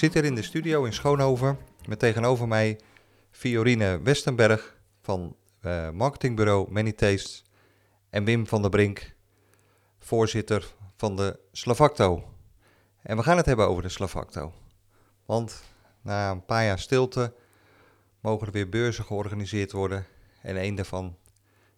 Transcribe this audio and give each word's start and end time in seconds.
Zit 0.00 0.14
hier 0.14 0.24
in 0.24 0.34
de 0.34 0.42
studio 0.42 0.84
in 0.84 0.92
Schoonhoven 0.92 1.58
met 1.86 1.98
tegenover 1.98 2.48
mij 2.48 2.80
Fiorine 3.30 4.00
Westenberg 4.02 4.76
van 5.00 5.36
eh, 5.60 5.90
marketingbureau 5.90 6.72
Many 6.72 6.92
Tastes 6.92 7.44
en 8.10 8.24
Wim 8.24 8.46
van 8.46 8.60
der 8.62 8.70
Brink, 8.70 9.14
voorzitter 9.98 10.74
van 10.96 11.16
de 11.16 11.38
Slavacto. 11.52 12.24
En 13.02 13.16
we 13.16 13.22
gaan 13.22 13.36
het 13.36 13.46
hebben 13.46 13.68
over 13.68 13.82
de 13.82 13.88
Slavacto. 13.88 14.52
Want 15.26 15.62
na 16.02 16.30
een 16.30 16.44
paar 16.44 16.64
jaar 16.64 16.78
stilte 16.78 17.34
mogen 18.20 18.46
er 18.46 18.52
weer 18.52 18.68
beurzen 18.68 19.04
georganiseerd 19.04 19.72
worden 19.72 20.06
en 20.42 20.56
één 20.56 20.74
daarvan 20.74 21.16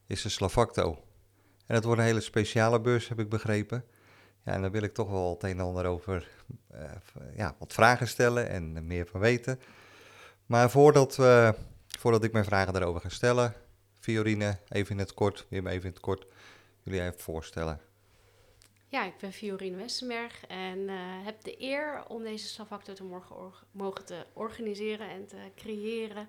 is 0.06 0.22
de 0.22 0.28
Slavacto. 0.28 1.04
En 1.66 1.74
het 1.74 1.84
wordt 1.84 2.00
een 2.00 2.06
hele 2.06 2.20
speciale 2.20 2.80
beurs, 2.80 3.08
heb 3.08 3.18
ik 3.18 3.28
begrepen. 3.28 3.84
Ja, 4.44 4.52
en 4.52 4.60
daar 4.60 4.70
wil 4.70 4.82
ik 4.82 4.94
toch 4.94 5.10
wel 5.10 5.30
het 5.30 5.42
een 5.42 5.50
en 5.50 5.60
ander 5.60 5.86
over 5.86 6.28
uh, 6.74 6.80
ja, 7.36 7.54
wat 7.58 7.72
vragen 7.72 8.08
stellen 8.08 8.48
en 8.48 8.86
meer 8.86 9.06
van 9.06 9.20
weten. 9.20 9.60
Maar 10.46 10.70
voordat, 10.70 11.16
we, 11.16 11.54
voordat 11.98 12.24
ik 12.24 12.32
mijn 12.32 12.44
vragen 12.44 12.72
daarover 12.72 13.00
ga 13.00 13.08
stellen, 13.08 13.54
Fiorine, 14.00 14.58
even 14.68 14.90
in 14.90 14.98
het 14.98 15.14
kort, 15.14 15.46
Wim 15.48 15.66
even 15.66 15.84
in 15.84 15.90
het 15.90 16.00
kort, 16.00 16.26
jullie 16.82 17.00
even 17.00 17.20
voorstellen. 17.20 17.80
Ja, 18.88 19.04
ik 19.04 19.18
ben 19.20 19.32
Fiorine 19.32 19.76
Westenberg 19.76 20.46
en 20.46 20.78
uh, 20.78 20.94
heb 21.24 21.42
de 21.42 21.62
eer 21.62 22.04
om 22.08 22.22
deze 22.22 22.46
Slavacto 22.46 22.92
te 22.92 23.04
mogen 23.72 24.04
te 24.04 24.26
organiseren 24.32 25.10
en 25.10 25.26
te 25.26 25.36
creëren. 25.56 26.28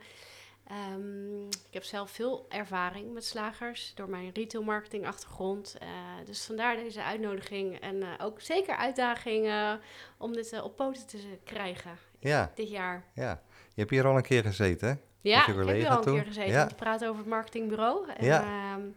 Um, 0.72 1.48
ik 1.48 1.74
heb 1.74 1.84
zelf 1.84 2.12
veel 2.12 2.46
ervaring 2.50 3.14
met 3.14 3.26
slagers 3.26 3.92
door 3.96 4.10
mijn 4.10 4.32
retail 4.34 4.64
marketing 4.64 5.08
achtergrond. 5.08 5.76
Uh, 5.82 5.90
dus 6.26 6.46
vandaar 6.46 6.76
deze 6.76 7.04
uitnodiging 7.04 7.80
en 7.80 7.96
uh, 7.96 8.08
ook 8.22 8.42
zeker 8.42 8.76
uitdaging 8.76 9.46
uh, 9.46 9.74
om 10.18 10.34
dit 10.34 10.62
op 10.62 10.76
poten 10.76 11.08
te 11.08 11.38
krijgen 11.44 11.98
ja. 12.20 12.52
dit 12.56 12.70
jaar. 12.70 13.04
Ja, 13.14 13.42
je 13.68 13.80
hebt 13.80 13.90
hier 13.90 14.06
al 14.06 14.16
een 14.16 14.22
keer 14.22 14.44
gezeten 14.44 14.88
hè? 14.88 14.96
Ja, 15.30 15.40
ik 15.40 15.46
heb 15.46 15.68
hier 15.68 15.90
al 15.90 16.08
een 16.08 16.14
keer 16.14 16.26
gezeten. 16.26 16.52
Ja. 16.52 16.66
te 16.66 16.76
praten 16.76 17.08
over 17.08 17.20
het 17.20 17.30
marketingbureau. 17.30 18.12
En, 18.12 18.26
ja. 18.26 18.74
Um, 18.76 18.96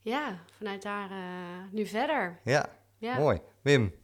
ja, 0.00 0.38
vanuit 0.56 0.82
daar 0.82 1.10
nu 1.70 1.86
verder. 1.86 2.40
Ja, 2.44 2.68
ja, 2.98 3.18
mooi. 3.18 3.40
Wim, 3.62 3.94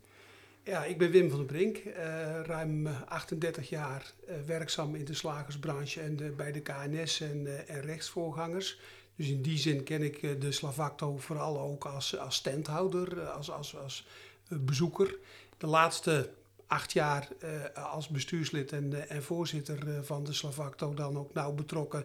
ja, 0.71 0.85
ik 0.85 0.99
ben 0.99 1.11
Wim 1.11 1.29
van 1.31 1.39
den 1.39 1.47
Brink, 1.47 1.77
uh, 1.85 1.95
ruim 2.43 2.87
38 2.87 3.69
jaar 3.69 4.13
uh, 4.29 4.35
werkzaam 4.47 4.95
in 4.95 5.05
de 5.05 5.15
slagersbranche 5.15 6.01
en 6.01 6.37
bij 6.37 6.53
de 6.53 6.61
KNS 6.61 7.21
en, 7.21 7.69
en 7.69 7.81
rechtsvoorgangers. 7.81 8.79
Dus 9.17 9.29
in 9.29 9.43
die 9.43 9.59
zin 9.59 9.83
ken 9.83 10.03
ik 10.03 10.41
de 10.41 10.53
Slavacto 10.53 11.17
vooral 11.17 11.61
ook 11.61 11.85
als, 11.85 12.19
als 12.19 12.35
standhouder, 12.35 13.21
als, 13.21 13.51
als, 13.51 13.77
als 13.77 14.07
bezoeker. 14.49 15.17
De 15.59 15.67
laatste 15.67 16.31
acht 16.67 16.93
jaar 16.93 17.28
als 17.75 18.09
bestuurslid 18.09 18.73
en, 18.73 19.09
en 19.09 19.23
voorzitter 19.23 20.05
van 20.05 20.25
de 20.25 20.33
Slavacto 20.33 20.94
dan 20.94 21.19
ook 21.19 21.33
nauw 21.33 21.53
betrokken 21.53 22.05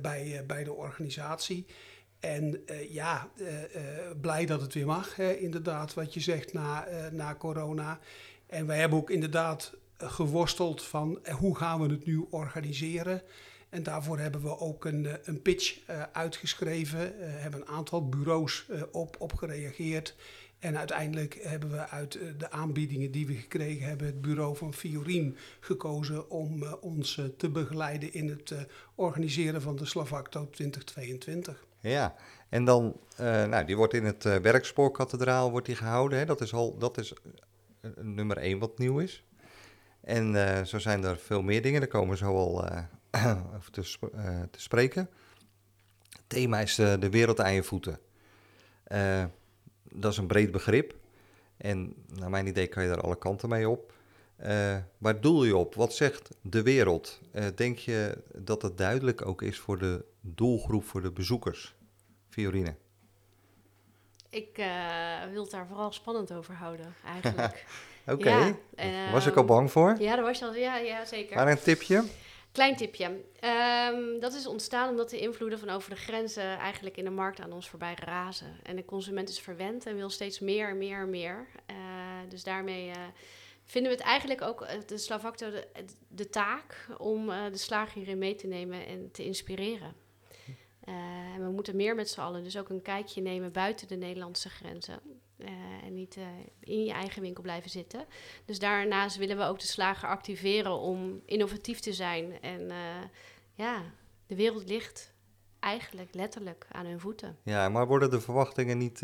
bij, 0.00 0.44
bij 0.46 0.64
de 0.64 0.72
organisatie. 0.72 1.66
En 2.20 2.62
uh, 2.70 2.92
ja, 2.92 3.30
uh, 3.36 3.48
uh, 3.48 3.60
blij 4.20 4.46
dat 4.46 4.60
het 4.60 4.74
weer 4.74 4.86
mag, 4.86 5.16
hè, 5.16 5.32
inderdaad, 5.32 5.94
wat 5.94 6.14
je 6.14 6.20
zegt 6.20 6.52
na, 6.52 6.88
na 7.12 7.34
corona. 7.34 7.98
En 8.46 8.66
wij 8.66 8.78
hebben 8.78 8.98
ook 8.98 9.10
inderdaad 9.10 9.74
geworsteld 9.98 10.82
van 10.82 11.18
hoe 11.38 11.56
gaan 11.56 11.80
we 11.80 11.88
het 11.88 12.06
nu 12.06 12.26
organiseren. 12.30 13.22
En 13.68 13.82
daarvoor 13.82 14.18
hebben 14.18 14.42
we 14.42 14.58
ook 14.58 14.84
een, 14.84 15.08
een 15.24 15.42
pitch 15.42 15.78
uitgeschreven, 16.12 17.12
hebben 17.18 17.60
een 17.60 17.66
aantal 17.66 18.08
bureaus 18.08 18.66
op, 18.92 19.16
op 19.18 19.32
gereageerd. 19.34 20.16
En 20.58 20.78
uiteindelijk 20.78 21.38
hebben 21.42 21.70
we 21.70 21.88
uit 21.88 22.18
de 22.38 22.50
aanbiedingen 22.50 23.10
die 23.10 23.26
we 23.26 23.34
gekregen 23.34 23.86
hebben, 23.86 24.06
het 24.06 24.20
bureau 24.20 24.56
van 24.56 24.74
Fiorien 24.74 25.36
gekozen 25.60 26.30
om 26.30 26.64
ons 26.80 27.20
te 27.36 27.50
begeleiden 27.50 28.12
in 28.12 28.28
het 28.28 28.54
organiseren 28.94 29.62
van 29.62 29.76
de 29.76 29.84
Slavacto 29.84 30.48
2022. 30.50 31.68
Ja, 31.80 32.14
en 32.48 32.64
dan, 32.64 32.96
uh, 33.20 33.44
nou, 33.44 33.64
die 33.64 33.76
wordt 33.76 33.94
in 33.94 34.04
het 34.04 34.24
uh, 34.24 34.36
Werkspoorkathedraal 34.36 35.50
wordt 35.50 35.66
die 35.66 35.76
gehouden. 35.76 36.18
Hè? 36.18 36.24
Dat 36.24 36.40
is 36.40 36.52
al, 36.52 36.78
dat 36.78 36.98
is 36.98 37.12
uh, 37.82 37.90
nummer 37.96 38.36
één 38.36 38.58
wat 38.58 38.78
nieuw 38.78 38.98
is. 38.98 39.24
En 40.00 40.66
zo 40.66 40.78
zijn 40.78 41.04
er 41.04 41.16
veel 41.16 41.42
meer 41.42 41.62
dingen, 41.62 41.80
daar 41.80 41.88
komen 41.88 42.10
we 42.10 42.16
zo 42.16 42.36
al 42.36 42.64
over 43.56 43.70
te, 43.70 43.98
te, 44.50 44.60
spreken. 44.60 45.10
Het 46.08 46.22
thema 46.26 46.60
is 46.60 46.74
de 46.74 47.10
wereld 47.10 47.40
aan 47.40 47.52
je 47.52 47.62
voeten. 47.62 47.98
dat 49.92 50.12
is 50.12 50.18
een 50.18 50.26
breed 50.26 50.50
begrip. 50.50 50.94
En 51.56 51.94
naar 52.06 52.30
mijn 52.30 52.46
idee 52.46 52.66
kan 52.66 52.82
je 52.82 52.88
daar 52.88 53.00
alle 53.00 53.18
kanten 53.18 53.48
mee 53.48 53.68
op. 53.68 53.92
waar 54.98 55.20
doel 55.20 55.44
je 55.44 55.56
op? 55.56 55.74
Wat 55.74 55.94
zegt 55.94 56.28
de 56.42 56.62
wereld? 56.62 57.20
denk 57.54 57.78
je 57.78 58.22
dat 58.34 58.62
het 58.62 58.78
duidelijk 58.78 59.26
ook 59.26 59.42
is 59.42 59.58
voor 59.58 59.78
de 59.78 60.04
doelgroep 60.20 60.84
voor 60.84 61.02
de 61.02 61.10
bezoekers, 61.10 61.74
Fiorine? 62.28 62.74
Ik 64.30 64.58
uh, 64.58 64.66
wil 65.32 65.42
het 65.42 65.50
daar 65.50 65.66
vooral 65.66 65.92
spannend 65.92 66.32
over 66.32 66.54
houden, 66.54 66.94
eigenlijk. 67.04 67.64
Oké, 68.06 68.12
okay. 68.12 68.56
ja, 68.76 69.12
was 69.12 69.26
ik 69.26 69.36
al 69.36 69.44
bang 69.44 69.70
voor? 69.70 69.96
Ja, 69.98 70.16
dat 70.16 70.24
was 70.24 70.38
je 70.38 70.44
al, 70.44 70.54
ja, 70.54 70.76
ja 70.76 71.04
zeker. 71.04 71.36
Maar 71.36 71.48
een 71.48 71.60
tipje? 71.60 72.04
Klein 72.52 72.76
tipje. 72.76 73.04
Um, 73.04 74.20
dat 74.20 74.34
is 74.34 74.46
ontstaan 74.46 74.88
omdat 74.88 75.10
de 75.10 75.18
invloeden 75.18 75.58
van 75.58 75.70
over 75.70 75.90
de 75.90 75.96
grenzen 75.96 76.58
eigenlijk 76.58 76.96
in 76.96 77.04
de 77.04 77.10
markt 77.10 77.40
aan 77.40 77.52
ons 77.52 77.68
voorbij 77.68 77.94
razen. 78.04 78.56
En 78.62 78.76
de 78.76 78.84
consument 78.84 79.28
is 79.28 79.40
verwend 79.40 79.86
en 79.86 79.96
wil 79.96 80.10
steeds 80.10 80.40
meer, 80.40 80.74
meer, 80.74 81.06
meer. 81.06 81.46
Dus 82.28 82.44
daarmee 82.44 82.90
vinden 83.70 83.90
we 83.90 83.96
het 83.98 84.06
eigenlijk 84.06 84.42
ook, 84.42 84.66
de 84.86 84.98
Slavacto, 84.98 85.50
de, 85.50 85.68
de 86.08 86.28
taak 86.28 86.86
om 86.98 87.26
de 87.26 87.50
slager 87.56 87.94
hierin 87.94 88.18
mee 88.18 88.34
te 88.34 88.46
nemen 88.46 88.86
en 88.86 89.10
te 89.10 89.24
inspireren. 89.24 89.94
Uh, 90.84 90.94
en 91.34 91.44
we 91.44 91.50
moeten 91.50 91.76
meer 91.76 91.94
met 91.94 92.08
z'n 92.08 92.20
allen 92.20 92.44
dus 92.44 92.58
ook 92.58 92.68
een 92.68 92.82
kijkje 92.82 93.22
nemen 93.22 93.52
buiten 93.52 93.88
de 93.88 93.96
Nederlandse 93.96 94.48
grenzen. 94.48 95.00
Uh, 95.38 95.48
en 95.84 95.94
niet 95.94 96.16
uh, 96.16 96.24
in 96.60 96.84
je 96.84 96.92
eigen 96.92 97.22
winkel 97.22 97.42
blijven 97.42 97.70
zitten. 97.70 98.06
Dus 98.44 98.58
daarnaast 98.58 99.16
willen 99.16 99.36
we 99.36 99.44
ook 99.44 99.58
de 99.58 99.66
slager 99.66 100.08
activeren 100.08 100.72
om 100.72 101.22
innovatief 101.26 101.80
te 101.80 101.92
zijn. 101.92 102.40
En 102.40 102.70
ja, 103.54 103.82
de 104.26 104.36
wereld 104.36 104.68
ligt 104.68 105.14
eigenlijk 105.60 106.14
letterlijk 106.14 106.66
aan 106.70 106.86
hun 106.86 107.00
voeten. 107.00 107.38
Ja, 107.42 107.68
maar 107.68 107.86
worden 107.86 108.10
de 108.10 108.20
verwachtingen 108.20 108.78
niet 108.78 108.98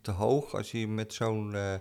te 0.00 0.10
hoog 0.10 0.54
als 0.54 0.70
je 0.70 0.88
met 0.88 1.14
zo'n 1.14 1.80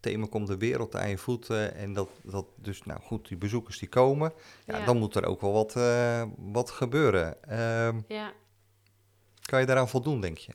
thema 0.00 0.26
komt, 0.26 0.46
de 0.46 0.56
wereld 0.56 0.96
aan 0.96 1.08
je 1.08 1.18
voeten. 1.18 1.74
En 1.74 1.92
dat, 1.92 2.08
dat 2.22 2.46
dus, 2.56 2.82
nou 2.82 3.00
goed, 3.00 3.28
die 3.28 3.36
bezoekers 3.36 3.78
die 3.78 3.88
komen. 3.88 4.32
Ja, 4.64 4.78
ja. 4.78 4.84
dan 4.84 4.98
moet 4.98 5.14
er 5.14 5.26
ook 5.26 5.40
wel 5.40 5.52
wat, 5.52 5.72
wat 6.36 6.70
gebeuren. 6.70 7.42
Ehm, 7.42 8.00
ja. 8.08 8.32
Kan 9.40 9.60
je 9.60 9.66
daaraan 9.66 9.88
voldoen, 9.88 10.20
denk 10.20 10.38
je? 10.38 10.52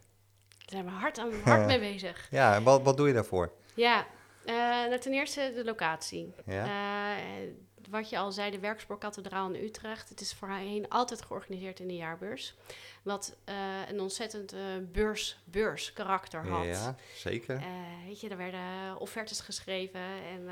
Daar 0.48 0.70
zijn 0.70 0.86
we 0.86 0.92
hard, 0.92 1.20
aan, 1.20 1.32
hard 1.44 1.66
mee 1.66 1.80
bezig. 1.92 2.28
Ja, 2.32 2.56
en 2.56 2.64
wat, 2.64 2.82
wat 2.82 2.98
doe 2.98 3.08
je 3.08 3.14
daarvoor? 3.14 3.52
Ja, 3.76 4.08
uh, 4.46 4.54
nou, 4.56 5.00
ten 5.00 5.14
eerste 5.14 5.52
de 5.56 5.64
locatie. 5.64 6.34
Ja. 6.46 6.66
Uh, 6.66 7.48
wat 7.90 8.10
je 8.10 8.18
al 8.18 8.32
zei, 8.32 8.52
de 8.52 8.60
Werkspoorkathedraal 8.60 9.52
in 9.52 9.64
Utrecht. 9.64 10.10
Het 10.10 10.22
is 10.22 10.34
voorheen 10.34 10.90
altijd 10.90 11.22
georganiseerd 11.22 11.80
in 11.80 11.88
de 11.88 11.96
jaarbeurs. 11.96 12.56
Wat 13.04 13.36
uh, 13.50 13.56
een 13.90 14.00
ontzettend 14.00 14.56
beurs, 14.92 15.40
beurskarakter 15.44 16.48
had. 16.48 16.66
Ja, 16.66 16.96
zeker. 17.16 17.64
weet 18.06 18.22
je, 18.22 18.30
er 18.30 18.38
werden 18.38 18.98
offertes 18.98 19.40
geschreven 19.40 20.02
en 20.02 20.44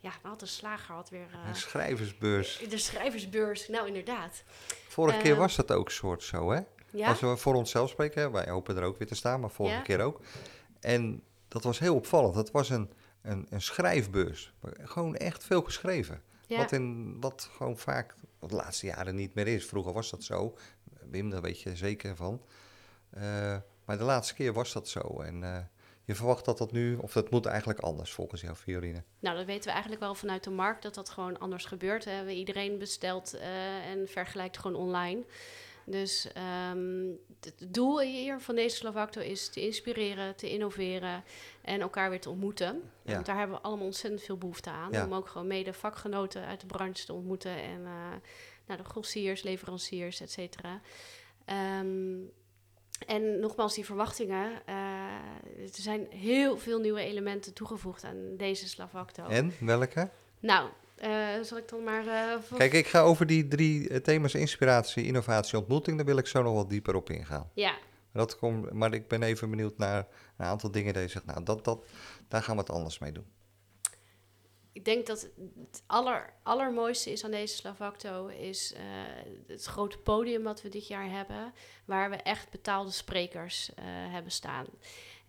ja, 0.00 0.12
had 0.22 0.42
een 0.42 0.48
slager 0.48 0.94
had 0.94 1.10
weer... 1.10 1.26
een 1.48 1.56
schrijversbeurs. 1.56 2.64
De 2.68 2.78
schrijversbeurs, 2.78 3.68
nou 3.68 3.86
inderdaad. 3.86 4.42
Vorige 4.88 5.18
keer 5.18 5.36
was 5.36 5.56
dat 5.56 5.72
ook 5.72 5.90
soort 5.90 6.22
zo, 6.22 6.50
hè? 6.50 6.60
Ja? 6.92 7.08
Als 7.08 7.20
we 7.20 7.36
voor 7.36 7.54
onszelf 7.54 7.90
spreken, 7.90 8.32
wij 8.32 8.48
hopen 8.48 8.76
er 8.76 8.82
ook 8.82 8.98
weer 8.98 9.08
te 9.08 9.14
staan, 9.14 9.40
maar 9.40 9.50
vorige 9.50 9.82
keer 9.82 10.00
ook. 10.00 10.20
En 10.80 11.22
dat 11.48 11.62
was 11.62 11.78
heel 11.78 11.94
opvallend. 11.94 12.34
Dat 12.34 12.50
was 12.50 12.70
een, 12.70 12.90
een, 13.22 13.46
een 13.50 13.62
schrijfbeurs. 13.62 14.52
Gewoon 14.82 15.16
echt 15.16 15.44
veel 15.44 15.62
geschreven. 15.62 16.22
Wat, 16.58 16.72
in, 16.72 17.16
wat 17.20 17.48
gewoon 17.56 17.78
vaak 17.78 18.14
de 18.40 18.54
laatste 18.54 18.86
jaren 18.86 19.14
niet 19.14 19.34
meer 19.34 19.46
is. 19.48 19.66
Vroeger 19.66 19.92
was 19.92 20.10
dat 20.10 20.22
zo. 20.24 20.56
Wim, 21.10 21.30
daar 21.30 21.40
weet 21.42 21.60
je 21.60 21.76
zeker 21.76 22.16
van. 22.16 22.42
Uh, 23.16 23.56
maar 23.84 23.98
de 23.98 24.04
laatste 24.04 24.34
keer 24.34 24.52
was 24.52 24.72
dat 24.72 24.88
zo. 24.88 25.20
En 25.20 25.42
uh, 25.42 25.58
Je 26.04 26.14
verwacht 26.14 26.44
dat 26.44 26.58
dat 26.58 26.72
nu, 26.72 26.96
of 26.96 27.12
dat 27.12 27.30
moet 27.30 27.46
eigenlijk 27.46 27.78
anders 27.80 28.12
volgens 28.12 28.40
jou, 28.40 28.54
Fiorine? 28.54 29.02
Nou, 29.18 29.36
dat 29.36 29.46
weten 29.46 29.64
we 29.64 29.70
eigenlijk 29.70 30.02
wel 30.02 30.14
vanuit 30.14 30.44
de 30.44 30.50
markt 30.50 30.82
dat 30.82 30.94
dat 30.94 31.08
gewoon 31.08 31.38
anders 31.38 31.64
gebeurt. 31.64 32.04
Hè. 32.04 32.24
We- 32.24 32.32
Iedereen 32.32 32.78
bestelt 32.78 33.34
eh, 33.34 33.86
en 33.90 34.08
vergelijkt 34.08 34.58
gewoon 34.58 34.76
online. 34.76 35.22
Dus 35.84 36.32
ehm, 36.32 37.04
het 37.40 37.54
doel 37.74 38.00
hier 38.00 38.40
van 38.40 38.54
deze 38.54 38.76
Slavacto 38.76 39.20
is 39.20 39.48
te 39.48 39.60
inspireren, 39.60 40.36
te 40.36 40.50
innoveren 40.50 41.24
en 41.62 41.80
elkaar 41.80 42.10
weer 42.10 42.20
te 42.20 42.30
ontmoeten. 42.30 42.82
Ja. 43.02 43.12
Want 43.14 43.26
daar 43.26 43.38
hebben 43.38 43.56
we 43.56 43.62
allemaal 43.62 43.86
ontzettend 43.86 44.22
veel 44.22 44.36
behoefte 44.36 44.70
aan. 44.70 44.92
Ja. 44.92 45.04
Om 45.04 45.14
ook 45.14 45.28
gewoon 45.28 45.46
mede 45.46 45.72
vakgenoten 45.72 46.44
uit 46.46 46.60
de 46.60 46.66
branche 46.66 47.04
te 47.04 47.12
ontmoeten. 47.12 47.56
En 47.62 47.80
eh, 47.84 48.10
nou, 48.66 48.80
de 48.80 48.84
grossiers, 48.84 49.42
leveranciers, 49.42 50.20
et 50.20 50.30
cetera. 50.30 50.80
Ehm, 51.44 52.16
en 53.06 53.40
nogmaals, 53.40 53.74
die 53.74 53.84
verwachtingen. 53.84 54.66
eh, 54.66 54.74
er 55.62 55.68
zijn 55.72 56.06
heel 56.10 56.58
veel 56.58 56.78
nieuwe 56.80 57.00
elementen 57.00 57.52
toegevoegd 57.52 58.04
aan 58.04 58.36
deze 58.36 58.68
Slavacto. 58.68 59.26
En 59.26 59.52
welke? 59.60 60.10
Nou, 60.40 60.68
zal 61.42 61.58
ik 61.58 61.68
dan 61.68 61.84
maar... 61.84 62.06
eh, 62.06 62.56
Kijk, 62.56 62.72
ik 62.72 62.86
ga 62.86 63.00
over 63.00 63.26
die 63.26 63.48
drie 63.48 63.88
eh, 63.88 63.96
thema's 64.00 64.34
inspiratie, 64.34 65.04
innovatie, 65.04 65.58
ontmoeting. 65.58 65.96
Daar 65.96 66.06
wil 66.06 66.16
ik 66.18 66.26
zo 66.26 66.42
nog 66.42 66.54
wat 66.54 66.70
dieper 66.70 66.94
op 66.94 67.10
ingaan. 67.10 67.50
Ja, 67.54 67.74
Dat 68.12 68.36
komt, 68.38 68.72
maar 68.72 68.94
ik 68.94 69.08
ben 69.08 69.22
even 69.22 69.50
benieuwd 69.50 69.78
naar 69.78 70.06
een 70.36 70.46
aantal 70.46 70.70
dingen 70.70 70.92
die 70.92 71.02
je 71.02 71.08
zegt, 71.08 71.24
nou, 71.26 71.42
dat, 71.44 71.64
dat, 71.64 71.84
daar 72.28 72.42
gaan 72.42 72.54
we 72.54 72.60
het 72.60 72.70
anders 72.70 72.98
mee 72.98 73.12
doen. 73.12 73.26
ik 74.72 74.84
denk 74.84 75.06
dat 75.06 75.20
het 75.58 75.82
aller, 75.86 76.32
allermooiste 76.42 77.10
is 77.12 77.24
aan 77.24 77.30
deze 77.30 77.56
Slavacto... 77.56 78.26
is 78.26 78.72
eh, 78.72 78.82
het 79.46 79.64
grote 79.64 79.98
podium 79.98 80.42
wat 80.42 80.62
we 80.62 80.68
dit 80.68 80.86
jaar 80.86 81.10
hebben... 81.10 81.52
waar 81.84 82.10
we 82.10 82.16
echt 82.16 82.50
betaalde 82.50 82.90
sprekers 82.90 83.74
eh, 83.74 83.84
hebben 83.86 84.32
staan. 84.32 84.66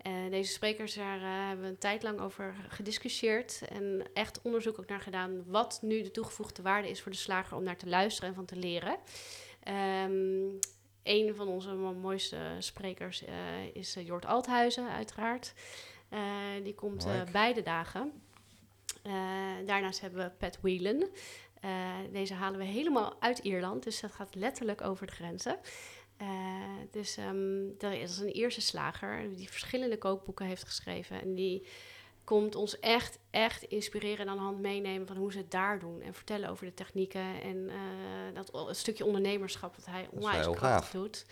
Eh, 0.03 0.13
deze 0.29 0.51
sprekers, 0.51 0.93
daar 0.93 1.21
eh, 1.21 1.47
hebben 1.47 1.65
we 1.65 1.71
een 1.71 1.77
tijd 1.77 2.03
lang 2.03 2.19
over 2.19 2.55
gediscussieerd... 2.67 3.61
en 3.69 4.03
echt 4.13 4.41
onderzoek 4.41 4.79
ook 4.79 4.87
naar 4.87 4.99
gedaan... 4.99 5.43
wat 5.47 5.79
nu 5.81 6.01
de 6.01 6.11
toegevoegde 6.11 6.61
waarde 6.61 6.89
is 6.89 7.01
voor 7.01 7.11
de 7.11 7.17
slager 7.17 7.57
om 7.57 7.63
naar 7.63 7.77
te 7.77 7.89
luisteren 7.89 8.29
en 8.29 8.35
van 8.35 8.45
te 8.45 8.55
leren. 8.55 8.97
Ehm 9.63 10.11
een 11.03 11.35
van 11.35 11.47
onze 11.47 11.73
mo- 11.73 11.93
mooiste 11.93 12.37
sprekers 12.59 13.25
eh, 13.25 13.33
is 13.73 13.93
Jort 13.93 14.25
Althuizen, 14.25 14.89
uiteraard. 14.89 15.53
Die 16.63 16.75
komt 16.75 17.07
beide 17.31 17.61
dagen. 17.61 18.11
Daarnaast 19.65 20.01
hebben 20.01 20.23
we 20.25 20.31
Pat 20.37 20.57
Whelan. 20.61 21.09
Deze 22.11 22.33
halen 22.33 22.59
we 22.59 22.65
helemaal 22.65 23.15
uit 23.19 23.39
Ierland, 23.39 23.83
dus 23.83 23.99
dat 23.99 24.11
gaat 24.11 24.35
letterlijk 24.35 24.81
over 24.81 25.07
de 25.07 25.13
grenzen. 25.13 25.59
Eh, 26.17 26.27
dus 26.91 27.17
ehm, 27.17 27.61
dat 27.77 27.93
is 27.93 28.17
een 28.17 28.35
Ierse 28.35 28.61
slager 28.61 29.35
die 29.35 29.49
verschillende 29.49 29.97
kookboeken 29.97 30.45
heeft 30.45 30.63
geschreven. 30.63 31.21
En 31.21 31.33
die 31.33 31.67
komt 32.23 32.55
ons 32.55 32.79
echt, 32.79 33.19
echt 33.29 33.63
inspireren 33.63 34.19
en 34.19 34.29
aan 34.29 34.37
de 34.37 34.43
hand 34.43 34.59
meenemen 34.59 35.07
van 35.07 35.17
hoe 35.17 35.31
ze 35.31 35.37
het 35.37 35.51
daar 35.51 35.79
doen. 35.79 36.01
En 36.01 36.13
vertellen 36.13 36.49
over 36.49 36.65
de 36.65 36.73
technieken 36.73 37.41
en 37.43 37.69
eh, 37.69 37.75
dat 38.33 38.67
een 38.67 38.75
stukje 38.75 39.05
ondernemerschap 39.05 39.75
wat 39.75 39.85
hij 39.85 40.07
onwijs 40.11 40.49
krachtig 40.49 40.91
doet. 40.91 41.25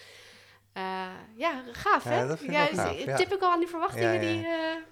Eh, 0.74 1.10
ja, 1.36 1.64
gaaf 1.72 2.04
hè? 2.04 2.20
Ja, 2.20 2.28
dat 2.28 2.38
vind 2.40 2.52
ik 2.52 2.70
dus 2.70 2.80
gaaf, 2.80 3.30
ja. 3.30 3.38
al 3.40 3.52
aan 3.52 3.60
die 3.60 3.68
verwachtingen 3.68 4.14
Ja, 4.14 4.22
ja. 4.22 4.34
die... 4.34 4.42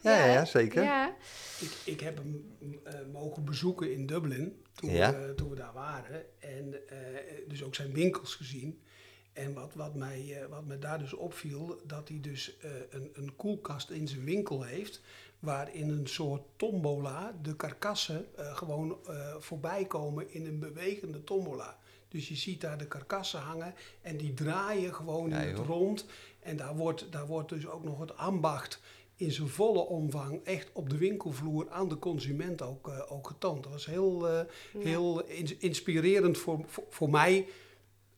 Ja, 0.01 0.25
ja, 0.25 0.45
zeker. 0.45 0.83
Ja. 0.83 1.15
Ik, 1.59 1.71
ik 1.83 1.99
heb 1.99 2.17
hem 2.17 2.55
eh, 2.83 2.93
mogen 3.11 3.45
bezoeken 3.45 3.93
in 3.93 4.05
Dublin 4.05 4.65
toen, 4.73 4.89
Ja. 4.89 5.11
we, 5.11 5.33
toen 5.35 5.49
we 5.49 5.55
daar 5.55 5.73
waren. 5.73 6.25
En 6.39 6.87
eh, 6.87 6.97
dus 7.47 7.63
ook 7.63 7.75
zijn 7.75 7.93
winkels 7.93 8.35
gezien. 8.35 8.81
En 9.39 9.53
wat, 9.53 9.73
wat, 9.73 9.95
mij, 9.95 10.37
eh, 10.41 10.45
wat 10.49 10.65
mij 10.65 10.79
daar 10.79 10.99
dus 10.99 11.13
opviel, 11.13 11.79
dat 11.85 12.07
hij 12.09 12.19
dus 12.21 12.57
eh, 12.57 12.69
een, 12.89 13.09
een 13.13 13.35
koelkast 13.35 13.89
in 13.89 14.07
zijn 14.07 14.23
winkel 14.23 14.63
heeft. 14.63 15.01
Waarin 15.39 15.89
een 15.89 16.07
soort 16.07 16.41
tombola 16.55 17.35
de 17.41 17.55
karkassen 17.55 18.25
eh, 18.35 18.55
gewoon 18.57 18.97
eh, 19.07 19.35
voorbij 19.39 19.85
komen 19.85 20.33
in 20.33 20.45
een 20.45 20.59
bewegende 20.59 21.23
tombola. 21.23 21.77
Dus 22.07 22.27
je 22.27 22.35
ziet 22.35 22.61
daar 22.61 22.77
de 22.77 22.87
karkassen 22.87 23.39
hangen 23.39 23.73
en 24.01 24.17
die 24.17 24.33
draaien 24.33 24.93
gewoon 24.93 25.29
Ja, 25.29 25.39
in 25.41 25.47
het 25.47 25.57
joh. 25.57 25.67
rond. 25.67 26.05
En 26.39 26.57
daar 26.57 26.75
wordt, 26.75 27.11
daar 27.11 27.27
wordt 27.27 27.49
dus 27.49 27.67
ook 27.67 27.83
nog 27.83 27.99
het 27.99 28.17
ambacht 28.17 28.79
in 29.15 29.31
zijn 29.31 29.47
volle 29.47 29.79
omvang 29.79 30.43
echt 30.43 30.69
op 30.73 30.89
de 30.89 30.97
winkelvloer 30.97 31.69
aan 31.69 31.89
de 31.89 31.99
consument 31.99 32.61
ook, 32.61 32.91
ook 33.09 33.27
getoond. 33.27 33.63
Dat 33.63 33.71
was 33.71 33.85
heel, 33.85 34.27
eh, 34.29 34.39
heel 34.77 35.23
ins- 35.25 35.57
inspirerend 35.57 36.37
voor, 36.37 36.63
voor, 36.67 36.83
voor 36.89 37.09
mij 37.09 37.47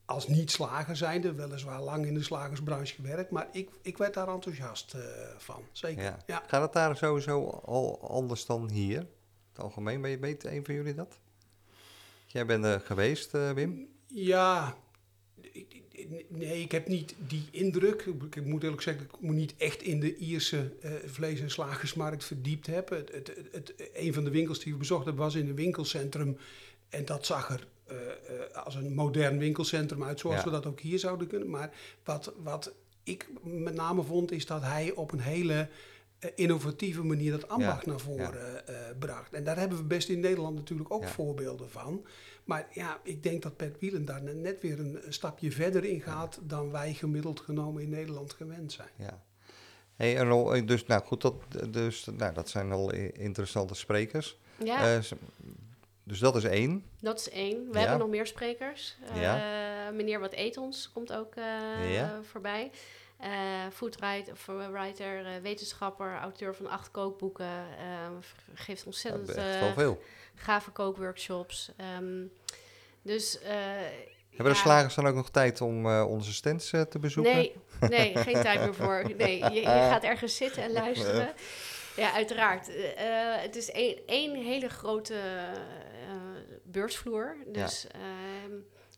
als 0.06 0.27
niet-slager 0.27 0.95
zijnde. 0.95 1.33
Weliswaar 1.33 1.81
lang 1.81 2.06
in 2.06 2.13
de 2.13 2.24
slagersbranche 2.24 2.95
gewerkt, 2.95 3.31
maar 3.31 3.48
ik, 3.51 3.69
ik 3.81 3.98
werd 3.98 4.13
daar 4.13 4.27
enthousiast 4.27 4.94
eh, 4.94 5.01
van. 5.38 5.63
Zeker. 5.71 6.03
Ja. 6.03 6.18
Ja. 6.27 6.44
Gaat 6.48 6.62
het 6.62 6.74
daar 6.74 6.98
sowieso 6.98 7.48
al 7.65 8.09
anders 8.09 8.45
dan 8.45 8.69
hier? 8.69 9.00
Het 9.53 9.63
algemeen, 9.63 10.01
weet, 10.01 10.19
weet 10.19 10.44
een 10.44 10.65
van 10.65 10.74
jullie 10.75 10.94
dat? 10.94 11.19
Jij 12.25 12.45
bent 12.45 12.65
er 12.65 12.80
geweest, 12.80 13.33
eh, 13.33 13.51
Wim? 13.51 13.88
Ja, 14.07 14.77
nee, 16.30 16.62
ik 16.62 16.71
heb 16.71 16.88
niet 16.88 17.15
die 17.27 17.48
indruk. 17.51 18.01
Ik, 18.36 18.45
moet 18.45 18.63
eerlijk 18.63 18.81
zeggen, 18.81 19.03
ik 19.03 19.21
me 19.21 19.31
niet 19.33 19.53
echt 19.57 19.81
in 19.81 20.00
de 20.00 20.15
Ierse 20.15 20.74
eh, 20.81 20.92
vlees- 21.06 21.39
en 21.39 21.51
slagersmarkt 21.51 22.24
verdiept 22.24 22.68
heb. 22.68 22.89
Het, 22.89 23.12
het, 23.12 23.27
het, 23.27 23.48
het- 23.51 23.89
een 23.94 24.13
van 24.13 24.24
de 24.24 24.30
winkels 24.30 24.59
die 24.59 24.74
we 24.74 24.80
bezocht 24.80 25.06
hebben 25.06 25.24
was 25.24 25.36
in 25.36 25.48
een 25.48 25.56
winkelcentrum. 25.56 26.38
En 26.89 27.06
dat 27.06 27.25
zag 27.25 27.50
er 27.50 27.68
eh, 27.92 27.98
eh, 28.46 28.66
als 28.66 28.76
een 28.76 28.94
modern 28.94 29.38
winkelcentrum 29.38 30.04
uit, 30.04 30.20
zoals 30.20 30.38
Ja. 30.38 30.44
we 30.44 30.50
dat 30.50 30.66
ook 30.66 30.80
hier 30.80 31.00
zouden 31.00 31.28
kunnen. 31.28 31.50
Maar 31.50 31.72
wat, 32.04 32.34
wat 32.44 32.74
ik 33.04 33.30
met 33.44 33.74
name 33.76 34.04
vond, 34.04 34.32
is 34.32 34.46
dat 34.46 34.62
hij 34.62 34.92
op 34.92 35.12
een 35.12 35.20
hele 35.20 35.68
eh, 36.20 36.30
innovatieve 36.36 37.04
manier 37.04 37.32
dat 37.32 37.48
ambacht 37.48 37.86
Ja, 37.86 37.92
naar 37.92 38.00
voren 38.00 38.68
eh, 38.68 38.76
bracht. 39.00 39.34
En 39.34 39.44
daar 39.44 39.58
hebben 39.58 39.78
we 39.78 39.84
best 39.84 40.10
in 40.10 40.20
Nederland 40.20 40.56
natuurlijk 40.56 40.94
ook 40.94 41.02
Ja. 41.04 41.08
voorbeelden 41.10 41.70
van. 41.70 42.06
Maar 42.44 42.68
ja, 42.74 43.00
ik 43.04 43.24
denk 43.24 43.42
dat 43.42 43.56
Pat 43.58 43.80
Wielen 43.80 44.06
daar 44.06 44.24
net- 44.24 44.62
weer 44.62 44.80
een, 44.80 45.00
stapje 45.10 45.52
verder 45.52 45.84
in 45.86 46.02
gaat 46.02 46.40
dan 46.44 46.72
wij 46.72 46.94
gemiddeld 46.94 47.40
genomen 47.40 47.82
in 47.84 47.90
Nederland 47.90 48.34
gewend 48.34 48.72
zijn. 48.72 48.90
Ja. 48.96 49.24
Hey, 49.96 50.18
en 50.18 50.28
al- 50.30 50.66
dus, 50.66 50.86
nou 50.86 51.04
goed, 51.04 51.22
dat, 51.22 51.36
dus, 51.70 52.08
nou, 52.18 52.34
dat 52.34 52.50
zijn 52.50 52.72
al 52.72 52.92
interessante 52.94 53.74
sprekers. 53.76 54.40
Ja, 54.64 55.00
dus 56.03 56.19
dat 56.19 56.36
is 56.36 56.44
één. 56.44 56.86
dat 57.00 57.19
is 57.19 57.30
één. 57.30 57.65
We 57.65 57.74
ja. 57.74 57.80
hebben 57.80 57.98
nog 57.98 58.09
meer 58.09 58.27
sprekers. 58.27 58.95
Eh, 59.13 59.21
Ja. 59.21 59.92
Meneer 59.92 60.19
Wat 60.19 60.33
Eet 60.33 60.57
Ons 60.57 60.89
komt 60.94 61.13
ook 61.13 61.36
eh, 61.36 61.94
Ja. 61.94 62.19
voorbij. 62.21 62.71
Eh 63.18 63.30
foodwriter, 63.74 65.25
eh, 65.25 65.41
wetenschapper, 65.41 66.17
auteur 66.17 66.55
van 66.55 66.70
acht 66.70 66.91
kookboeken. 66.91 67.65
geeft 68.53 68.86
ontzettend 68.86 69.31
veel. 69.75 70.01
gave 70.36 70.72
kookworkshops. 70.72 71.72
Ehm, 71.77 72.24
dus... 73.01 73.39
Hebben 74.29 74.53
de 74.53 74.60
ja. 74.60 74.65
slagers 74.65 74.96
dan 74.96 75.08
ook 75.08 75.15
nog 75.15 75.29
tijd 75.29 75.62
om 75.62 75.86
onze 75.88 76.34
stands 76.34 76.70
te 76.70 77.00
bezoeken? 77.00 77.34
Nee, 77.34 77.55
nee, 77.89 78.17
geen 78.17 78.41
tijd 78.41 78.60
meer 78.60 78.74
voor. 78.74 79.03
Nee, 79.17 79.38
je, 79.38 79.53
je 79.53 79.65
gaat 79.65 80.03
ergens 80.03 80.36
zitten 80.36 80.63
en 80.63 80.72
luisteren. 80.72 81.34
Ja, 81.96 82.13
uiteraard. 82.13 82.70
Het 83.41 83.55
is 83.55 83.72
één, 84.05 84.36
hele 84.36 84.70
grote 84.70 85.15
beursvloer. 86.72 87.38
Dus 87.48 87.88
ehm, 87.88 88.51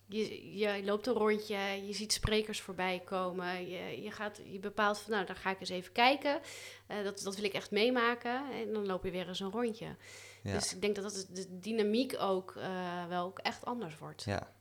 je, 0.07 0.57
je 0.57 0.83
loopt 0.83 1.07
een 1.07 1.13
rondje, 1.13 1.57
je 1.57 1.93
ziet 1.93 2.13
sprekers 2.13 2.61
voorbij 2.61 3.01
komen. 3.05 3.69
Je, 3.69 4.01
je, 4.01 4.11
gaat, 4.11 4.39
je 4.51 4.59
bepaalt 4.59 4.99
van, 4.99 5.11
nou, 5.13 5.25
dan 5.25 5.35
ga 5.35 5.49
ik 5.49 5.59
eens 5.59 5.69
even 5.69 5.91
kijken. 5.91 6.39
Eh, 6.87 7.03
dat, 7.03 7.21
dat 7.23 7.35
wil 7.35 7.45
ik 7.45 7.53
echt 7.53 7.71
meemaken. 7.71 8.51
En 8.51 8.73
dan 8.73 8.85
loop 8.85 9.03
je 9.03 9.11
weer 9.11 9.27
eens 9.27 9.39
een 9.39 9.51
rondje. 9.51 9.95
Ja. 10.43 10.53
Dus 10.53 10.73
ik 10.73 10.81
denk 10.81 10.95
dat, 10.95 11.03
dat 11.03 11.27
de 11.29 11.59
dynamiek 11.59 12.15
ook 12.19 12.55
eh, 12.55 13.07
wel 13.07 13.25
ook 13.25 13.39
echt 13.39 13.65
anders 13.65 13.97
wordt. 13.97 14.23
ja. 14.23 14.51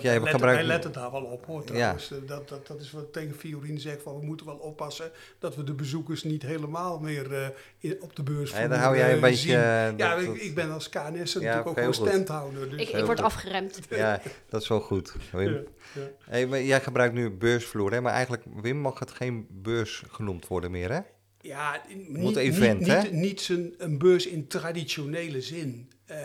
Jij 0.00 0.14
gebruikt... 0.20 0.40
wij 0.40 0.64
letten 0.64 0.92
daar 0.92 1.10
wel 1.12 1.22
op 1.24 1.46
hoor 1.46 1.64
trouwens. 1.64 2.10
Eh, 2.12 2.18
Dat, 2.26 2.48
dat, 2.48 2.66
dat 2.66 2.80
is 2.80 2.90
wat 2.90 3.02
ik 3.02 3.12
tegen 3.12 3.34
Fiorine 3.34 3.78
zeg, 3.80 4.02
van 4.02 4.18
we 4.18 4.24
moeten 4.24 4.46
wel 4.46 4.56
oppassen 4.56 5.10
dat 5.38 5.56
we 5.56 5.64
de 5.64 5.74
bezoekers 5.74 6.22
niet 6.22 6.42
helemaal 6.42 6.98
meer 6.98 7.32
eh, 7.34 7.46
in- 7.78 7.96
op 8.02 8.16
de 8.16 8.22
beurs 8.22 8.50
Ja, 8.50 8.68
daar 8.68 8.78
hou 8.78 8.96
jij 8.96 9.08
een 9.10 9.14
eh, 9.16 9.20
beetje... 9.22 9.36
zien. 9.48 9.50
Ja, 9.58 9.92
dat- 9.92 10.20
ik, 10.22 10.34
ik 10.34 10.54
ben 10.54 10.70
als 10.70 10.88
KNS 10.88 11.32
Ja, 11.32 11.38
natuurlijk 11.40 11.66
ook 11.66 11.80
goed. 11.84 11.94
standhouder. 11.94 12.70
Dus, 12.70 12.90
Ik, 12.90 13.04
word 13.04 13.20
afgeremd. 13.20 13.78
Ja, 13.90 14.20
dat 14.48 14.62
is 14.62 14.68
wel 14.68 14.80
goed. 14.80 15.14
Wim. 15.32 15.52
ja, 15.52 15.60
ja. 15.94 16.10
Hey, 16.24 16.46
maar 16.46 16.62
jij 16.62 16.80
gebruikt 16.80 17.14
nu 17.14 17.30
beursvloer, 17.30 17.92
hè? 17.92 18.00
maar 18.00 18.12
eigenlijk, 18.12 18.42
Wim, 18.62 18.76
mag 18.76 18.98
het 18.98 19.10
geen 19.10 19.46
beurs 19.50 20.02
genoemd 20.10 20.46
worden 20.46 20.70
meer, 20.70 20.90
hè? 20.92 21.00
Ja, 21.40 21.80
moet 22.08 22.18
niet, 22.20 22.36
event, 22.36 22.78
niet, 22.78 22.88
hè? 22.88 23.02
niet, 23.02 23.12
niet 23.12 23.40
zijn, 23.40 23.74
een 23.78 23.98
beurs 23.98 24.26
in 24.26 24.46
traditionele 24.46 25.40
zin. 25.40 25.90
Eh, 26.04 26.16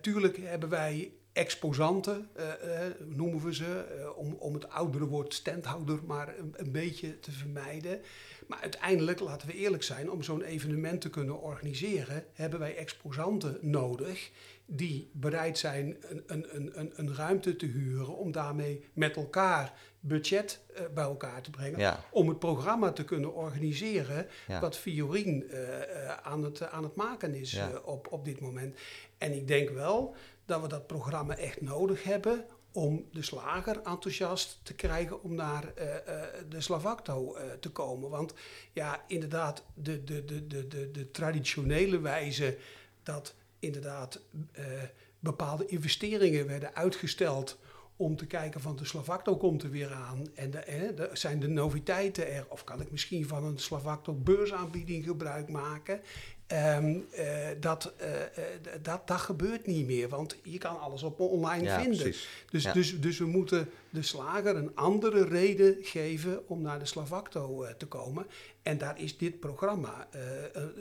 tuurlijk 0.00 0.38
hebben 0.42 0.68
wij 0.68 1.12
exposanten, 1.32 2.28
eh, 2.32 2.86
eh, 2.86 2.92
noemen 3.06 3.44
we 3.44 3.54
ze, 3.54 3.84
eh, 4.00 4.18
om, 4.18 4.32
om 4.38 4.54
het 4.54 4.68
oudere 4.68 5.06
woord 5.06 5.34
standhouder 5.34 5.98
maar 6.06 6.38
een, 6.38 6.54
een 6.56 6.72
beetje 6.72 7.20
te 7.20 7.30
vermijden. 7.30 8.00
Maar 8.46 8.60
uiteindelijk, 8.60 9.20
laten 9.20 9.48
we 9.48 9.54
eerlijk 9.54 9.82
zijn, 9.82 10.10
om 10.10 10.22
zo'n 10.22 10.42
evenement 10.42 11.00
te 11.00 11.10
kunnen 11.10 11.40
organiseren, 11.40 12.24
hebben 12.32 12.58
wij 12.58 12.76
exposanten 12.76 13.58
nodig 13.60 14.30
die 14.66 15.10
bereid 15.12 15.58
zijn 15.58 15.96
een, 16.00 16.22
een, 16.26 16.70
een, 16.78 16.92
een 16.94 17.14
ruimte 17.14 17.56
te 17.56 17.66
huren 17.66 18.16
om 18.16 18.32
daarmee 18.32 18.84
met 18.92 19.16
elkaar 19.16 19.72
budget 20.00 20.60
uh, 20.74 20.80
bij 20.94 21.04
elkaar 21.04 21.42
te 21.42 21.50
brengen. 21.50 21.78
Ja. 21.78 22.04
Om 22.10 22.28
het 22.28 22.38
programma 22.38 22.92
te 22.92 23.04
kunnen 23.04 23.34
organiseren 23.34 24.26
Ja. 24.46 24.60
wat 24.60 24.76
Fiorien 24.76 25.44
uh, 25.44 25.60
uh, 25.60 26.16
aan, 26.22 26.44
het, 26.44 26.70
aan 26.70 26.82
het 26.82 26.94
maken 26.94 27.34
is 27.34 27.52
Ja. 27.52 27.70
op, 27.84 28.12
op 28.12 28.24
dit 28.24 28.40
moment. 28.40 28.78
En 29.18 29.32
ik 29.32 29.48
denk 29.48 29.70
wel 29.70 30.14
dat 30.44 30.60
we 30.60 30.68
dat 30.68 30.86
programma 30.86 31.36
echt 31.36 31.60
nodig 31.60 32.02
hebben 32.02 32.44
om 32.72 33.08
de 33.12 33.22
slager 33.22 33.76
enthousiast 33.82 34.60
te 34.62 34.74
krijgen 34.74 35.22
om 35.22 35.34
naar 35.34 35.64
uh, 35.78 35.84
uh, 35.84 36.22
de 36.48 36.60
Slavacto 36.60 37.36
uh, 37.36 37.42
te 37.60 37.70
komen. 37.70 38.10
Want 38.10 38.34
ja, 38.72 39.04
inderdaad, 39.06 39.64
de, 39.74 40.04
de, 40.04 40.24
de, 40.24 40.46
de, 40.46 40.68
de, 40.68 40.90
de 40.90 41.10
traditionele 41.10 42.00
wijze 42.00 42.58
dat 43.02 43.34
inderdaad 43.58 44.20
bepaalde 45.18 45.66
investeringen 45.66 46.46
werden 46.46 46.74
uitgesteld 46.74 47.58
om 47.96 48.16
te 48.16 48.26
kijken 48.26 48.60
van 48.60 48.76
de 48.76 48.84
Slavacto 48.84 49.36
komt 49.36 49.62
er 49.62 49.70
weer 49.70 49.92
aan. 49.92 50.26
En 50.34 50.66
eh, 50.66 50.96
de, 50.96 51.10
zijn 51.12 51.40
de 51.40 51.48
noviteiten 51.48 52.32
er? 52.32 52.46
Of 52.48 52.64
kan 52.64 52.80
ik 52.80 52.90
misschien 52.90 53.28
van 53.28 53.44
een 53.44 53.58
Slavacto 53.58 54.14
beursaanbieding 54.14 55.04
gebruik 55.04 55.48
maken? 55.48 56.00
Um, 56.52 57.06
uh, 57.18 57.26
dat, 57.60 57.92
uh, 58.00 58.06
dat, 58.82 59.06
dat 59.06 59.20
gebeurt 59.20 59.66
niet 59.66 59.86
meer, 59.86 60.08
want 60.08 60.36
je 60.42 60.58
kan 60.58 60.80
alles 60.80 61.02
op 61.02 61.20
online 61.20 61.64
ja, 61.64 61.80
vinden. 61.80 62.00
Precies. 62.00 62.28
Dus, 62.50 62.62
Ja. 62.62 62.72
dus, 62.72 63.00
dus 63.00 63.18
we 63.18 63.26
moeten 63.26 63.68
de 63.90 64.02
slager 64.02 64.56
een 64.56 64.76
andere 64.76 65.24
reden 65.24 65.76
geven 65.80 66.48
om 66.48 66.62
naar 66.62 66.78
de 66.78 66.86
Slavacto 66.86 67.64
uh, 67.64 67.70
te 67.70 67.86
komen. 67.86 68.26
En 68.62 68.78
daar 68.78 69.00
is 69.00 69.18
dit 69.18 69.40
programma 69.40 70.08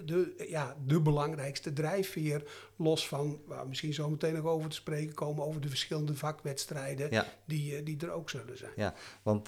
de, 0.06 0.46
ja, 0.48 0.76
de 0.86 1.02
belangrijkste 1.02 1.74
drijfveer. 1.74 2.44
Los 2.76 3.08
van, 3.08 3.40
waar 3.46 3.62
we 3.62 3.68
misschien 3.68 3.94
zo 3.94 4.10
meteen 4.10 4.34
nog 4.34 4.46
over 4.46 4.70
te 4.70 4.76
spreken 4.76 5.14
komen, 5.14 5.46
over 5.46 5.62
de 5.62 5.70
verschillende 5.70 6.16
vakwedstrijden 6.16 7.08
Ja. 7.12 7.26
die, 7.46 7.84
die 7.84 7.98
er 8.00 8.12
ook 8.12 8.30
zullen 8.30 8.58
zijn. 8.58 8.72
Ja, 8.76 8.94
want 9.24 9.48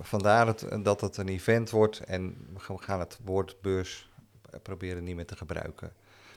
vandaar 0.00 0.46
het, 0.46 0.66
dat 0.82 1.00
het 1.00 1.16
een 1.16 1.28
event 1.28 1.70
wordt 1.70 2.00
en 2.00 2.36
we 2.52 2.78
gaan 2.78 3.00
het 3.00 3.18
woord 3.24 3.56
beurs 3.60 4.10
proberen 4.62 5.04
niet 5.04 5.16
meer 5.16 5.26
te 5.26 5.36
gebruiken. 5.36 5.92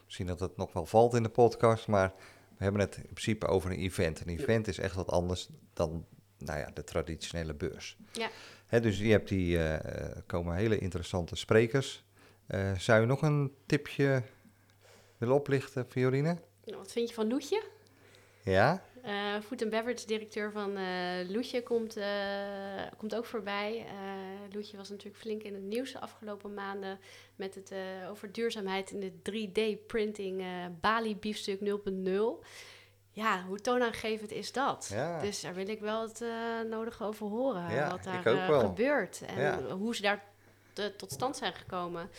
Misschien 0.06 0.28
dat 0.28 0.40
het 0.40 0.58
nog 0.58 0.74
wel 0.74 0.86
valt 0.86 1.14
in 1.14 1.24
de 1.24 1.30
podcast, 1.30 1.88
maar 1.88 2.14
we 2.58 2.64
hebben 2.64 2.82
het 2.82 2.96
in 2.96 3.04
principe 3.04 3.48
over 3.48 3.72
een 3.72 3.80
event. 3.80 4.20
Een 4.20 4.40
event 4.40 4.68
is 4.68 4.78
echt 4.78 4.96
wat 4.96 5.12
anders 5.12 5.50
dan 5.74 6.06
nou 6.38 6.60
ja, 6.60 6.70
de 6.74 6.84
traditionele 6.84 7.54
beurs. 7.54 7.98
Ja. 8.12 8.30
Hè, 8.66 8.80
dus 8.80 8.98
je 8.98 9.12
hebt 9.12 9.30
die, 9.30 9.58
uh, 9.58 9.78
komen 10.26 10.56
hele 10.56 10.78
interessante 10.78 11.36
sprekers. 11.36 12.04
Uh, 12.48 12.78
zou 12.78 13.02
je 13.02 13.06
nog 13.06 13.22
een 13.22 13.54
tipje 13.66 14.24
willen 15.18 15.36
oplichten, 15.36 15.86
Fiorine? 15.90 16.38
Nou, 16.64 16.78
wat 16.78 16.92
vind 16.92 17.10
je 17.10 17.16
van 17.16 17.28
Loetje? 17.28 17.64
Ja? 18.44 18.84
Uh, 19.06 19.42
food 19.42 19.62
and 19.62 19.72
beverage 19.72 20.06
directeur 20.06 20.52
van 20.52 20.78
uh, 20.78 21.30
Loetje 21.30 21.64
komt, 21.64 21.98
uh, 21.98 22.06
komt 22.98 23.16
ook 23.16 23.26
voorbij. 23.26 23.86
Loetje 24.52 24.78
was 24.78 24.90
natuurlijk 24.90 25.18
flink 25.18 25.42
in 25.44 25.54
het 25.54 25.64
nieuws 25.64 25.92
de 25.92 26.00
afgelopen 26.00 26.54
maanden 26.54 27.00
met 27.36 27.56
het 27.56 27.74
over 28.10 28.32
duurzaamheid 28.32 28.92
in 28.92 29.00
de 29.00 29.12
3D-printing 29.12 30.44
Bali 30.82 31.16
biefstuk 31.16 31.60
0.0. 31.60 32.46
Ja, 33.12 33.44
hoe 33.44 33.60
toonaangevend 33.60 34.32
is 34.32 34.52
dat? 34.52 34.90
Ja. 34.94 35.22
Dus 35.22 35.42
daar 35.42 35.54
wil 35.54 35.68
ik 35.68 35.80
wel 35.80 36.02
het 36.02 36.24
nodig 36.70 37.04
over 37.04 37.28
horen. 37.28 37.72
Ja, 37.72 37.90
wat 37.90 38.04
daar 38.04 38.22
gebeurt 38.60 39.22
en 39.26 39.42
Ja. 39.42 39.62
hoe 39.62 39.96
ze 39.96 40.02
daar 40.02 40.24
tot 40.98 41.12
stand 41.12 41.38
zijn 41.38 41.54
gekomen. 41.54 42.10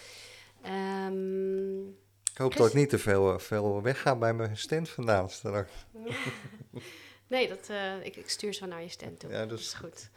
Um, 1.06 1.96
ik 2.36 2.42
hoop 2.42 2.56
dat 2.56 2.66
ik 2.66 2.74
niet 2.74 2.88
te 2.88 2.98
veel, 2.98 3.38
veel 3.38 3.82
wegga 3.82 4.16
bij 4.16 4.34
mijn 4.34 4.56
stand 4.56 4.88
vandaan 4.88 5.30
straks. 5.30 5.72
nee, 7.26 7.48
dat, 7.48 7.68
uh, 7.70 8.04
ik, 8.04 8.16
ik, 8.16 8.28
stuur 8.28 8.54
ze 8.54 8.66
naar 8.66 8.82
je 8.82 8.88
stand 8.88 9.20
toe. 9.20 9.30
Ja, 9.30 9.46
dat 9.46 9.58
is 9.58 9.72
goed. 9.72 10.10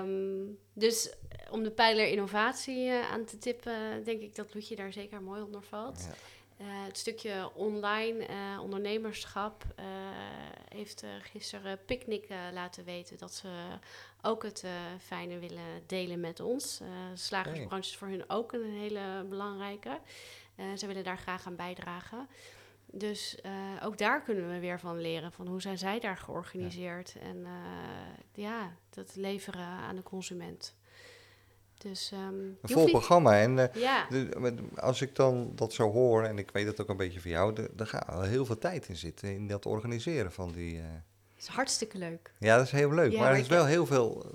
Um, 0.00 0.58
dus 0.72 1.12
om 1.50 1.62
de 1.62 1.70
pijler 1.70 2.08
innovatie 2.08 2.86
uh, 2.86 3.10
aan 3.10 3.24
te 3.24 3.38
tippen, 3.38 4.04
denk 4.04 4.20
ik 4.20 4.34
dat 4.34 4.54
Loetje 4.54 4.76
daar 4.76 4.92
zeker 4.92 5.22
mooi 5.22 5.42
onder 5.42 5.62
valt. 5.62 6.08
Ja. 6.08 6.14
Uh, 6.60 6.84
het 6.84 6.98
stukje 6.98 7.50
online 7.54 8.28
uh, 8.28 8.62
ondernemerschap 8.62 9.64
uh, 9.78 9.84
heeft 10.68 11.04
gisteren 11.20 11.84
Picnic 11.84 12.28
laten 12.52 12.84
weten 12.84 13.18
dat 13.18 13.34
ze 13.34 13.48
ook 14.22 14.42
het 14.42 14.64
fijne 15.00 15.38
willen 15.38 15.82
delen 15.86 16.20
met 16.20 16.40
ons. 16.40 16.80
slagersbranche 17.14 17.90
is 17.90 17.96
voor 17.96 18.08
hun 18.08 18.30
ook 18.30 18.52
een 18.52 18.72
hele 18.72 19.24
belangrijke. 19.28 20.00
Ze 20.76 20.86
willen 20.86 21.04
daar 21.04 21.18
graag 21.18 21.46
aan 21.46 21.56
bijdragen. 21.56 22.28
Dus 22.92 23.38
uh, 23.46 23.52
ook 23.86 23.98
daar 23.98 24.22
kunnen 24.22 24.50
we 24.50 24.58
weer 24.58 24.80
van 24.80 24.98
leren. 25.00 25.32
Van 25.32 25.46
hoe 25.46 25.60
zijn 25.60 25.78
zij 25.78 26.00
daar 26.00 26.16
georganiseerd? 26.16 27.14
Ja. 27.14 27.20
En 27.20 27.36
uh, 27.36 27.48
ja, 28.32 28.76
dat 28.90 29.16
leveren 29.16 29.66
aan 29.66 29.96
de 29.96 30.02
consument. 30.02 30.76
Dus, 31.78 32.12
um, 32.12 32.58
een 32.62 32.68
vol 32.68 32.82
niet... 32.82 32.90
programma. 32.90 33.40
En 33.40 33.56
uh, 33.56 33.64
ja. 33.74 34.06
de, 34.08 34.54
als 34.74 35.02
ik 35.02 35.14
dan 35.14 35.52
dat 35.54 35.72
zo 35.72 35.90
hoor, 35.90 36.22
en 36.24 36.38
ik 36.38 36.50
weet 36.50 36.66
het 36.66 36.80
ook 36.80 36.88
een 36.88 36.96
beetje 36.96 37.20
van 37.20 37.30
jou, 37.30 37.68
er 37.76 37.86
gaat 37.86 38.26
heel 38.26 38.46
veel 38.46 38.58
tijd 38.58 38.88
in 38.88 38.96
zitten 38.96 39.34
in 39.34 39.48
dat 39.48 39.66
organiseren 39.66 40.32
van 40.32 40.52
die. 40.52 40.82
Is 41.38 41.46
hartstikke 41.46 41.98
leuk. 41.98 42.32
Ja, 42.38 42.56
dat 42.56 42.66
is 42.66 42.72
heel 42.72 42.92
leuk. 42.92 43.12
Ja, 43.12 43.18
maar 43.20 43.32
er 43.32 43.38
is 43.38 43.46
wel 43.46 43.64
heel 43.64 43.86
veel, 43.86 44.32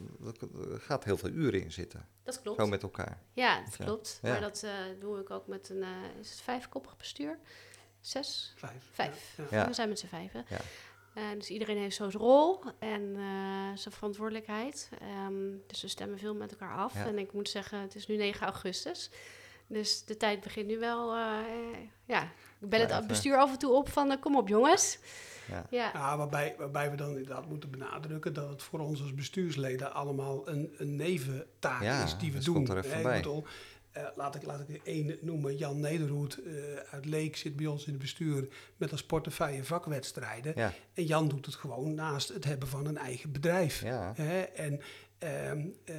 er 0.71 0.79
gaat 0.81 1.03
heel 1.03 1.17
veel 1.17 1.29
uren 1.29 1.61
in 1.61 1.71
zitten. 1.71 2.07
Dat 2.23 2.41
klopt. 2.41 2.59
Zo 2.59 2.67
met 2.67 2.83
elkaar. 2.83 3.19
Ja, 3.33 3.61
dat 3.63 3.75
Ja. 3.77 3.85
klopt. 3.85 4.19
Ja. 4.21 4.31
Maar 4.31 4.41
dat 4.41 4.61
uh, 4.65 4.71
doe 4.99 5.19
ik 5.19 5.29
ook 5.29 5.47
met 5.47 5.69
een, 5.69 5.77
uh, 5.81 5.87
is 6.19 6.29
het 6.29 6.41
vijfkoppig 6.41 6.97
bestuur? 6.97 7.39
Zes? 8.01 8.53
Vijf. 8.55 8.83
Vijf. 8.91 9.33
Ja. 9.37 9.43
Ja. 9.57 9.67
We 9.67 9.73
zijn 9.73 9.89
met 9.89 9.99
z'n 9.99 10.07
vijven. 10.07 10.45
Ja. 10.49 10.57
Uh, 11.17 11.23
dus 11.37 11.49
iedereen 11.49 11.77
heeft 11.77 11.95
zo 11.95 12.09
zijn 12.09 12.23
rol 12.23 12.59
en 12.79 13.01
uh, 13.01 13.77
zijn 13.77 13.93
verantwoordelijkheid. 13.93 14.89
Um, 15.27 15.63
dus 15.67 15.81
we 15.81 15.87
stemmen 15.87 16.19
veel 16.19 16.35
met 16.35 16.51
elkaar 16.51 16.75
af. 16.77 16.93
Ja. 16.93 17.05
En 17.05 17.17
ik 17.17 17.33
moet 17.33 17.49
zeggen, 17.49 17.79
het 17.79 17.95
is 17.95 18.07
nu 18.07 18.15
9 18.15 18.45
augustus. 18.45 19.09
Dus 19.67 20.05
de 20.05 20.17
tijd 20.17 20.41
begint 20.41 20.67
nu 20.67 20.79
wel. 20.79 21.15
Uh, 21.17 21.37
ja, 22.05 22.23
ik 22.59 22.69
bel 22.69 22.79
Ja, 22.79 22.95
het 22.95 23.07
bestuur 23.07 23.37
af 23.37 23.51
en 23.51 23.57
toe 23.57 23.71
op 23.73 23.89
van: 23.89 24.11
uh, 24.11 24.17
kom 24.19 24.37
op, 24.37 24.47
jongens. 24.47 24.99
Ja. 25.49 25.65
Ja, 25.69 25.91
Ja, 25.93 26.17
waarbij, 26.17 26.55
waarbij 26.57 26.89
we 26.91 26.95
dan 26.97 27.09
inderdaad 27.09 27.47
moeten 27.49 27.69
benadrukken 27.69 28.33
dat 28.33 28.49
het 28.49 28.63
voor 28.63 28.79
ons 28.79 29.01
als 29.01 29.13
bestuursleden 29.13 29.93
allemaal 29.93 30.49
een, 30.49 30.73
een 30.77 30.95
neventaak 30.95 31.81
Ja, 31.81 32.03
is 32.03 32.17
die 32.17 32.31
we 32.31 32.35
dat 32.37 32.45
doen. 32.45 32.67
er 32.67 32.85
bij. 33.03 33.17
bedoel, 33.17 33.43
eh, 33.91 34.03
laat, 34.15 34.35
ik, 34.35 34.43
laat 34.43 34.59
ik 34.59 34.69
er 34.69 34.79
één 34.83 35.17
noemen. 35.21 35.57
Jan 35.57 35.79
Nederhoed 35.79 36.39
eh, 36.43 36.53
uit 36.91 37.05
Leek 37.05 37.35
zit 37.35 37.55
bij 37.55 37.65
ons 37.65 37.85
in 37.85 37.91
het 37.93 38.01
bestuur 38.01 38.47
met 38.77 38.91
als 38.91 39.03
portefeuille 39.03 39.63
vakwedstrijden. 39.63 40.53
Ja. 40.55 40.73
En 40.93 41.05
Jan 41.05 41.27
doet 41.27 41.45
het 41.45 41.55
gewoon 41.55 41.93
naast 41.93 42.29
het 42.29 42.43
hebben 42.43 42.67
van 42.67 42.85
een 42.85 42.97
eigen 42.97 43.31
bedrijf. 43.31 43.81
Hè, 44.15 44.41
en 44.41 44.81
ehm, 45.23 45.65
eh, 45.85 45.95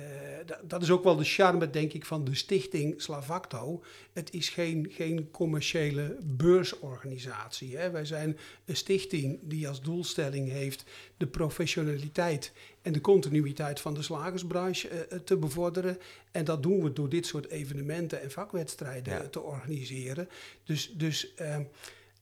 da- 0.46 0.60
dat 0.66 0.82
is 0.82 0.90
ook 0.90 1.04
wel 1.04 1.16
de 1.16 1.24
charme, 1.24 1.70
denk 1.70 1.92
ik, 1.92 2.04
van 2.04 2.24
de 2.24 2.34
stichting 2.34 3.02
Slavacto. 3.02 3.82
Het 4.12 4.32
is 4.32 4.48
geen, 4.48 4.86
geen 4.90 5.30
commerciële 5.30 6.16
beursorganisatie. 6.22 7.76
Hè. 7.76 7.90
Wij 7.90 8.04
zijn 8.04 8.38
een 8.64 8.76
stichting 8.76 9.38
die 9.42 9.68
als 9.68 9.82
doelstelling 9.82 10.50
heeft 10.50 10.84
de 11.16 11.26
professionaliteit 11.26 12.52
en 12.82 12.92
de 12.92 13.00
continuïteit 13.00 13.80
van 13.80 13.94
de 13.94 14.02
slagersbranche 14.02 14.88
eh, 14.88 15.18
te 15.18 15.36
bevorderen. 15.36 15.98
En 16.32 16.44
dat 16.44 16.62
doen 16.62 16.82
we 16.82 16.92
door 16.92 17.08
dit 17.08 17.26
soort 17.26 17.48
evenementen 17.50 18.22
en 18.22 18.30
vakwedstrijden 18.30 19.12
Ja. 19.14 19.20
eh, 19.20 19.26
te 19.26 19.40
organiseren. 19.40 20.28
Dus, 20.64 20.92
dus 20.96 21.34
ehm, 21.34 21.62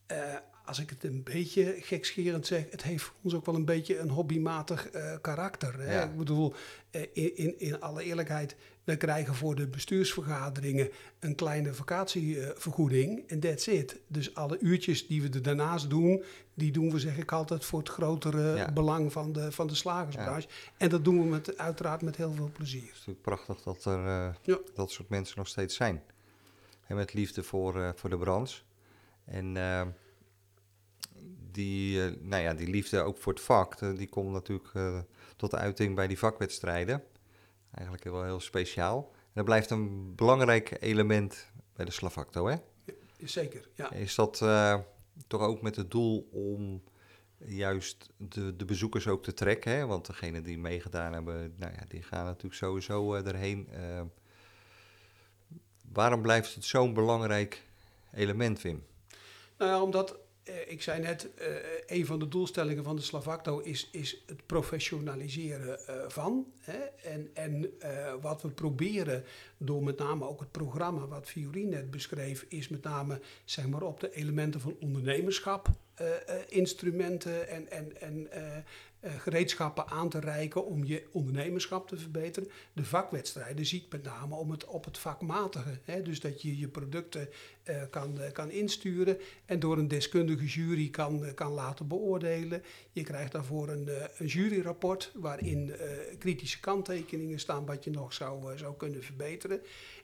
eh, 0.07 0.35
als 0.65 0.79
ik 0.79 0.91
het 0.91 1.05
een 1.05 1.23
beetje 1.23 1.77
gekscherend 1.81 2.47
zeg, 2.47 2.65
het 2.71 2.83
heeft 2.83 3.03
voor 3.05 3.15
ons 3.23 3.35
ook 3.35 3.47
wel 3.47 3.55
een 3.55 3.65
beetje 3.65 3.99
een 3.99 4.11
hobbymatig 4.11 4.91
eh, 4.91 5.15
karakter. 5.21 5.81
Hè? 5.81 5.95
Ja. 5.95 6.05
Ik 6.05 6.17
bedoel, 6.17 6.55
eh, 6.91 7.03
in, 7.13 7.37
in, 7.37 7.61
in 7.61 7.81
alle 7.81 8.03
eerlijkheid, 8.03 8.57
we 8.85 8.97
krijgen 8.97 9.35
voor 9.35 9.55
de 9.55 9.67
bestuursvergaderingen 9.67 10.91
een 11.21 11.35
kleine 11.35 11.75
vakantievergoeding 11.75 13.29
en 13.29 13.41
that's 13.41 13.67
it. 13.67 14.01
Dus 14.07 14.35
alle 14.35 14.59
uurtjes 14.59 15.07
die 15.07 15.23
we 15.23 15.29
er 15.29 15.43
daarnaast 15.43 15.91
doen, 15.91 16.25
die 16.55 16.73
doen 16.73 16.91
we 16.91 16.99
zeg 16.99 17.19
ik 17.19 17.33
altijd 17.33 17.65
voor 17.65 17.79
het 17.79 17.89
grotere 17.89 18.57
Ja. 18.57 18.73
belang 18.73 19.13
van 19.13 19.33
de, 19.33 19.53
van 19.53 19.67
de 19.67 19.75
slagersbranche. 19.75 20.49
En 20.77 20.89
dat 20.89 21.05
doen 21.05 21.19
we 21.19 21.25
met, 21.25 21.59
uiteraard 21.59 22.03
met 22.03 22.17
heel 22.17 22.33
veel 22.33 22.51
plezier. 22.53 22.81
Het 22.83 22.91
is 22.91 22.97
natuurlijk 23.07 23.23
prachtig 23.23 23.63
dat 23.63 23.85
er 23.85 24.07
eh, 24.47 24.57
dat 24.75 24.91
soort 24.91 25.09
mensen 25.09 25.39
nog 25.39 25.49
steeds 25.49 25.75
zijn. 25.77 26.03
En 26.87 26.97
met 26.97 27.15
liefde 27.15 27.43
voor, 27.43 27.81
eh, 27.83 27.89
voor 27.95 28.11
de 28.11 28.19
branche. 28.19 28.63
En 29.25 29.57
eh, 29.57 29.87
die, 31.53 32.05
eh, 32.05 32.13
nou 32.21 32.43
ja, 32.43 32.55
die 32.55 32.69
liefde 32.69 33.01
ook 33.01 33.19
voor 33.19 33.33
het 33.33 33.43
vak, 33.43 33.75
eh, 33.75 33.97
die 33.97 34.09
komt 34.09 34.33
natuurlijk 34.33 34.71
eh, 34.75 34.99
tot 35.37 35.55
uiting 35.55 35.95
bij 35.95 36.07
die 36.07 36.19
vakwedstrijden. 36.19 37.05
Eigenlijk 37.71 38.05
wel 38.05 38.25
heel 38.25 38.41
speciaal. 38.41 39.11
En 39.13 39.33
dat 39.35 39.45
blijft 39.45 39.71
een 39.71 40.15
belangrijk 40.15 40.77
element 40.81 41.47
bij 41.75 41.85
de 41.85 41.91
Slavacto, 41.91 42.47
hè? 42.47 42.57
Zeker, 43.19 43.69
ja. 43.75 43.93
Is 43.93 44.15
dat 44.15 44.45
toch 45.27 45.41
ook 45.41 45.63
met 45.63 45.77
het 45.77 45.91
doel 45.91 46.29
om 46.33 46.83
juist 47.39 48.11
de, 48.17 48.57
de 48.57 48.65
bezoekers 48.65 49.09
ook 49.09 49.23
te 49.23 49.35
trekken? 49.35 49.73
Hè? 49.73 49.87
Want 49.87 50.07
degenen 50.07 50.43
die 50.43 50.59
meegedaan 50.59 51.13
hebben, 51.13 51.55
nou 51.57 51.73
ja, 51.73 51.85
die 51.89 52.03
gaan 52.03 52.25
natuurlijk 52.25 52.55
sowieso 52.55 53.15
erheen. 53.15 53.69
Waarom 55.93 56.23
blijft 56.23 56.55
het 56.55 56.65
zo'n 56.65 56.95
belangrijk 56.95 57.63
element, 58.13 58.63
Wim? 58.63 58.85
Nou 59.59 59.71
ja, 59.71 59.83
omdat 59.83 60.17
ik 60.67 60.83
zei 60.83 61.01
net, 61.01 61.35
eh, 61.35 61.47
een 61.87 62.07
van 62.07 62.19
de 62.19 62.29
doelstellingen 62.29 62.85
van 62.85 62.97
de 62.97 63.03
Slavacto 63.03 63.59
is, 63.59 63.89
is 63.93 64.23
het 64.27 64.47
professionaliseren 64.47 65.87
eh, 65.87 65.95
van. 66.09 66.53
En, 67.03 67.31
en 67.35 67.81
eh, 67.81 68.15
wat 68.21 68.43
we 68.43 68.51
proberen 68.51 69.25
door 69.57 69.83
met 69.83 69.99
name 69.99 70.29
ook 70.29 70.41
het 70.41 70.51
programma 70.51 71.07
wat 71.07 71.29
Fiorine 71.29 71.71
net 71.71 71.91
beschreef, 71.91 72.47
is 72.49 72.69
met 72.69 72.83
name 72.83 73.21
zeg 73.45 73.69
maar, 73.69 73.83
op 73.83 74.01
de 74.01 74.15
elementen 74.15 74.61
van 74.61 74.77
ondernemerschap 74.81 75.67
eh, 75.67 75.73
eh, 75.73 75.82
instrumenten 76.49 77.49
en, 77.49 77.71
en, 77.71 78.01
en 78.01 78.31
eh, 78.31 78.57
eh, 79.03 79.21
gereedschappen 79.21 79.87
aan 79.87 80.09
te 80.09 80.21
reiken 80.21 80.67
om 80.67 80.85
je 80.85 81.07
ondernemerschap 81.13 81.89
te 81.89 81.97
verbeteren. 81.97 82.49
De 82.73 82.85
vakwedstrijden 82.85 83.67
zie 83.67 83.81
ik 83.81 83.93
met 83.93 84.03
name 84.03 84.35
om 84.35 84.51
het, 84.51 84.65
op 84.65 84.85
het 84.85 84.99
vakmatige. 84.99 85.79
Hè? 85.85 86.03
Dus 86.03 86.21
dat 86.21 86.43
je 86.43 86.59
je 86.59 86.69
producten 86.69 87.29
eh, 87.63 87.83
kan, 87.91 88.21
eh, 88.21 88.33
kan 88.33 88.51
insturen 88.51 89.19
en 89.45 89.61
door 89.61 89.79
een 89.79 89.89
deskundige 89.89 90.45
jury 90.45 90.91
kan, 90.91 91.25
eh, 91.25 91.35
kan 91.35 91.53
laten 91.53 91.89
beoordelen. 91.89 92.63
Je 92.93 93.03
krijgt 93.03 93.33
daarvoor 93.33 93.69
een, 93.69 93.89
eh, 93.89 94.05
een 94.19 94.27
juryrapport 94.27 95.13
waarin 95.15 95.73
eh, 95.73 95.89
kritische 96.19 96.61
kanttekeningen 96.61 97.41
staan 97.41 97.67
wat 97.67 97.85
je 97.85 97.91
nog 97.91 98.13
zou, 98.13 98.53
eh, 98.53 98.59
zou 98.59 98.77
kunnen 98.77 99.03
verbeteren. 99.03 99.61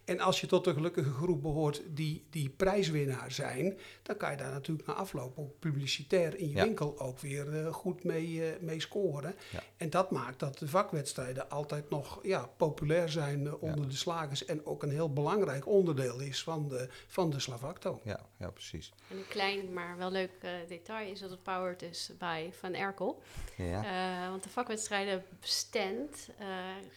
En 0.08 0.20
als 0.20 0.40
je 0.40 0.46
tot 0.46 0.64
de 0.64 0.72
gelukkige 0.72 1.10
groep 1.10 1.42
behoort 1.42 1.82
die, 1.86 2.24
die 2.30 2.48
prijswinnaar 2.48 3.32
zijn, 3.32 3.78
dan 4.02 4.16
kan 4.16 4.30
je 4.30 4.36
daar 4.36 4.52
natuurlijk 4.52 4.86
na 4.88 4.94
afloop 4.94 5.38
ook 5.38 5.58
publicitair 5.58 6.36
in 6.38 6.48
je 6.48 6.56
Ja. 6.56 6.64
winkel 6.64 7.00
ook 7.00 7.18
weer 7.18 7.64
eh, 7.66 7.72
goed 7.72 8.04
mee, 8.04 8.44
eh, 8.44 8.60
mee 8.60 8.80
scoren. 8.80 9.34
Ja. 9.52 9.62
En 9.76 9.90
dat 9.90 10.10
maakt 10.10 10.38
dat 10.38 10.58
de 10.58 10.68
vakwedstrijden 10.68 11.50
altijd 11.50 11.90
nog 11.90 12.18
ja, 12.22 12.48
populair 12.56 13.08
zijn 13.08 13.46
eh, 13.46 13.62
onder 13.62 13.88
de 13.88 13.94
slagers 13.96 14.44
en 14.44 14.66
ook 14.66 14.82
een 14.82 14.90
heel 14.90 15.12
belangrijk 15.12 15.66
onderdeel 15.66 16.20
is 16.20 16.42
van 16.42 16.68
de, 16.68 16.88
van 17.06 17.30
de 17.30 17.40
Slavacto. 17.40 18.00
Ja, 18.04 18.20
ja, 18.38 18.50
precies. 18.50 18.92
En 19.10 19.16
een 19.16 19.28
klein, 19.28 19.72
maar 19.72 19.96
wel 19.96 20.10
leuk 20.10 20.30
eh, 20.40 20.50
detail 20.68 21.10
is 21.12 21.20
dat 21.20 21.30
het 21.30 21.42
powered 21.42 21.82
is 21.82 22.10
bij 22.18 22.50
Van 22.52 22.74
Erkel. 22.74 23.22
Ja. 23.56 23.84
Eh, 23.84 24.30
want 24.30 24.42
de 24.42 24.48
vakwedstrijden 24.48 25.24
stand 25.40 26.28
eh, 26.38 26.46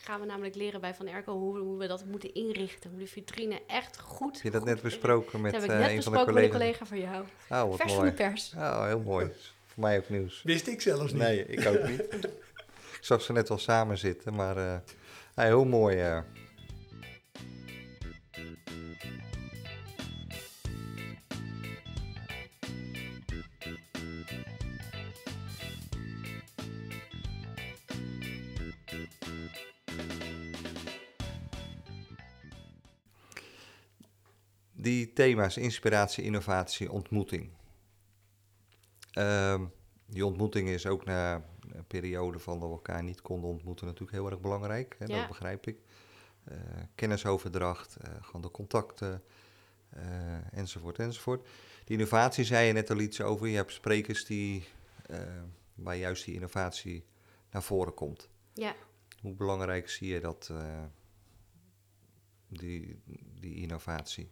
gaan 0.01 0.20
we 0.20 0.25
namelijk 0.25 0.56
leren 0.56 0.82
bij 0.82 0.96
Van 0.96 1.08
Erkel 1.08 1.38
hoe, 1.38 1.58
hoe 1.58 1.77
we 1.77 1.88
dat 1.88 2.06
moeten 2.06 2.34
inrichten. 2.34 2.98
De 3.01 3.08
vitrine 3.08 3.62
echt 3.67 4.00
goed... 4.00 4.34
Heb 4.34 4.43
je 4.43 4.50
dat 4.51 4.62
goed 4.62 4.70
net 4.70 4.81
besproken 4.81 5.41
met 5.41 5.51
Dat 5.51 5.62
heb 5.62 5.70
eh, 5.70 5.75
ik 5.75 5.81
net 5.81 5.91
een 5.91 6.03
van 6.03 6.12
de 6.12 6.17
besproken 6.17 6.34
met 6.34 6.43
een 6.43 6.50
collega's? 6.50 6.89
collega 6.89 7.05
van 7.10 7.25
jou. 7.50 7.63
Oh, 7.63 7.70
wat 7.70 7.79
Vers 7.79 7.93
van 7.93 8.05
de 8.05 8.12
pers. 8.12 8.53
Oh, 8.58 8.86
heel 8.86 9.00
mooi. 9.00 9.25
Voor 9.65 9.84
mij 9.84 9.98
ook 9.98 10.10
nieuws. 10.10 10.41
Wist 10.43 10.67
ik 10.67 10.81
zelfs 10.81 11.12
niet. 11.12 11.22
Nee, 11.22 11.46
ik 11.46 11.67
ook 11.67 11.88
niet. 11.88 12.00
ik 12.00 13.00
zag 13.01 13.22
ze 13.22 13.31
net 13.31 13.50
wel 13.50 13.58
samen 13.58 13.98
zitten, 13.98 14.36
maar 14.36 14.58
eh, 14.58 14.77
ja, 15.36 15.43
heel 15.43 15.65
mooi. 15.65 15.98
eh. 15.98 16.20
Die 34.82 35.14
thema's 35.14 35.58
inspiratie, 35.58 36.24
innovatie, 36.24 36.92
ontmoeting. 36.92 37.50
Ehm, 39.12 39.66
die 40.06 40.26
ontmoeting 40.26 40.70
is 40.70 40.86
ook 40.86 41.06
na 41.06 41.46
een 41.72 41.86
periode 41.88 42.40
van 42.40 42.60
dat 42.60 42.70
we 42.70 42.76
elkaar 42.76 43.04
niet 43.04 43.22
konden 43.22 43.50
ontmoeten 43.50 43.86
natuurlijk 43.86 44.12
heel 44.12 44.30
erg 44.30 44.40
belangrijk. 44.40 44.96
Hè, 45.00 45.06
Ja. 45.06 45.18
Dat 45.18 45.28
begrijp 45.28 45.68
ik. 45.68 45.78
Eh, 46.44 46.58
kennisoverdracht, 46.96 47.96
eh, 47.96 48.12
gewoon 48.22 48.42
de 48.42 48.52
contacten, 48.52 49.24
eh, 49.90 50.54
enzovoort, 50.54 51.00
enzovoort. 51.00 51.48
Die 51.86 51.98
innovatie 51.98 52.44
zei 52.44 52.68
je 52.68 52.74
net 52.74 52.90
al 52.90 53.00
iets 53.00 53.22
over. 53.22 53.48
Je 53.48 53.56
hebt 53.56 53.72
sprekers 53.72 54.26
die, 54.26 54.64
waar 55.74 55.96
juist 55.98 56.26
die 56.26 56.34
innovatie 56.34 57.06
naar 57.52 57.64
voren 57.64 57.94
komt. 57.94 58.30
Ja, 58.54 58.76
Hoe 59.22 59.34
belangrijk 59.36 59.90
zie 59.90 60.08
je 60.08 60.20
dat, 60.20 60.52
die, 62.48 63.02
die 63.40 63.56
innovatie? 63.56 64.30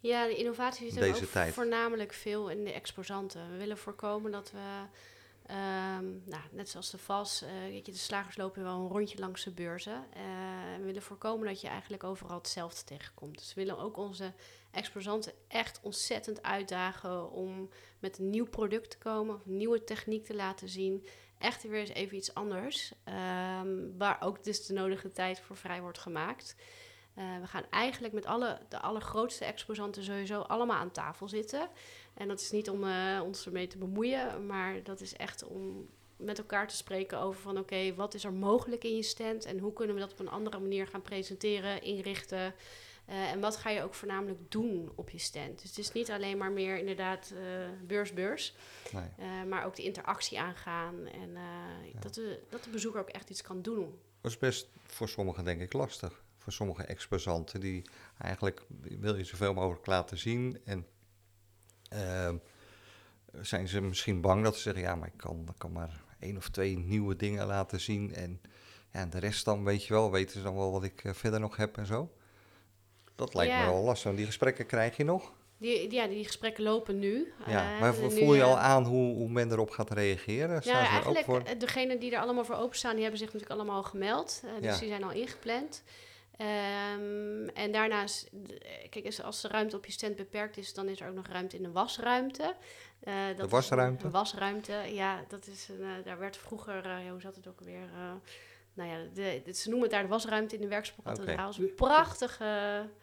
Ja, 0.00 0.26
de 0.26 0.36
innovatie 0.36 0.86
zit 0.90 0.96
er 1.00 1.12
Deze 1.12 1.24
ook 1.24 1.30
tijd. 1.30 1.54
voornamelijk 1.54 2.12
veel 2.12 2.50
in 2.50 2.64
de 2.64 2.72
exposanten. 2.72 3.50
We 3.50 3.56
willen 3.56 3.78
voorkomen 3.78 4.30
dat 4.30 4.50
we, 4.50 4.84
ehm, 5.46 6.04
nou, 6.24 6.42
net 6.50 6.68
zoals 6.68 6.90
de 6.90 6.98
VAS, 6.98 7.42
eh, 7.42 7.48
weet 7.68 7.86
je, 7.86 7.92
de 7.92 7.98
slagers 7.98 8.36
lopen 8.36 8.62
wel 8.62 8.80
een 8.80 8.88
rondje 8.88 9.18
langs 9.18 9.44
de 9.44 9.50
beurzen. 9.50 10.04
Eh, 10.14 10.22
we 10.78 10.84
willen 10.84 11.02
voorkomen 11.02 11.46
dat 11.46 11.60
je 11.60 11.68
eigenlijk 11.68 12.04
overal 12.04 12.36
hetzelfde 12.36 12.84
tegenkomt. 12.84 13.38
Dus 13.38 13.54
we 13.54 13.60
willen 13.60 13.78
ook 13.78 13.96
onze 13.96 14.32
exposanten 14.70 15.32
echt 15.48 15.80
ontzettend 15.82 16.42
uitdagen 16.42 17.30
om 17.30 17.70
met 17.98 18.18
een 18.18 18.30
nieuw 18.30 18.46
product 18.46 18.90
te 18.90 18.98
komen, 18.98 19.34
of 19.34 19.46
een 19.46 19.56
nieuwe 19.56 19.84
techniek 19.84 20.24
te 20.24 20.34
laten 20.34 20.68
zien. 20.68 21.06
Echt 21.38 21.62
weer 21.62 21.80
eens 21.80 21.90
even 21.90 22.16
iets 22.16 22.34
anders, 22.34 22.92
ehm, 23.04 23.96
waar 23.98 24.16
ook 24.20 24.44
dus 24.44 24.66
de 24.66 24.72
nodige 24.72 25.12
tijd 25.12 25.40
voor 25.40 25.56
vrij 25.56 25.80
wordt 25.80 25.98
gemaakt. 25.98 26.56
Eh, 27.16 27.24
we 27.40 27.46
gaan 27.46 27.64
eigenlijk 27.70 28.14
met 28.14 28.26
alle, 28.26 28.58
de 28.68 28.80
allergrootste 28.80 29.44
exposanten 29.44 30.04
sowieso 30.04 30.40
allemaal 30.40 30.76
aan 30.76 30.90
tafel 30.90 31.28
zitten. 31.28 31.68
En 32.14 32.28
dat 32.28 32.40
is 32.40 32.50
niet 32.50 32.70
om 32.70 32.84
eh, 32.84 33.20
ons 33.24 33.46
ermee 33.46 33.66
te 33.66 33.78
bemoeien, 33.78 34.46
maar 34.46 34.82
dat 34.82 35.00
is 35.00 35.16
echt 35.16 35.44
om 35.44 35.88
met 36.16 36.38
elkaar 36.38 36.68
te 36.68 36.76
spreken 36.76 37.18
over 37.18 37.40
van 37.40 37.58
oké, 37.58 37.94
wat 37.94 38.14
is 38.14 38.24
er 38.24 38.32
mogelijk 38.32 38.84
in 38.84 38.96
je 38.96 39.02
stand 39.02 39.44
en 39.44 39.58
hoe 39.58 39.72
kunnen 39.72 39.94
we 39.94 40.00
dat 40.00 40.12
op 40.12 40.18
een 40.18 40.28
andere 40.28 40.58
manier 40.58 40.86
gaan 40.86 41.02
presenteren, 41.02 41.82
inrichten. 41.82 42.54
Eh, 43.06 43.30
en 43.30 43.40
wat 43.40 43.56
ga 43.56 43.70
je 43.70 43.82
ook 43.82 43.94
voornamelijk 43.94 44.50
doen 44.50 44.92
op 44.94 45.10
je 45.10 45.18
stand? 45.18 45.60
Dus 45.60 45.68
het 45.68 45.78
is 45.78 45.92
niet 45.92 46.10
alleen 46.10 46.38
maar 46.38 46.52
meer 46.52 46.78
inderdaad 46.78 47.32
eh, 47.34 47.40
beurs, 47.86 48.12
beurs, 48.12 48.54
Nee. 48.92 49.46
maar 49.46 49.64
ook 49.64 49.76
de 49.76 49.82
interactie 49.82 50.40
aangaan 50.40 51.06
en 51.06 51.36
dat, 52.00 52.14
de, 52.14 52.40
dat 52.48 52.64
de 52.64 52.70
bezoeker 52.70 53.00
ook 53.00 53.08
echt 53.08 53.30
iets 53.30 53.42
kan 53.42 53.62
doen. 53.62 53.98
Dat 54.20 54.30
is 54.30 54.38
best 54.38 54.68
voor 54.86 55.08
sommigen 55.08 55.44
denk 55.44 55.60
ik 55.60 55.72
lastig. 55.72 56.24
Voor 56.46 56.54
sommige 56.54 56.82
exposanten 56.82 57.60
die 57.60 57.82
eigenlijk 58.18 58.62
wil 58.80 59.16
je 59.16 59.24
zoveel 59.24 59.54
mogelijk 59.54 59.86
laten 59.86 60.18
zien. 60.18 60.60
En 60.64 60.86
ehm, 61.88 62.36
zijn 63.40 63.68
ze 63.68 63.80
misschien 63.80 64.20
bang 64.20 64.44
dat 64.44 64.54
ze 64.56 64.60
zeggen, 64.60 64.82
ja, 64.82 64.94
maar 64.94 65.08
ik 65.08 65.16
kan, 65.16 65.46
ik 65.48 65.58
kan 65.58 65.72
maar 65.72 66.00
één 66.20 66.36
of 66.36 66.48
twee 66.48 66.78
nieuwe 66.78 67.16
dingen 67.16 67.46
laten 67.46 67.80
zien. 67.80 68.14
En 68.14 68.40
ja, 68.92 69.00
en 69.00 69.10
de 69.10 69.18
rest 69.18 69.44
dan, 69.44 69.64
weet 69.64 69.84
je 69.84 69.92
wel, 69.94 70.10
weten 70.10 70.36
ze 70.36 70.42
dan 70.42 70.54
wel 70.56 70.72
wat 70.72 70.84
ik 70.84 71.04
eh, 71.04 71.12
verder 71.12 71.40
nog 71.40 71.56
heb 71.56 71.76
en 71.76 71.86
zo. 71.86 72.10
Dat 73.16 73.34
lijkt 73.34 73.54
me 73.58 73.64
wel 73.64 73.82
lastig. 73.82 74.14
Die 74.14 74.26
gesprekken 74.26 74.66
krijg 74.66 74.96
je 74.96 75.04
nog. 75.04 75.32
Die, 75.58 75.90
ja, 75.92 76.06
die 76.06 76.24
gesprekken 76.24 76.64
lopen 76.64 76.98
nu. 76.98 77.32
Ja, 77.46 77.74
Eh, 77.74 77.80
maar 77.80 77.94
voel 77.94 78.34
je 78.34 78.42
al 78.42 78.56
eh, 78.56 78.62
aan 78.64 78.84
hoe, 78.84 79.14
hoe 79.14 79.28
men 79.28 79.50
erop 79.52 79.70
gaat 79.70 79.90
reageren? 79.90 80.62
Staan 80.62 80.82
Ja, 80.82 80.98
er 80.98 81.04
eigenlijk, 81.04 81.60
degenen 81.60 81.98
die 82.00 82.12
er 82.14 82.20
allemaal 82.20 82.44
voor 82.44 82.56
openstaan, 82.56 82.92
die 82.92 83.00
hebben 83.02 83.18
zich 83.20 83.32
natuurlijk 83.32 83.60
allemaal 83.60 83.76
al 83.76 83.82
gemeld. 83.82 84.42
Dus 84.60 84.64
Ja. 84.72 84.78
die 84.78 84.88
zijn 84.88 85.04
al 85.04 85.10
ingepland. 85.12 85.82
Ehm, 86.36 87.48
en 87.54 87.72
daarnaast, 87.72 88.30
kijk, 88.90 89.06
als- 89.06 89.22
als 89.22 89.40
de 89.40 89.48
ruimte 89.48 89.76
op 89.76 89.86
je 89.86 89.92
stand 89.92 90.16
beperkt 90.16 90.56
is, 90.56 90.74
dan 90.74 90.88
is 90.88 91.00
er 91.00 91.08
ook 91.08 91.14
nog 91.14 91.26
ruimte 91.26 91.56
in 91.56 91.62
de 91.62 91.70
wasruimte. 91.72 92.54
Eh, 93.00 93.14
dat 93.36 93.44
is 93.46 93.50
wasruimte? 93.52 94.00
Een, 94.00 94.06
een 94.06 94.10
wasruimte, 94.12 94.72
ja, 94.92 95.24
dat 95.28 95.46
is 95.46 95.68
een, 95.68 95.82
eh, 95.82 96.04
daar 96.04 96.18
werd 96.18 96.36
vroeger, 96.36 96.84
eh, 96.84 97.04
ja, 97.04 97.10
hoe 97.10 97.20
zat 97.20 97.34
het 97.36 97.48
ook 97.48 97.58
alweer? 97.58 97.82
eh, 97.94 98.12
nou 98.74 98.90
ja, 98.90 98.96
de, 99.14 99.42
de- 99.44 99.52
ze 99.54 99.68
noemen 99.68 99.82
het 99.86 99.94
daar 99.96 100.02
de 100.02 100.08
wasruimte 100.08 100.54
in 100.54 100.60
de 100.60 100.68
werkspoorkathedraal. 100.68 101.34
Oké. 101.48 101.56
Dat 101.56 101.64
is 101.64 101.70
een 101.70 101.74
prachtige... 101.74 102.44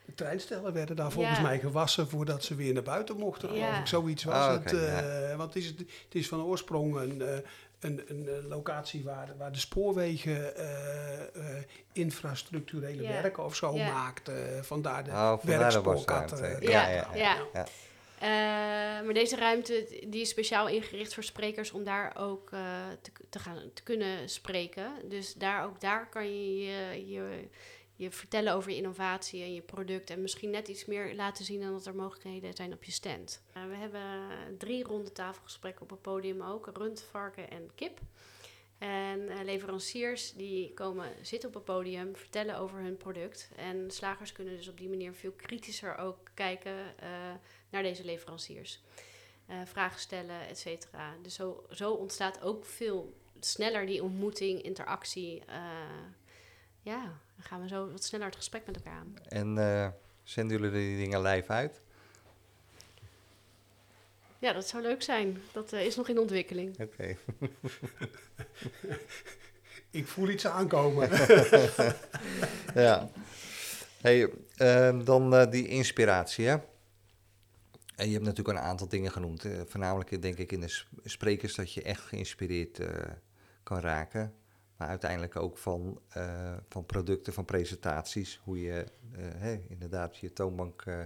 De 0.06 0.14
treinstellen 0.14 0.74
werden 0.74 0.96
daar 0.96 1.12
volgens 1.12 1.38
Ja. 1.38 1.44
mij 1.44 1.60
gewassen 1.60 2.10
voordat 2.10 2.44
ze 2.44 2.56
weer 2.56 2.74
naar 2.74 2.84
buiten 2.84 3.18
mochten, 3.18 3.50
geloof 3.50 3.64
Ja. 3.64 3.80
ik. 3.80 3.88
Zoiets 3.88 4.24
was 4.24 4.36
Ah, 4.36 4.64
het. 4.64 4.74
eh, 4.74 5.36
Want 5.38 5.54
het 5.54 5.64
is, 5.64 5.68
het 5.68 5.86
is 6.16 6.28
van 6.28 6.42
oorsprong 6.44 6.96
een, 6.96 7.22
eh, 7.22 7.38
een, 7.84 8.02
een 8.08 8.28
eh, 8.28 8.50
locatie 8.50 9.04
waar, 9.04 9.38
waar 9.38 9.52
de 9.52 9.60
spoorwegen 9.60 10.56
eh, 10.56 11.22
eh, 11.22 11.64
infrastructurele 11.94 13.02
Ja. 13.02 13.22
werken 13.22 13.44
of 13.46 13.56
zo 13.56 13.76
Ja. 13.76 13.92
maakt. 13.94 14.32
vandaar 14.62 15.04
de 15.04 15.12
Oh. 15.12 16.62
Ja, 16.62 16.90
ja, 16.90 17.08
ja. 17.14 17.38
ja. 17.54 17.66
Eh, 18.24 18.30
maar 19.06 19.14
deze 19.14 19.36
ruimte 19.36 19.88
die 20.08 20.22
is 20.22 20.30
speciaal 20.30 20.68
ingericht 20.68 21.14
voor 21.14 21.24
sprekers 21.24 21.72
om 21.72 21.84
daar 21.84 22.16
ook 22.18 22.52
eh, 22.52 22.60
te, 23.02 23.12
te, 23.30 23.40
gaan, 23.40 23.58
te 23.74 23.84
kunnen 23.84 24.30
spreken. 24.30 24.92
Dus 25.10 25.34
daar, 25.34 25.66
ook 25.66 25.82
daar 25.82 26.10
kan 26.10 26.26
je 26.26 26.60
je, 26.66 27.08
je 27.08 27.48
je 28.04 28.12
vertellen 28.12 28.54
over 28.54 28.72
je 28.72 28.78
innovatie 28.78 29.44
en 29.44 29.54
je 29.54 29.62
product. 29.62 30.10
En 30.10 30.22
misschien 30.22 30.50
net 30.50 30.68
iets 30.68 30.86
meer 30.86 31.16
laten 31.16 31.46
zien 31.46 31.62
dan 31.62 31.72
dat 31.72 31.86
er 31.86 31.96
mogelijkheden 31.96 32.54
zijn 32.54 32.74
op 32.74 32.84
je 32.84 32.92
stand. 32.92 33.44
Eh, 33.54 33.66
we 33.66 33.76
hebben 33.76 34.02
drie 34.58 34.84
ronde 34.84 35.12
tafelgesprekken 35.12 35.82
op 35.82 35.90
het 35.90 36.02
podium 36.02 36.42
ook. 36.42 36.70
Rund, 36.74 37.02
varken 37.02 37.50
en 37.50 37.70
kip. 37.76 38.00
En 38.78 39.30
eh, 39.30 39.44
leveranciers 39.44 40.34
die 40.34 40.74
komen 40.74 41.12
zitten 41.22 41.50
op 41.50 41.56
het 41.56 41.64
podium, 41.66 42.16
vertellen 42.16 42.58
over 42.58 42.80
hun 42.80 42.98
product. 42.98 43.50
En 43.56 43.92
slagers 43.92 44.32
kunnen 44.32 44.58
dus 44.58 44.68
op 44.68 44.78
die 44.78 44.90
manier 44.90 45.14
veel 45.14 45.32
kritischer 45.32 45.98
ook 45.98 46.32
kijken 46.34 46.98
eh, 46.98 47.10
naar 47.70 47.84
deze 47.84 48.06
leveranciers. 48.06 48.82
Vragen 49.66 50.00
stellen, 50.00 50.48
et 50.48 50.58
cetera. 50.58 51.16
Dus 51.22 51.36
zo, 51.36 51.66
zo 51.70 51.92
ontstaat 51.92 52.42
ook 52.42 52.66
veel 52.66 53.14
sneller 53.40 53.86
die 53.86 54.04
ontmoeting, 54.04 54.62
interactie. 54.62 55.44
Ja, 56.84 57.02
dan 57.36 57.46
gaan 57.46 57.62
we 57.62 57.68
zo 57.68 57.92
wat 57.92 58.04
sneller 58.04 58.26
het 58.26 58.36
gesprek 58.36 58.66
met 58.66 58.76
elkaar 58.76 58.94
aan. 58.94 59.16
En 59.28 59.58
eh, 59.58 59.90
zenden 60.24 60.58
jullie 60.58 60.72
die 60.72 60.98
dingen 60.98 61.22
live 61.22 61.52
uit? 61.52 61.82
Ja, 64.40 64.54
dat 64.54 64.68
zou 64.68 64.84
leuk 64.84 65.02
zijn. 65.02 65.42
Dat 65.52 65.74
eh, 65.74 65.86
is 65.86 65.96
nog 65.96 66.10
in 66.10 66.20
ontwikkeling. 66.20 66.80
Oké. 66.80 67.16
Ik 69.92 70.08
voel 70.08 70.30
iets 70.30 70.48
aankomen. 70.48 71.10
ja. 72.76 73.10
Hey, 74.02 74.30
ehm, 74.58 75.04
dan 75.04 75.36
eh, 75.36 75.52
die 75.52 75.68
inspiratie, 75.68 76.48
hè? 76.48 76.58
En 77.96 78.08
je 78.08 78.14
hebt 78.14 78.26
natuurlijk 78.26 78.58
een 78.58 78.64
aantal 78.64 78.88
dingen 78.88 79.12
genoemd. 79.12 79.46
voornamelijk 79.68 80.22
denk 80.22 80.38
ik 80.38 80.52
in 80.52 80.62
de 80.62 80.84
sprekers 81.04 81.56
dat 81.56 81.74
je 81.74 81.82
echt 81.82 82.02
geïnspireerd 82.02 82.80
eh, 82.80 82.88
kan 83.64 83.80
raken. 83.80 84.34
Maar 84.84 84.92
uiteindelijk 84.92 85.36
ook 85.36 85.58
van, 85.58 86.00
eh, 86.10 86.54
van 86.70 86.86
producten, 86.86 87.34
van 87.34 87.46
presentaties. 87.46 88.40
Hoe 88.44 88.62
je 88.62 88.86
eh, 89.42 89.70
inderdaad 89.70 90.18
je 90.18 90.34
toonbank 90.34 90.82
eh, 90.82 91.00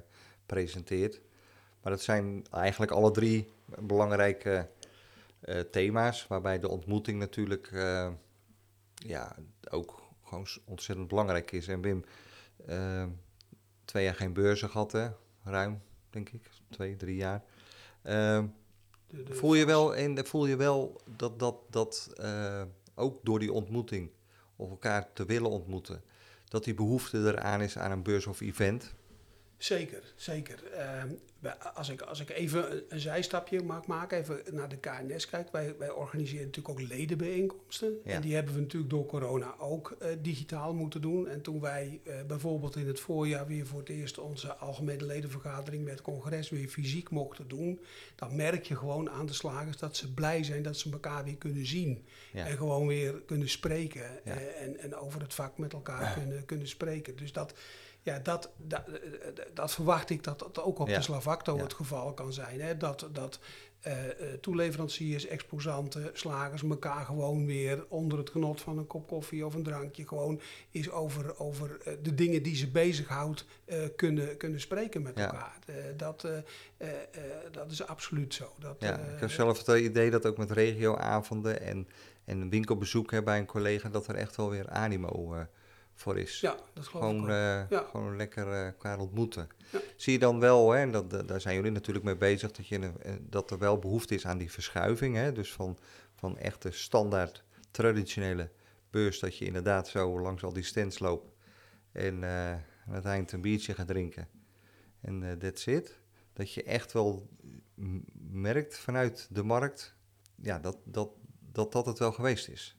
presenteert. 0.45 1.21
Maar 1.81 1.91
dat 1.91 2.01
zijn 2.01 2.45
eigenlijk 2.51 2.91
alle 2.91 3.11
drie 3.11 3.51
belangrijke 3.79 4.69
thema's. 5.71 6.27
Waarbij 6.27 6.59
de 6.59 6.67
ontmoeting 6.69 7.19
natuurlijk 7.19 7.69
ja, 8.95 9.35
ook 9.69 10.01
gewoon 10.23 10.47
ontzettend 10.65 11.07
belangrijk 11.07 11.51
is. 11.51 11.67
En 11.67 11.81
Wim, 11.81 12.03
twee 13.85 14.03
jaar 14.03 14.15
geen 14.15 14.33
beurzen 14.33 14.69
gehad, 14.69 14.91
hè? 14.91 15.09
ruim, 15.43 15.81
denk 16.09 16.29
ik. 16.29 16.49
Twee, 16.69 16.95
drie 16.95 17.15
jaar. 17.15 17.43
De- 18.01 18.49
de- 19.07 19.33
voel, 19.33 19.53
je 19.53 19.65
wel, 19.65 19.95
en 19.95 20.25
voel 20.25 20.45
je 20.45 20.55
wel 20.55 21.01
dat, 21.15 21.39
dat, 21.39 21.55
dat 21.69 22.13
ook 22.97 23.19
door 23.23 23.39
die 23.39 23.51
ontmoeting, 23.51 24.10
of 24.55 24.69
elkaar 24.69 25.13
te 25.13 25.25
willen 25.25 25.49
ontmoeten, 25.49 26.01
dat 26.49 26.63
die 26.63 26.73
behoefte 26.73 27.17
eraan 27.17 27.62
is 27.62 27.77
aan 27.77 27.91
een 27.91 28.03
beurs 28.03 28.25
of 28.27 28.41
event? 28.41 28.95
Zeker, 29.58 30.13
zeker. 30.15 30.63
Ehm, 30.72 31.08
als, 31.74 31.89
ik, 31.89 32.02
als 32.02 32.20
ik 32.20 32.30
even 32.30 32.84
een, 32.89 33.00
zijstapje 33.00 33.63
mag 33.63 33.86
maken, 33.86 34.17
even 34.17 34.41
naar 34.52 34.70
de 34.70 34.78
KNS 34.78 35.30
kijk. 35.30 35.52
Wij, 35.52 35.76
wij 35.78 35.89
organiseren 35.89 36.46
natuurlijk 36.46 36.80
ook 36.80 36.88
ledenbijeenkomsten. 36.88 37.93
Ja. 38.04 38.13
En 38.13 38.22
die 38.22 38.36
hebben 38.36 38.54
we 38.54 38.60
natuurlijk 38.60 38.91
door 38.91 39.06
corona 39.06 39.56
ook 39.58 39.96
eh, 40.00 40.10
digitaal 40.22 40.74
moeten 40.74 41.02
doen. 41.02 41.28
En 41.28 41.41
toen 41.41 41.60
wij 41.60 42.00
eh, 42.04 42.15
bijvoorbeeld 42.28 42.76
in 42.76 42.88
het 42.88 43.00
voorjaar 43.00 43.48
weer 43.48 43.65
voor 43.65 43.80
het 43.80 43.89
eerst 43.89 44.17
onze 44.17 44.56
algemene 44.56 45.06
ledenvergadering 45.06 45.84
met 45.84 46.02
congres 46.02 46.50
weer 46.50 46.67
fysiek 46.67 47.10
mochten 47.10 47.48
doen. 47.48 47.82
Dan 48.15 48.36
merk 48.36 48.65
je 48.65 48.76
gewoon 48.76 49.10
aan 49.10 49.26
de 49.26 49.34
slagers 49.34 49.78
dat 49.78 49.96
ze 49.96 50.13
blij 50.13 50.43
zijn 50.43 50.63
dat 50.63 50.78
ze 50.78 50.91
elkaar 50.91 51.24
weer 51.24 51.38
kunnen 51.38 51.65
zien. 51.65 52.06
Ja. 52.34 52.46
En 52.46 52.58
gewoon 52.58 52.88
weer 52.88 53.22
kunnen 53.26 53.50
spreken. 53.50 54.02
Ja. 54.24 54.32
eh, 54.36 54.62
en, 54.62 54.80
en 54.80 54.96
over 54.96 55.22
het 55.22 55.34
vak 55.34 55.58
met 55.58 55.74
elkaar 55.74 56.13
kunnen, 56.13 56.46
kunnen 56.46 56.67
spreken. 56.67 57.15
Dus 57.15 57.34
dat, 57.34 57.54
ja, 58.08 58.20
dat, 58.20 58.52
dat, 58.58 58.88
eh, 58.88 59.46
dat 59.54 59.72
verwacht 59.74 60.10
ik 60.10 60.24
dat 60.24 60.39
dat 60.39 60.62
ook 60.62 60.80
op 60.80 60.88
Ja. 60.88 60.96
de 60.98 61.02
Slavacto 61.04 61.56
Ja. 61.56 61.63
het 61.63 61.74
geval 61.74 62.13
kan 62.13 62.34
zijn. 62.34 62.62
Hè? 62.62 62.78
Dat, 62.78 63.08
dat 63.12 63.39
eh, 63.82 64.10
eh, 64.10 64.39
toeleveranciers, 64.41 65.26
exposanten, 65.28 66.10
slagers 66.13 66.63
elkaar 66.63 67.06
gewoon 67.06 67.46
weer 67.46 67.86
onder 67.89 68.17
het 68.17 68.30
genot 68.30 68.62
van 68.62 68.78
een 68.78 68.88
kop 68.88 69.08
koffie 69.08 69.46
of 69.46 69.54
een 69.54 69.63
drankje 69.63 70.08
gewoon 70.08 70.39
eens 70.72 70.89
over, 70.89 71.39
over 71.39 71.78
eh, 71.84 71.93
de 72.02 72.13
dingen 72.15 72.43
die 72.43 72.56
ze 72.56 72.67
bezighoudt 72.72 73.46
eh, 73.65 73.78
kunnen, 73.96 74.38
kunnen 74.38 74.60
spreken 74.60 75.02
met 75.02 75.17
Ja. 75.17 75.24
elkaar. 75.24 75.58
Eh, 75.65 75.76
dat, 75.98 76.24
eh, 76.24 76.38
eh, 76.38 76.43
eh, 76.78 77.22
dat 77.52 77.72
is 77.72 77.88
absoluut 77.88 78.34
zo. 78.34 78.54
Dat, 78.60 78.76
Ja, 78.80 79.00
eh, 79.00 79.13
ik 79.13 79.20
heb 79.20 79.32
zelf 79.32 79.65
het 79.65 79.80
idee 79.82 80.10
dat 80.12 80.26
ook 80.26 80.38
met 80.38 80.52
regioavonden 80.52 81.62
en, 81.62 81.88
en 82.26 82.50
winkelbezoek 82.50 83.12
hè, 83.12 83.24
bij 83.24 83.38
een 83.39 83.46
collega, 83.46 83.89
dat 83.89 84.08
er 84.08 84.15
echt 84.15 84.36
wel 84.36 84.50
weer 84.50 84.70
animo 84.70 85.34
eh, 85.34 85.41
voor 85.97 86.17
is. 86.17 86.39
ja, 86.39 86.57
dat 86.73 86.88
geloof 86.88 87.05
ik 87.05 87.10
Gewoon, 87.17 87.29
eh, 87.29 87.69
Ja. 87.69 87.83
gewoon 87.91 88.15
lekker 88.15 88.47
eh, 88.51 88.65
elkaar 88.65 88.99
ontmoeten. 88.99 89.47
Ja. 89.71 89.79
Zie 89.95 90.13
je 90.13 90.19
dan 90.19 90.39
wel, 90.39 90.71
hè, 90.71 90.79
en 90.79 90.91
dat, 90.91 91.27
daar 91.27 91.41
zijn 91.41 91.55
jullie 91.55 91.71
natuurlijk 91.71 92.05
mee 92.05 92.15
bezig, 92.15 92.51
dat, 92.51 92.67
je, 92.67 92.79
eh, 92.79 93.13
dat 93.21 93.51
er 93.51 93.57
wel 93.57 93.79
behoefte 93.79 94.15
is 94.15 94.25
aan 94.25 94.38
die 94.38 94.51
verschuiving. 94.51 95.15
Hè? 95.15 95.31
Dus 95.31 95.53
van, 95.53 95.77
van 96.15 96.38
echte 96.38 96.71
standaard 96.71 97.43
traditionele 97.71 98.51
beurs, 98.89 99.19
dat 99.19 99.38
je 99.38 99.45
inderdaad 99.45 99.88
zo 99.88 100.19
langs 100.19 100.43
al 100.43 100.53
die 100.53 100.63
stands 100.63 100.99
loopt 100.99 101.31
en 101.91 102.23
eh, 102.23 102.51
aan 102.51 102.93
het 102.93 103.05
eind 103.05 103.31
een 103.31 103.41
biertje 103.41 103.73
gaat 103.73 103.88
drinken. 103.88 104.27
En 105.01 105.38
that's 105.39 105.65
it. 105.65 105.99
Dat 106.33 106.53
je 106.53 106.63
echt 106.63 106.91
wel 106.91 107.29
merkt 108.31 108.77
vanuit 108.77 109.27
de 109.31 109.43
markt 109.43 109.95
ja, 110.41 110.60
dat, 110.60 110.77
dat, 110.83 111.10
dat 111.51 111.71
dat 111.71 111.86
het 111.86 111.99
wel 111.99 112.12
geweest 112.12 112.47
is. 112.47 112.77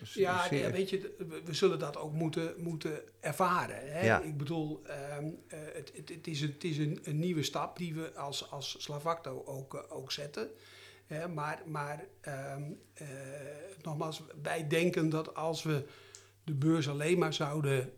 Ja, 0.00 0.46
nee, 0.50 0.68
weet 0.68 0.90
je, 0.90 1.14
we, 1.44 1.54
zullen 1.54 1.78
dat 1.78 1.96
ook 1.96 2.12
moeten, 2.12 2.54
moeten 2.58 3.00
ervaren. 3.20 3.92
Hè? 3.92 4.04
Ja. 4.04 4.20
Ik 4.20 4.36
bedoel, 4.36 4.82
ehm, 4.86 5.26
eh, 5.48 5.58
het, 5.72 5.92
het, 5.96 6.08
het 6.08 6.26
is, 6.26 6.40
een, 6.40 6.52
het 6.52 6.64
is 6.64 6.78
een, 6.78 7.00
een 7.02 7.18
nieuwe 7.18 7.42
stap 7.42 7.76
die 7.76 7.94
we 7.94 8.14
als, 8.14 8.50
als 8.50 8.76
Slavacto 8.78 9.42
ook, 9.46 9.74
eh, 9.74 9.80
ook 9.88 10.12
zetten. 10.12 10.50
Hè? 11.06 11.28
Maar, 11.28 11.62
maar 11.66 12.04
ehm, 12.20 12.62
eh, 12.94 13.06
nogmaals, 13.82 14.22
wij 14.42 14.68
denken 14.68 15.08
dat 15.08 15.34
als 15.34 15.62
we 15.62 15.84
de 16.44 16.54
beurs 16.54 16.88
alleen 16.88 17.18
maar 17.18 17.34
zouden 17.34 17.92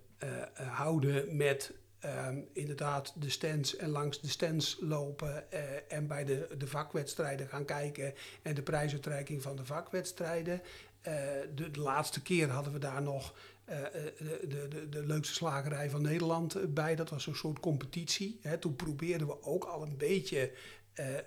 houden 0.54 1.36
met 1.36 1.72
ehm, 1.98 2.40
inderdaad 2.52 3.12
de 3.16 3.30
stands 3.30 3.76
en 3.76 3.88
langs 3.88 4.20
de 4.20 4.28
stands 4.28 4.76
lopen 4.80 5.50
en 5.88 6.06
bij 6.06 6.24
de, 6.24 6.48
de 6.58 6.66
vakwedstrijden 6.66 7.48
gaan 7.48 7.64
kijken 7.64 8.14
en 8.42 8.54
de 8.54 8.62
prijsuitreiking 8.62 9.42
van 9.42 9.56
de 9.56 9.64
vakwedstrijden. 9.64 10.62
Eh, 11.04 11.14
de, 11.54 11.70
de 11.70 11.80
laatste 11.80 12.22
keer 12.22 12.48
hadden 12.48 12.72
we 12.72 12.78
daar 12.78 13.02
nog 13.02 13.34
eh, 13.64 13.78
eh, 13.78 13.92
de, 14.18 14.46
de, 14.48 14.68
de, 14.68 14.88
de 14.88 15.06
leukste 15.06 15.34
slagerij 15.34 15.90
van 15.90 16.02
Nederland 16.02 16.74
bij. 16.74 16.94
Dat 16.94 17.10
was 17.10 17.26
een 17.26 17.36
soort 17.36 17.60
competitie. 17.60 18.38
Hè. 18.42 18.58
Toen 18.58 18.76
probeerden 18.76 19.26
we 19.26 19.42
ook 19.42 19.64
al 19.64 19.82
een 19.82 19.96
beetje 19.96 20.50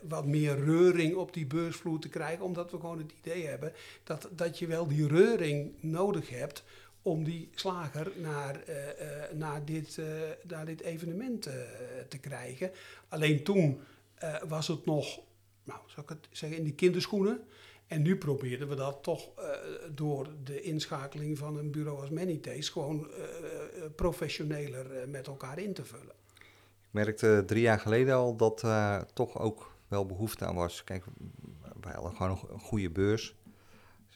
wat 0.01 0.25
meer 0.25 0.63
reuring 0.63 1.15
op 1.15 1.33
die 1.33 1.45
beursvloer 1.45 1.99
te 1.99 2.09
krijgen. 2.09 2.45
Omdat 2.45 2.71
we 2.71 2.79
gewoon 2.79 2.97
het 2.97 3.11
idee 3.17 3.45
hebben 3.45 3.73
dat, 4.03 4.29
dat 4.31 4.59
je 4.59 4.67
wel 4.67 4.87
die 4.87 5.07
reuring 5.07 5.73
nodig 5.79 6.29
hebt 6.29 6.63
om 7.01 7.23
die 7.23 7.49
slager 7.55 8.11
naar, 8.15 8.59
naar, 9.33 9.65
dit, 9.65 9.99
naar 10.43 10.65
dit 10.65 10.81
evenement 10.81 11.41
te 12.07 12.17
krijgen. 12.21 12.71
Alleen 13.07 13.43
toen 13.43 13.79
was 14.47 14.67
het 14.67 14.85
nog, 14.85 15.19
nou, 15.63 15.79
zou 15.87 16.01
ik 16.01 16.09
het 16.09 16.27
zeggen, 16.31 16.57
in 16.57 16.63
die 16.63 16.75
kinderschoenen. 16.75 17.47
En 17.87 18.01
nu 18.01 18.17
probeerden 18.17 18.67
we 18.67 18.75
dat 18.75 19.03
toch 19.03 19.29
eh, 19.37 19.45
door 19.91 20.27
de 20.43 20.61
inschakeling 20.61 21.37
van 21.37 21.57
een 21.57 21.71
bureau 21.71 21.99
als 22.01 22.09
Manytaste 22.09 22.71
gewoon 22.71 23.11
eh, 23.11 23.23
eh, 23.23 23.91
professioneler 23.95 25.09
met 25.09 25.27
elkaar 25.27 25.59
in 25.59 25.73
te 25.73 25.85
vullen. 25.85 26.15
Ik 26.81 26.93
merkte 26.93 27.43
drie 27.45 27.61
jaar 27.61 27.79
geleden 27.79 28.15
al 28.15 28.35
dat 28.35 28.59
daar 28.59 29.13
toch 29.13 29.39
ook 29.39 29.71
wel 29.87 30.05
behoefte 30.05 30.45
aan 30.45 30.55
was. 30.55 30.83
Kijk, 30.83 31.03
wij 31.81 31.93
hadden 31.93 32.15
gewoon 32.15 32.31
een 32.31 32.37
go- 32.37 32.49
een 32.53 32.59
goede 32.59 32.89
beurs. 32.89 33.35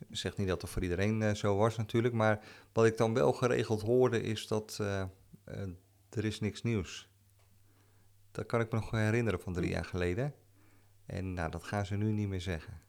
Ik 0.10 0.17
zeg 0.17 0.38
niet 0.38 0.47
dat 0.47 0.62
het 0.62 0.71
voor 0.71 0.81
iedereen 0.84 1.36
zo 1.36 1.55
was 1.55 1.77
natuurlijk, 1.77 2.13
maar 2.13 2.43
wat 2.73 2.86
ik 2.86 2.97
dan 2.97 3.13
wel 3.13 3.34
geregeld 3.34 3.81
hoorde 3.81 4.21
is 4.21 4.47
dat 4.47 4.77
er 6.10 6.25
is 6.25 6.39
niks 6.39 6.62
nieuws. 6.63 7.10
Dat 8.31 8.45
kan 8.45 8.60
ik 8.62 8.71
me 8.71 8.79
nog 8.79 8.91
herinneren 8.91 9.39
van 9.39 9.53
drie 9.53 9.69
jaar 9.69 9.86
geleden. 9.86 10.34
En 11.05 11.34
nou, 11.34 11.51
dat 11.51 11.63
gaan 11.63 11.86
ze 11.86 11.95
nu 11.95 12.12
niet 12.12 12.27
meer 12.27 12.41
zeggen. 12.41 12.81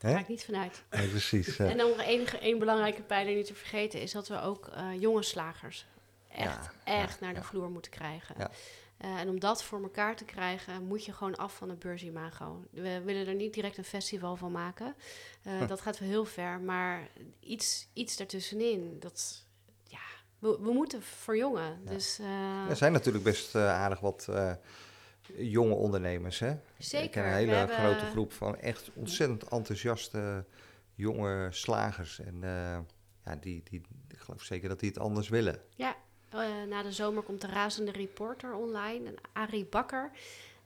Daar 0.00 0.12
ga 0.12 0.18
ik 0.18 0.28
niet 0.28 0.44
vanuit. 0.44 0.82
Nee, 0.90 1.08
precies. 1.08 1.58
En 1.58 1.76
dan 1.76 1.88
nog 1.88 2.00
enige, 2.00 2.38
één 2.38 2.58
belangrijke 2.58 3.02
pijler 3.02 3.34
niet 3.34 3.46
te 3.46 3.54
vergeten 3.54 4.00
is 4.00 4.12
dat 4.12 4.28
we 4.28 4.40
ook 4.40 4.66
eh, 4.68 5.00
jonge 5.00 5.22
slagers 5.22 5.86
echt, 6.28 6.44
Ja, 6.44 6.72
echt 6.84 7.18
ja, 7.20 7.24
naar 7.24 7.34
de 7.34 7.40
ja. 7.40 7.46
vloer 7.46 7.70
moeten 7.70 7.90
krijgen. 7.90 8.34
Ja. 8.38 8.50
Eh, 8.96 9.18
en 9.20 9.28
om 9.28 9.40
dat 9.40 9.62
voor 9.62 9.82
elkaar 9.82 10.16
te 10.16 10.24
krijgen, 10.24 10.82
moet 10.82 11.04
je 11.04 11.12
gewoon 11.12 11.36
af 11.36 11.54
van 11.56 11.68
het 11.68 11.78
beursimago. 11.78 12.64
We 12.70 13.00
willen 13.04 13.26
er 13.26 13.34
niet 13.34 13.54
direct 13.54 13.76
een 13.78 13.84
festival 13.84 14.36
van 14.36 14.52
maken. 14.52 14.94
Eh, 15.42 15.68
Dat 15.68 15.80
gaat 15.80 15.98
wel 15.98 16.08
heel 16.08 16.24
ver, 16.24 16.60
maar 16.60 17.08
iets, 17.40 17.88
iets 17.92 18.16
daartussenin, 18.16 18.96
dat, 19.00 19.44
ja, 19.84 19.98
we, 20.38 20.58
we 20.60 20.72
moeten 20.72 21.02
verjongen. 21.02 21.80
Ja. 21.84 21.90
Dus 21.90 22.18
Er 22.68 22.76
zijn 22.76 22.92
natuurlijk 22.92 23.24
best 23.24 23.54
aardig 23.54 24.00
wat 24.00 24.28
jonge 25.38 25.74
ondernemers, 25.74 26.38
hè? 26.38 26.54
zeker. 26.78 27.06
Ik 27.06 27.10
ken 27.10 27.24
een 27.24 27.32
hele 27.32 27.52
hebben- 27.52 27.76
grote 27.76 28.04
groep 28.04 28.32
van 28.32 28.56
echt 28.56 28.90
ontzettend 28.94 29.48
enthousiaste 29.48 30.44
jonge 30.94 31.48
slagers. 31.50 32.20
En 32.20 32.34
eh, 32.42 32.78
ja, 33.24 33.36
die, 33.40 33.62
die, 33.70 33.80
ik 34.08 34.18
geloof 34.18 34.42
zeker 34.42 34.68
dat 34.68 34.80
die 34.80 34.88
het 34.88 34.98
anders 34.98 35.28
willen. 35.28 35.62
Ja, 35.76 35.96
eh, 36.30 36.62
na 36.68 36.82
de 36.82 36.92
zomer 36.92 37.22
komt 37.22 37.40
de 37.40 37.46
razende 37.46 37.92
reporter 37.92 38.54
online. 38.54 39.08
En 39.08 39.14
Arie 39.32 39.66
Bakker 39.66 40.10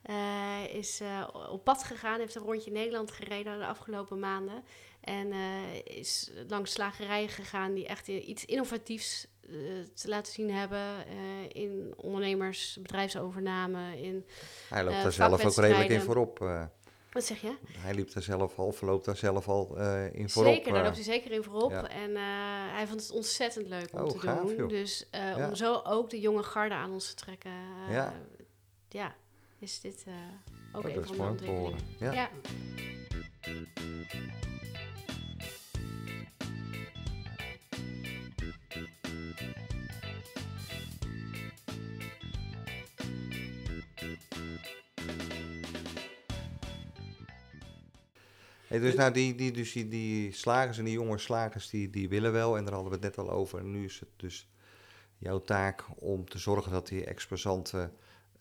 eh, 0.03 0.75
is 0.75 1.03
op 1.51 1.65
pad 1.65 1.85
gegaan, 1.85 2.19
heeft 2.19 2.35
een 2.35 2.43
rondje 2.43 2.71
Nederland 2.71 3.11
gereden 3.11 3.59
de 3.59 3.67
afgelopen 3.67 4.19
maanden. 4.19 4.65
En 5.01 5.33
is 5.85 6.31
langs 6.49 6.73
slagerijen 6.73 7.29
gegaan 7.29 7.75
die 7.75 7.87
echt 7.87 8.09
iets 8.09 8.45
innovatiefs 8.45 9.27
te 9.95 10.09
laten 10.09 10.33
zien 10.33 10.51
hebben. 10.51 11.07
eh, 11.07 11.63
in 11.63 11.95
ondernemers, 11.97 12.79
bedrijfsovername, 12.83 14.01
in... 14.03 14.27
Hij 14.69 14.83
loopt 14.85 14.97
Eh, 14.97 15.03
daar 15.03 15.13
zelf 15.13 15.45
ook 15.45 15.55
redelijk 15.55 15.89
in 15.91 16.01
voorop. 16.01 16.41
eh. 16.41 16.65
Wat 17.13 17.25
zeg 17.25 17.41
je? 17.41 17.55
hij 17.79 17.95
liep 17.95 18.13
daar 18.13 18.23
zelf 18.23 18.59
al, 18.59 18.73
verloopt 18.73 19.05
daar 19.05 19.17
zelf 19.17 19.49
al 19.49 19.79
eh, 19.79 20.15
in 20.15 20.29
voorop. 20.31 20.53
Zeker, 20.55 20.69
daar 20.71 20.79
eh. 20.81 20.85
loopt 20.85 20.97
hij 20.97 21.05
zeker 21.05 21.31
in 21.31 21.43
voorop. 21.43 21.71
ja. 21.71 21.89
En 21.89 22.11
eh, 22.17 22.23
hij 22.75 22.87
vond 22.87 23.01
het 23.01 23.11
ontzettend 23.11 23.69
leuk 23.69 23.89
om 23.93 24.01
Oh, 24.01 24.09
te 24.11 24.19
gaaf, 24.19 24.41
doen. 24.47 24.57
joh. 24.57 24.69
Dus 24.69 25.07
eh, 25.11 25.37
Ja. 25.37 25.49
om 25.49 25.55
zo 25.55 25.81
ook 25.85 26.11
de 26.11 26.21
jonge 26.21 26.43
garde 26.43 26.75
aan 26.75 26.93
ons 26.93 27.09
te 27.09 27.15
trekken. 27.15 27.51
eh, 27.89 27.93
Ja. 27.95 28.15
ja. 28.89 29.15
is 29.59 29.81
dit 29.81 30.05
ook 30.73 30.85
Oh, 30.85 30.91
een 30.91 31.05
van 31.07 31.17
de 31.17 31.23
ontwikkelingen. 31.23 31.79
Ja. 31.99 32.29
Dus 48.81 48.95
nou, 48.95 49.13
die, 49.13 49.35
die, 49.35 49.53
dus 49.53 49.73
die, 49.73 50.33
slagers 50.33 50.79
en 50.79 50.85
die 50.85 50.95
jonge 50.95 51.19
slagers, 51.19 51.71
die, 51.71 51.91
die 51.91 52.09
willen 52.09 52.33
wel. 52.33 52.57
En 52.57 52.65
daar 52.65 52.75
hadden 52.75 52.93
we 52.93 53.07
het 53.07 53.17
net 53.17 53.27
al 53.27 53.33
over. 53.33 53.59
En 53.59 53.71
nu 53.71 53.85
is 53.85 54.01
het 54.01 54.09
dus 54.17 54.49
jouw 55.19 55.41
taak 55.41 55.85
om 55.97 56.29
te 56.29 56.39
zorgen 56.39 56.73
dat 56.73 56.89
die 56.89 57.05
exposanten 57.05 57.93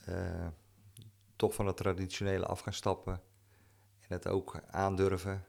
eh, 0.06 0.48
toch 1.36 1.54
van 1.54 1.68
het 1.68 1.78
traditionele 1.78 2.46
af 2.46 2.60
gaan 2.60 2.74
stappen. 2.74 3.22
En 4.00 4.08
het 4.08 4.28
ook 4.28 4.60
aandurven. 4.72 5.46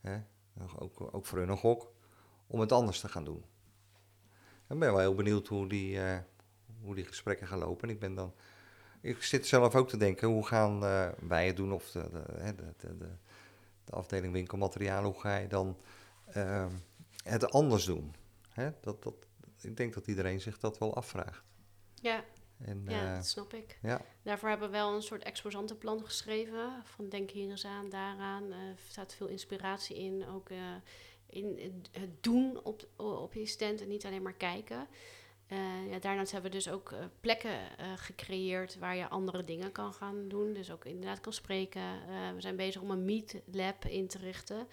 Hè? 0.00 0.18
Ook, 0.78 1.14
ook 1.14 1.26
voor 1.26 1.38
hun 1.38 1.48
een 1.48 1.56
gok. 1.56 1.92
Om 2.46 2.60
het 2.60 2.72
anders 2.72 3.00
te 3.00 3.08
gaan 3.08 3.24
doen. 3.24 3.44
Ik 4.68 4.78
ben 4.78 4.92
wel 4.92 4.98
heel 4.98 5.14
benieuwd 5.14 5.46
hoe 5.48 5.68
die, 5.68 6.00
eh, 6.00 6.18
hoe 6.80 6.94
die 6.94 7.04
gesprekken 7.04 7.46
gaan 7.46 7.58
lopen. 7.58 7.88
En 7.88 7.94
ik 7.94 8.00
ben 8.00 8.14
dan... 8.14 8.34
Ik 9.00 9.22
zit 9.22 9.46
zelf 9.46 9.74
ook 9.74 9.88
te 9.88 9.96
denken, 9.96 10.28
hoe 10.28 10.46
gaan 10.46 10.84
eh, 10.84 11.08
wij 11.28 11.46
het 11.46 11.56
doen? 11.56 11.72
Of 11.72 11.90
de, 11.90 12.24
de, 12.76 13.08
de, 13.86 13.92
de 13.92 13.96
afdeling 13.96 14.32
winkelmaterialen, 14.32 15.10
hoe 15.10 15.20
ga 15.20 15.36
je 15.36 15.48
dan 15.48 15.76
ehm, 16.26 16.72
het 17.24 17.50
anders 17.50 17.84
doen? 17.84 18.14
Hè? 18.48 18.70
Dat, 18.80 19.02
dat, 19.02 19.14
ik 19.60 19.76
denk 19.76 19.94
dat 19.94 20.06
iedereen 20.06 20.40
zich 20.40 20.58
dat 20.58 20.78
wel 20.78 20.94
afvraagt. 20.96 21.42
Ja, 21.94 22.24
En, 22.58 22.84
ja, 22.88 23.08
eh, 23.10 23.14
dat 23.16 23.26
snap 23.26 23.54
ik. 23.54 23.78
ja, 23.82 24.00
Daarvoor 24.22 24.48
hebben 24.48 24.66
we 24.70 24.76
wel 24.76 24.94
een 24.94 25.02
soort 25.02 25.22
exposantenplan 25.22 26.04
geschreven. 26.04 26.82
Van 26.84 27.08
denk 27.08 27.30
hier 27.30 27.50
eens 27.50 27.64
aan, 27.64 27.88
daaraan. 27.90 28.52
Eh, 28.52 28.58
Er 28.58 28.76
staat 28.88 29.14
veel 29.14 29.26
inspiratie 29.26 29.96
in. 29.96 30.26
Ook 30.28 30.50
eh, 30.50 30.58
in 31.26 31.58
het- 31.58 31.88
het 32.02 32.22
doen 32.22 32.60
op, 32.64 32.86
op 32.96 33.34
je 33.34 33.46
stand 33.46 33.80
en 33.80 33.88
niet 33.88 34.06
alleen 34.06 34.22
maar 34.22 34.32
kijken. 34.32 34.86
Eh, 35.46 35.90
ja, 35.90 35.98
daarnaast 35.98 36.32
hebben 36.32 36.50
we 36.50 36.56
dus 36.56 36.68
ook 36.68 36.92
eh, 36.92 36.98
plekken 37.20 37.78
eh, 37.78 37.86
gecreëerd 37.96 38.78
waar 38.78 38.96
je 38.96 39.08
andere 39.08 39.44
dingen 39.44 39.72
kan 39.72 39.92
gaan 39.92 40.28
doen. 40.28 40.52
Dus 40.52 40.70
ook 40.70 40.84
inderdaad 40.84 41.20
kan 41.20 41.32
spreken. 41.32 41.82
Eh, 41.82 42.32
we 42.34 42.40
zijn 42.40 42.56
bezig 42.56 42.80
om 42.80 42.90
een 42.90 43.04
meet 43.04 43.42
lab 43.52 43.84
in 43.84 44.06
te 44.06 44.18
richten. 44.18 44.68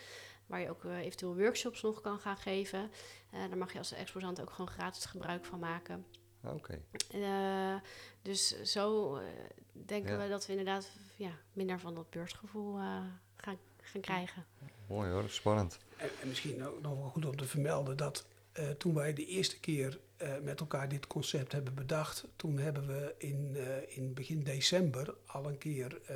Waar 0.46 0.60
je 0.62 0.70
ook 0.70 0.84
eventueel 0.84 1.36
workshops 1.36 1.82
nog 1.82 2.02
kan 2.02 2.20
gaan 2.20 2.38
geven. 2.38 2.92
Eh 3.32 3.40
daar 3.50 3.58
mag 3.58 3.72
je 3.72 3.78
als 3.78 3.92
exposant 3.94 4.42
ook 4.42 4.50
gewoon 4.50 4.68
gratis 4.72 5.06
gebruik 5.06 5.46
van 5.46 5.60
maken. 5.60 6.06
oké. 6.44 6.82
Eh, 7.12 7.76
dus 8.22 8.62
zo 8.62 9.18
denken 9.72 10.12
Ja. 10.12 10.24
we 10.24 10.30
dat 10.30 10.46
we 10.46 10.52
inderdaad 10.52 10.90
ja, 11.16 11.32
minder 11.54 11.80
van 11.80 11.96
dat 11.96 12.10
beursgevoel 12.10 12.78
eh, 12.78 12.84
gaan, 13.36 13.58
gaan 13.82 14.02
krijgen. 14.02 14.46
Mooi 14.88 15.10
hoor, 15.12 15.30
spannend. 15.30 15.80
En, 15.98 16.10
en 16.22 16.28
misschien 16.28 16.66
ook 16.68 16.82
nog 16.82 16.98
wel 17.00 17.10
goed 17.10 17.26
om 17.26 17.36
te 17.36 17.46
vermelden 17.46 17.98
dat 17.98 18.26
eh, 18.52 18.70
toen 18.70 18.94
wij 18.94 19.14
de 19.14 19.26
eerste 19.26 19.60
keer 19.60 20.00
eh, 20.24 20.30
met 20.44 20.60
elkaar 20.60 20.90
dit 20.90 21.08
concept 21.08 21.52
hebben 21.52 21.74
bedacht, 21.74 22.26
toen 22.36 22.58
hebben 22.58 22.88
we 22.88 23.16
in, 23.18 23.56
eh, 23.56 23.98
in 23.98 24.14
begin 24.14 24.44
december 24.44 25.16
al 25.26 25.46
een 25.46 25.58
keer 25.58 26.02
eh, 26.06 26.16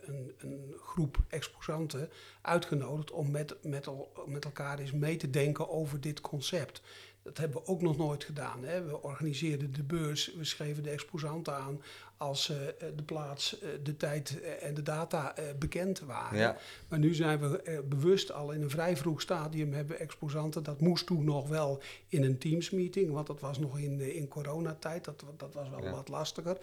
een, 0.00 0.34
een 0.38 0.74
groep 0.82 1.18
exposanten 1.28 2.10
uitgenodigd 2.40 3.10
om 3.10 3.30
met, 3.30 3.56
met, 3.62 3.86
met 4.26 4.44
elkaar 4.44 4.78
eens 4.78 4.92
mee 4.92 5.16
te 5.16 5.30
denken 5.30 5.68
over 5.68 6.00
dit 6.00 6.20
concept. 6.20 6.82
Dat 7.22 7.38
hebben 7.38 7.60
we 7.60 7.66
ook 7.66 7.82
nog 7.82 7.96
nooit 7.96 8.24
gedaan. 8.24 8.64
Hè. 8.64 8.84
We 8.84 9.02
organiseerden 9.02 9.72
de 9.72 9.82
beurs, 9.82 10.34
we 10.34 10.44
schreven 10.44 10.82
de 10.82 10.90
exposanten 10.90 11.54
aan 11.54 11.82
als 12.20 12.48
eh, 12.50 12.56
de 12.96 13.02
plaats, 13.02 13.58
eh, 13.60 13.68
de 13.82 13.96
tijd 13.96 14.40
eh, 14.40 14.68
en 14.68 14.74
de 14.74 14.82
data 14.82 15.36
eh, 15.36 15.44
bekend 15.58 16.00
waren. 16.00 16.38
Ja, 16.38 16.56
Maar 16.88 16.98
nu 16.98 17.14
zijn 17.14 17.38
we 17.40 17.62
eh, 17.62 17.78
bewust 17.88 18.32
al 18.32 18.50
in 18.52 18.62
een 18.62 18.70
vrij 18.70 18.96
vroeg 18.96 19.20
stadium 19.20 19.72
hebben 19.72 19.98
exposanten. 19.98 20.62
Dat 20.62 20.80
moest 20.80 21.06
toen 21.06 21.24
nog 21.24 21.48
wel 21.48 21.82
in 22.08 22.22
een 22.24 22.38
Teams-meeting, 22.38 23.12
want 23.12 23.26
dat 23.26 23.40
was 23.40 23.58
nog 23.58 23.78
in, 23.78 24.00
eh, 24.00 24.16
in 24.16 24.28
coronatijd. 24.28 25.04
Dat, 25.04 25.24
dat 25.36 25.54
was 25.54 25.68
wel 25.70 25.82
Ja. 25.82 25.90
wat 25.90 26.08
lastiger. 26.08 26.58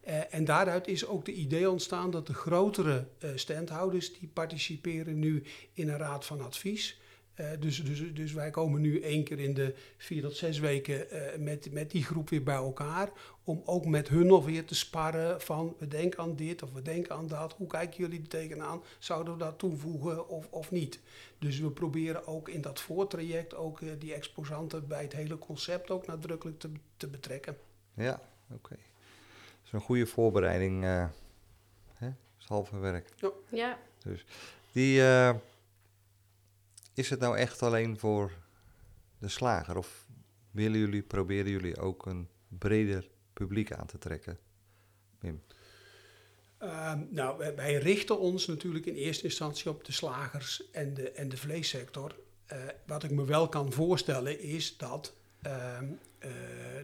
Eh, 0.00 0.34
en 0.34 0.44
daaruit 0.44 0.88
is 0.88 1.06
ook 1.06 1.24
de 1.24 1.32
idee 1.32 1.70
ontstaan 1.70 2.10
dat 2.10 2.26
de 2.26 2.34
grotere 2.34 3.06
eh, 3.18 3.30
standhouders... 3.34 4.18
die 4.18 4.28
participeren 4.32 5.18
nu 5.18 5.42
in 5.72 5.88
een 5.88 5.98
raad 5.98 6.24
van 6.26 6.40
advies... 6.40 7.00
Eh, 7.34 7.46
dus, 7.60 7.84
dus, 7.84 8.02
dus 8.14 8.32
wij 8.32 8.50
komen 8.50 8.80
nu 8.80 9.00
één 9.00 9.24
keer 9.24 9.38
in 9.38 9.54
de 9.54 9.74
vier 9.96 10.22
tot 10.22 10.36
zes 10.36 10.58
weken 10.58 11.10
eh, 11.10 11.38
met, 11.38 11.72
met 11.72 11.90
die 11.90 12.04
groep 12.04 12.28
weer 12.30 12.42
bij 12.42 12.54
elkaar. 12.54 13.10
Om 13.44 13.62
ook 13.64 13.84
met 13.86 14.08
hun 14.08 14.26
nog 14.26 14.44
weer 14.44 14.64
te 14.64 14.74
sparren 14.74 15.40
van 15.40 15.74
we 15.78 15.88
denken 15.88 16.18
aan 16.18 16.36
dit 16.36 16.62
of 16.62 16.72
we 16.72 16.82
denken 16.82 17.14
aan 17.14 17.26
dat. 17.26 17.52
Hoe 17.52 17.66
kijken 17.66 17.96
jullie 18.00 18.20
er 18.20 18.28
tegenaan? 18.28 18.82
Zouden 18.98 19.32
we 19.32 19.38
dat 19.38 19.58
toevoegen 19.58 20.28
of, 20.28 20.46
of 20.50 20.70
niet? 20.70 21.00
Dus 21.38 21.58
we 21.58 21.70
proberen 21.70 22.26
ook 22.26 22.48
in 22.48 22.60
dat 22.60 22.80
voortraject 22.80 23.54
ook 23.54 23.80
eh, 23.80 23.88
die 23.98 24.14
exposanten 24.14 24.86
bij 24.86 25.02
het 25.02 25.12
hele 25.12 25.38
concept 25.38 25.90
ook 25.90 26.06
nadrukkelijk 26.06 26.58
te, 26.58 26.70
te 26.96 27.06
betrekken. 27.08 27.56
ja, 27.94 28.20
oké. 28.54 28.74
Dat 28.74 29.64
is 29.66 29.72
een 29.72 29.80
goede 29.80 30.06
voorbereiding. 30.06 30.84
eh 30.84 31.06
hè? 31.94 32.06
Dat 32.06 32.16
is 32.40 32.46
halve 32.46 32.78
werk. 32.78 33.08
Ja, 33.16 33.30
Die, 34.72 35.00
eh, 35.02 35.34
is 36.94 37.10
het 37.10 37.20
nou 37.20 37.36
echt 37.36 37.62
alleen 37.62 37.98
voor 37.98 38.32
de 39.18 39.28
slager? 39.28 39.76
Of 39.76 40.06
willen 40.50 40.78
jullie, 40.78 41.02
proberen 41.02 41.50
jullie 41.50 41.78
ook 41.78 42.06
een 42.06 42.28
breder 42.48 43.10
publiek 43.32 43.72
aan 43.72 43.86
te 43.86 43.98
trekken? 43.98 44.38
Wim? 45.18 45.42
Ehm, 46.58 47.00
nou, 47.10 47.54
wij, 47.56 47.74
richten 47.74 48.18
ons 48.18 48.46
natuurlijk 48.46 48.86
in 48.86 48.94
eerste 48.94 49.24
instantie 49.24 49.70
op 49.70 49.84
de 49.84 49.92
slagers 49.92 50.70
en 50.70 50.94
de, 50.94 51.10
en 51.10 51.28
de 51.28 51.36
vleessector. 51.36 52.16
Eh, 52.46 52.58
wat 52.86 53.02
ik 53.02 53.10
me 53.10 53.24
wel 53.24 53.48
kan 53.48 53.72
voorstellen 53.72 54.40
is 54.40 54.76
dat, 54.76 55.14
ehm, 55.42 55.84
eh, 56.18 56.30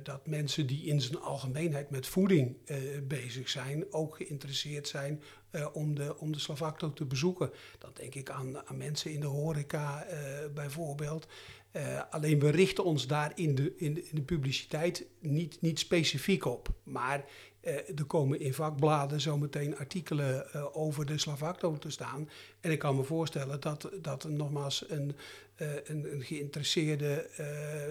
dat 0.03 0.27
mensen 0.27 0.67
die 0.67 0.85
in 0.85 1.01
zijn 1.01 1.21
algemeenheid 1.21 1.91
met 1.91 2.07
voeding 2.07 2.57
eh, 2.65 2.77
bezig 3.03 3.49
zijn, 3.49 3.93
ook 3.93 4.17
geïnteresseerd 4.17 4.89
zijn 4.89 5.23
eh, 5.51 5.67
om, 5.73 5.95
de, 5.95 6.19
om 6.19 6.33
de 6.33 6.39
Slavacto 6.39 6.93
te 6.93 7.05
bezoeken. 7.05 7.51
Dan 7.79 7.91
denk 7.95 8.15
ik 8.15 8.31
aan, 8.31 8.69
aan 8.69 8.77
mensen 8.77 9.13
in 9.13 9.21
de 9.21 9.27
horeca 9.27 10.05
eh, 10.05 10.19
bijvoorbeeld. 10.55 11.27
Eh, 11.71 12.03
alleen 12.11 12.39
we 12.39 12.51
richten 12.51 12.85
ons 12.85 13.07
daar 13.07 13.33
in 13.35 13.55
de, 13.55 13.75
in 13.77 13.95
de, 13.95 14.03
in 14.03 14.15
de 14.15 14.23
publiciteit 14.23 15.07
niet, 15.21 15.61
niet 15.61 15.79
specifiek 15.79 16.45
op. 16.45 16.69
Maar 16.83 17.25
er 17.61 18.05
komen 18.07 18.41
in 18.41 18.55
vakbladen 18.55 19.21
zometeen 19.21 19.77
artikelen 19.79 20.53
eh, 20.53 20.77
over 20.77 21.07
de 21.07 21.19
Slavacto 21.19 21.79
te 21.79 21.91
staan. 21.91 22.29
En 22.61 22.71
ik 22.71 22.79
kan 22.79 22.97
me 22.97 23.03
voorstellen 23.03 23.61
dat, 23.61 23.91
dat 24.03 24.25
nogmaals 24.25 24.85
een, 24.89 25.17
eh, 25.55 25.75
een, 25.85 26.13
een 26.13 26.23
geïnteresseerde 26.23 27.29
eh, 27.37 27.47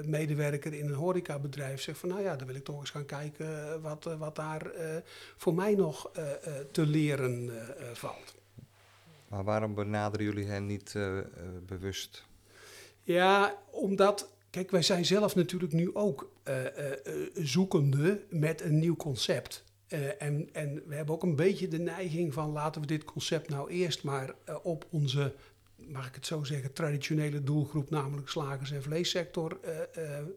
medewerker 0.06 0.74
in 0.74 0.86
een 0.88 0.94
horecabedrijf 0.94 1.82
zegt 1.82 2.00
van 2.00 2.10
nou 2.10 2.22
ja, 2.22 2.36
dan 2.36 2.48
wil 2.48 2.56
ik 2.56 2.64
toch 2.64 2.80
eens 2.80 2.90
gaan 2.90 3.06
kijken 3.06 3.72
eh, 3.74 3.82
wat, 3.82 4.06
eh, 4.06 4.18
wat 4.20 4.36
daar 4.36 4.72
eh, 4.72 4.96
voor 5.38 5.54
mij 5.54 5.76
nog 5.76 6.10
eh, 6.14 6.32
eh, 6.32 6.66
te 6.72 6.86
leren 6.86 7.50
eh, 7.50 7.90
eh, 7.90 7.96
valt. 7.96 8.36
Maar 9.28 9.44
waarom 9.44 9.74
benaderen 9.74 10.26
jullie 10.26 10.46
hen 10.48 10.66
niet 10.66 10.96
eh, 10.96 11.18
eh, 11.18 11.26
bewust? 11.66 12.26
Ja, 13.02 13.58
omdat, 13.72 14.30
kijk, 14.50 14.72
wij 14.72 14.82
zijn 14.82 15.06
zelf 15.06 15.36
natuurlijk 15.36 15.74
nu 15.74 15.96
ook 15.96 16.32
eh, 16.44 16.66
eh, 16.66 16.92
eh, 16.92 17.30
zoekende 17.34 18.22
met 18.30 18.62
een 18.62 18.80
nieuw 18.80 18.96
concept. 18.96 19.66
En, 20.18 20.50
en 20.54 20.84
we 20.86 20.96
hebben 20.96 21.16
ook 21.16 21.24
een 21.24 21.36
beetje 21.36 21.68
de 21.68 21.80
neiging 21.80 22.34
van 22.34 22.52
laten 22.52 22.82
we 22.82 22.88
dit 22.88 23.04
concept 23.04 23.50
nou 23.50 23.70
eerst 23.70 24.04
maar 24.04 24.34
op 24.64 24.88
onze, 24.90 25.34
mag 25.76 26.08
ik 26.08 26.16
het 26.16 26.26
zo 26.26 26.44
zeggen, 26.44 26.74
traditionele 26.74 27.44
doelgroep, 27.44 27.90
namelijk 27.90 28.30
slagers- 28.30 28.72
en 28.72 28.84
vleessector, 28.84 29.60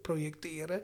projecteren. 0.02 0.82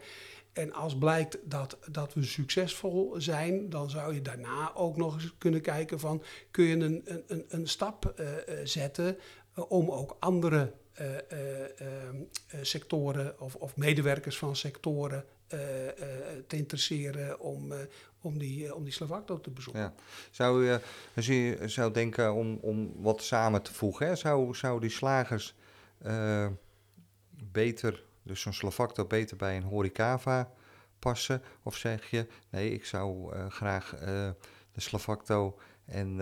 En 0.53 0.73
als 0.73 0.99
blijkt 0.99 1.39
dat, 1.45 1.79
dat 1.91 2.15
we 2.15 2.23
succesvol 2.23 3.15
zijn, 3.19 3.71
dan 3.71 3.91
zou 3.91 4.15
je 4.15 4.23
daarna 4.23 4.75
ook 4.75 4.97
nog 4.97 5.15
eens 5.15 5.35
kunnen 5.39 5.61
kijken 5.61 6.01
van 6.01 6.23
kun 6.51 6.65
je 6.65 6.77
een, 6.77 7.03
een, 7.27 7.45
een, 7.49 7.69
stap 7.69 8.15
zetten 8.65 9.19
om 9.69 9.91
ook 9.91 10.17
andere 10.21 10.73
eh, 10.97 11.17
eh, 11.31 11.81
ehm, 11.81 12.17
eh, 12.47 12.59
sectoren 12.63 13.41
of, 13.41 13.55
of 13.55 13.77
medewerkers 13.77 14.39
van 14.39 14.57
sectoren 14.57 15.25
te 16.47 16.57
interesseren 16.57 17.41
om, 17.41 17.73
om 18.21 18.39
die, 18.39 18.75
om 18.75 18.85
die 18.85 18.93
Slavacto 18.93 19.41
te 19.41 19.51
bezoeken. 19.51 19.83
Ja. 19.83 19.95
Zou 20.31 20.65
je, 20.65 20.81
als 21.61 21.75
zou 21.75 21.93
denken 21.93 22.35
om, 22.35 22.59
om 22.61 22.93
wat 22.97 23.23
samen 23.23 23.63
te 23.63 23.75
voegen, 23.75 24.07
hè? 24.07 24.17
Zou, 24.17 24.55
zou 24.55 24.81
die 24.81 24.91
slagers 24.91 25.55
beter, 27.53 28.03
dus 28.23 28.41
zo'n 28.41 28.53
Slavacto 28.53 29.05
beter 29.05 29.37
bij 29.37 29.57
een 29.57 29.63
horecava 29.63 30.53
passen? 30.99 31.43
Of 31.63 31.77
zeg 31.77 32.11
je, 32.11 32.27
nee, 32.51 32.71
ik 32.71 32.85
zou 32.85 33.35
graag 33.49 33.95
de 34.73 34.81
Slavacto 34.81 35.59
en 35.85 36.17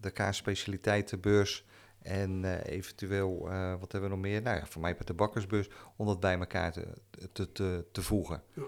de 0.00 0.10
kaasspecialiteitenbeurs 0.12 1.64
en 2.04 2.44
eh, 2.44 2.72
eventueel, 2.76 3.50
eh, 3.50 3.70
wat 3.80 3.92
hebben 3.92 4.10
we 4.10 4.16
nog 4.16 4.24
meer? 4.24 4.42
Nou 4.42 4.56
ja, 4.58 4.66
voor 4.66 4.80
mij 4.82 4.94
met 4.98 5.06
de 5.06 5.14
bakkersbeurs, 5.14 5.68
om 5.96 6.06
dat 6.06 6.20
bij 6.20 6.38
elkaar 6.38 6.72
te, 6.72 6.86
te, 7.32 7.52
te, 7.52 7.84
te 7.92 8.02
voegen. 8.02 8.42
Ja. 8.52 8.62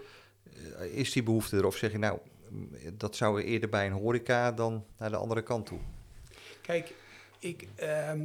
Eh, 0.79 0.85
Is 0.99 1.13
die 1.13 1.23
behoefte 1.23 1.57
er? 1.57 1.67
Of 1.67 1.77
zeg 1.77 1.93
je 1.93 1.99
nou, 1.99 2.19
dat 2.93 3.17
zou 3.17 3.43
eerder 3.43 3.69
bij 3.69 3.87
een 3.87 3.93
horeca 3.93 4.53
dan 4.53 4.85
naar 4.99 5.11
de 5.11 5.17
andere 5.17 5.43
kant 5.43 5.67
toe. 5.67 5.79
Kijk, 6.63 6.95
ik, 7.39 7.67
ehm, 7.75 8.21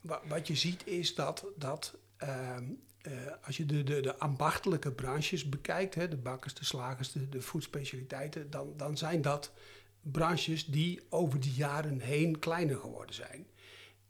wa- 0.00 0.20
wat 0.28 0.46
je 0.46 0.54
ziet 0.54 0.86
is 0.86 1.14
dat, 1.14 1.44
dat 1.56 1.94
ehm, 2.16 2.64
eh, 3.02 3.12
als 3.46 3.56
je 3.56 3.66
de, 3.66 3.82
de, 3.84 4.00
de 4.00 4.18
ambachtelijke 4.18 4.92
branches 4.92 5.48
bekijkt, 5.48 5.94
hè, 5.94 6.08
de 6.08 6.16
bakkers, 6.16 6.54
de 6.54 6.64
slagers, 6.64 7.12
de, 7.12 7.28
de 7.28 7.40
voedselspecialiteiten, 7.42 8.50
dan, 8.50 8.72
dan 8.76 8.96
zijn 8.96 9.22
dat 9.22 9.52
branches 10.02 10.66
die 10.66 11.00
over 11.08 11.40
de 11.40 11.50
jaren 11.52 12.00
heen 12.00 12.38
kleiner 12.38 12.76
geworden 12.76 13.14
zijn. 13.14 13.46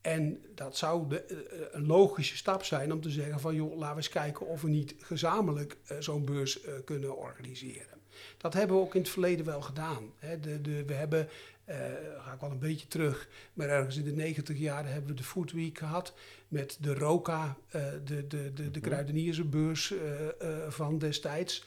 En 0.05 0.45
dat 0.55 0.77
zou 0.77 1.09
de, 1.09 1.23
eh, 1.23 1.37
een 1.71 1.87
logische 1.87 2.37
stap 2.37 2.65
zijn 2.65 2.93
om 2.93 3.01
te 3.01 3.11
zeggen 3.11 3.41
van 3.41 3.55
joh, 3.55 3.77
laten 3.77 3.89
we 3.89 3.97
eens 3.97 4.09
kijken 4.09 4.47
of 4.47 4.63
we 4.63 4.69
niet 4.69 4.95
gezamenlijk 4.99 5.77
eh, 5.87 5.97
zo'n 6.01 6.25
beurs 6.25 6.63
eh, 6.63 6.75
kunnen 6.85 7.17
organiseren. 7.17 7.99
Dat 8.37 8.55
hebben 8.55 8.77
we 8.77 8.83
ook 8.83 8.95
in 8.95 9.01
het 9.01 9.11
verleden 9.11 9.45
wel 9.45 9.61
gedaan. 9.61 10.13
Hè. 10.19 10.41
De, 10.41 10.61
de, 10.61 10.85
we 10.85 10.95
hebben, 10.95 11.29
eh, 11.65 11.77
ga 12.19 12.33
ik 12.33 12.41
wel 12.41 12.51
een 12.51 12.59
beetje 12.59 12.87
terug, 12.87 13.29
maar 13.53 13.69
ergens 13.69 13.97
in 13.97 14.05
de 14.05 14.13
negentig 14.13 14.59
jaren 14.59 14.93
hebben 14.93 15.11
we 15.11 15.17
de 15.17 15.25
Food 15.25 15.53
Week 15.53 15.79
gehad 15.79 16.15
met 16.49 16.79
de 16.81 16.95
Roca, 16.95 17.57
eh, 17.69 17.83
de, 18.05 18.27
de, 18.27 18.53
de, 18.53 18.71
de 18.71 18.81
kruideniersbeurs 18.81 19.93
eh, 19.93 20.29
eh, 20.29 20.71
van 20.71 20.99
destijds. 20.99 21.65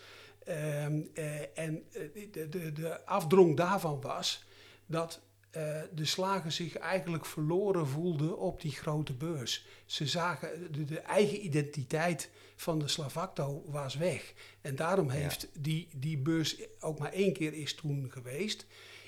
Ehm, 0.48 1.02
eh, 1.14 1.58
en 1.58 1.84
eh, 1.92 2.02
de, 2.32 2.50
de, 2.50 2.74
de 2.74 3.06
afdrong 3.06 3.58
daarvan 3.58 4.02
was 4.02 4.46
dat 4.86 5.22
eh, 5.58 5.82
de 5.94 6.06
slager 6.06 6.52
zich 6.52 6.78
eigenlijk 6.78 7.26
verloren 7.26 7.88
voelde 7.88 8.36
op 8.36 8.62
die 8.62 8.72
grote 8.72 9.14
beurs. 9.14 9.66
Ze 9.86 10.08
zagen 10.08 10.72
de, 10.72 10.86
de 10.86 11.00
eigen 11.00 11.46
identiteit 11.46 12.30
van 12.56 12.80
de 12.80 12.88
Slavacto 12.88 13.64
was 13.68 13.96
weg. 13.96 14.34
En 14.62 14.76
daarom 14.76 15.10
heeft 15.10 15.48
die, 15.60 15.88
die 15.96 16.18
beurs 16.18 16.58
ook 16.80 17.00
maar 17.00 17.12
één 17.12 17.34
keer 17.34 17.54
is 17.54 17.76
toen 17.76 18.12
geweest. 18.12 18.66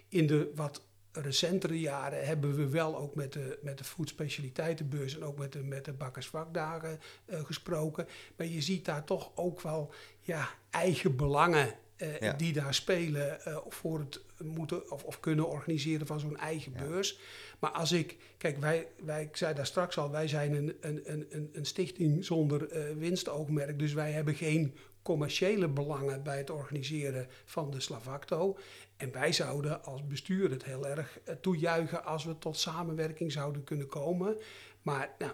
In 0.07 0.27
de 0.27 0.51
wat 0.55 0.81
recentere 1.11 1.79
jaren 1.79 2.25
hebben 2.25 2.55
we 2.55 2.69
wel 2.69 2.97
ook 2.97 3.15
met 3.15 3.33
de, 3.33 3.59
met 3.61 3.77
de 3.77 3.83
voedspecialiteitenbeurs 3.83 5.15
en 5.15 5.23
ook 5.23 5.37
met 5.37 5.51
de, 5.51 5.63
met 5.63 5.85
de 5.85 5.93
bakkersvakdagen 5.93 6.99
eh, 7.25 7.43
gesproken. 7.43 8.07
Maar 8.35 8.47
je 8.47 8.61
ziet 8.61 8.85
daar 8.85 9.03
toch 9.03 9.31
ook 9.35 9.61
wel 9.61 9.93
ja, 10.19 10.49
eigen 10.69 11.15
belangen 11.15 11.75
eh, 11.99 12.19
Ja. 12.19 12.33
die 12.33 12.53
daar 12.53 12.73
spelen 12.73 13.41
eh, 13.45 13.57
voor 13.67 13.99
het 13.99 14.21
moeten 14.43 14.91
of, 14.91 15.03
of 15.03 15.19
kunnen 15.19 15.47
organiseren 15.49 16.07
van 16.07 16.19
zo'n 16.19 16.37
eigen 16.37 16.71
Ja. 16.75 16.83
beurs. 16.85 17.19
Maar 17.59 17.71
als 17.71 17.91
ik, 17.91 18.17
kijk, 18.37 18.57
wij, 18.57 18.87
wij, 19.03 19.21
ik 19.23 19.37
zei 19.37 19.53
daar 19.53 19.65
straks 19.65 19.97
al, 19.97 20.11
wij 20.11 20.27
zijn 20.27 20.53
een, 20.53 20.77
een, 20.81 21.01
een, 21.05 21.49
een- 21.53 21.65
stichting 21.65 22.25
zonder 22.25 22.67
eh, 22.69 22.95
winstoogmerk. 22.97 23.79
Dus 23.79 23.93
wij 23.93 24.11
hebben 24.11 24.35
geen 24.35 24.75
commerciële 25.01 25.67
belangen 25.67 26.23
bij 26.23 26.37
het 26.37 26.49
organiseren 26.49 27.27
van 27.45 27.71
de 27.71 27.79
Slavacto. 27.79 28.57
En 28.97 29.11
wij 29.11 29.31
zouden 29.31 29.83
als 29.83 30.07
bestuur 30.07 30.49
het 30.49 30.63
heel 30.63 30.87
erg 30.87 31.19
toejuichen 31.41 32.05
als 32.05 32.23
we 32.25 32.37
tot 32.39 32.57
samenwerking 32.57 33.31
zouden 33.31 33.63
kunnen 33.63 33.87
komen. 33.87 34.37
Maar 34.81 35.09
nou, 35.17 35.31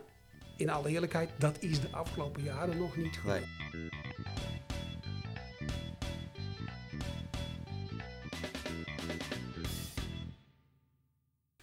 in 0.58 0.69
alle 0.69 0.89
eerlijkheid, 0.89 1.30
dat 1.39 1.58
is 1.62 1.82
de 1.82 1.89
afgelopen 1.89 2.43
jaren 2.43 2.78
nog 2.78 2.97
niet 2.97 3.15
gebeurd. 3.15 3.45
Nee. 3.73 3.89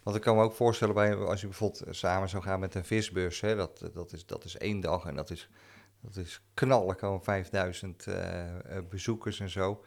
Want 0.03 0.17
ik 0.17 0.23
kan 0.23 0.37
me 0.37 0.43
ook 0.43 0.53
voorstellen, 0.53 0.95
bij, 0.95 1.17
als 1.17 1.41
je 1.41 1.47
bijvoorbeeld 1.47 1.85
samen 1.91 2.29
zou 2.29 2.43
gaan 2.43 2.61
met 2.61 2.75
een 2.75 2.85
visbeurs, 2.85 3.41
hè, 3.41 3.57
dat, 3.57 3.91
dat, 3.95 4.13
is, 4.13 4.27
dat 4.27 4.45
is 4.45 4.57
één 4.57 4.81
dag 4.81 5.05
en 5.05 5.15
dat 5.15 5.31
is, 5.31 5.49
dat 6.01 6.17
is 6.17 6.43
knallen, 6.55 6.97
komen 6.97 7.23
5000 7.23 8.07
eh, 8.07 8.77
eh, 8.77 8.85
bezoekers 8.89 9.41
en 9.41 9.51
zo. 9.51 9.85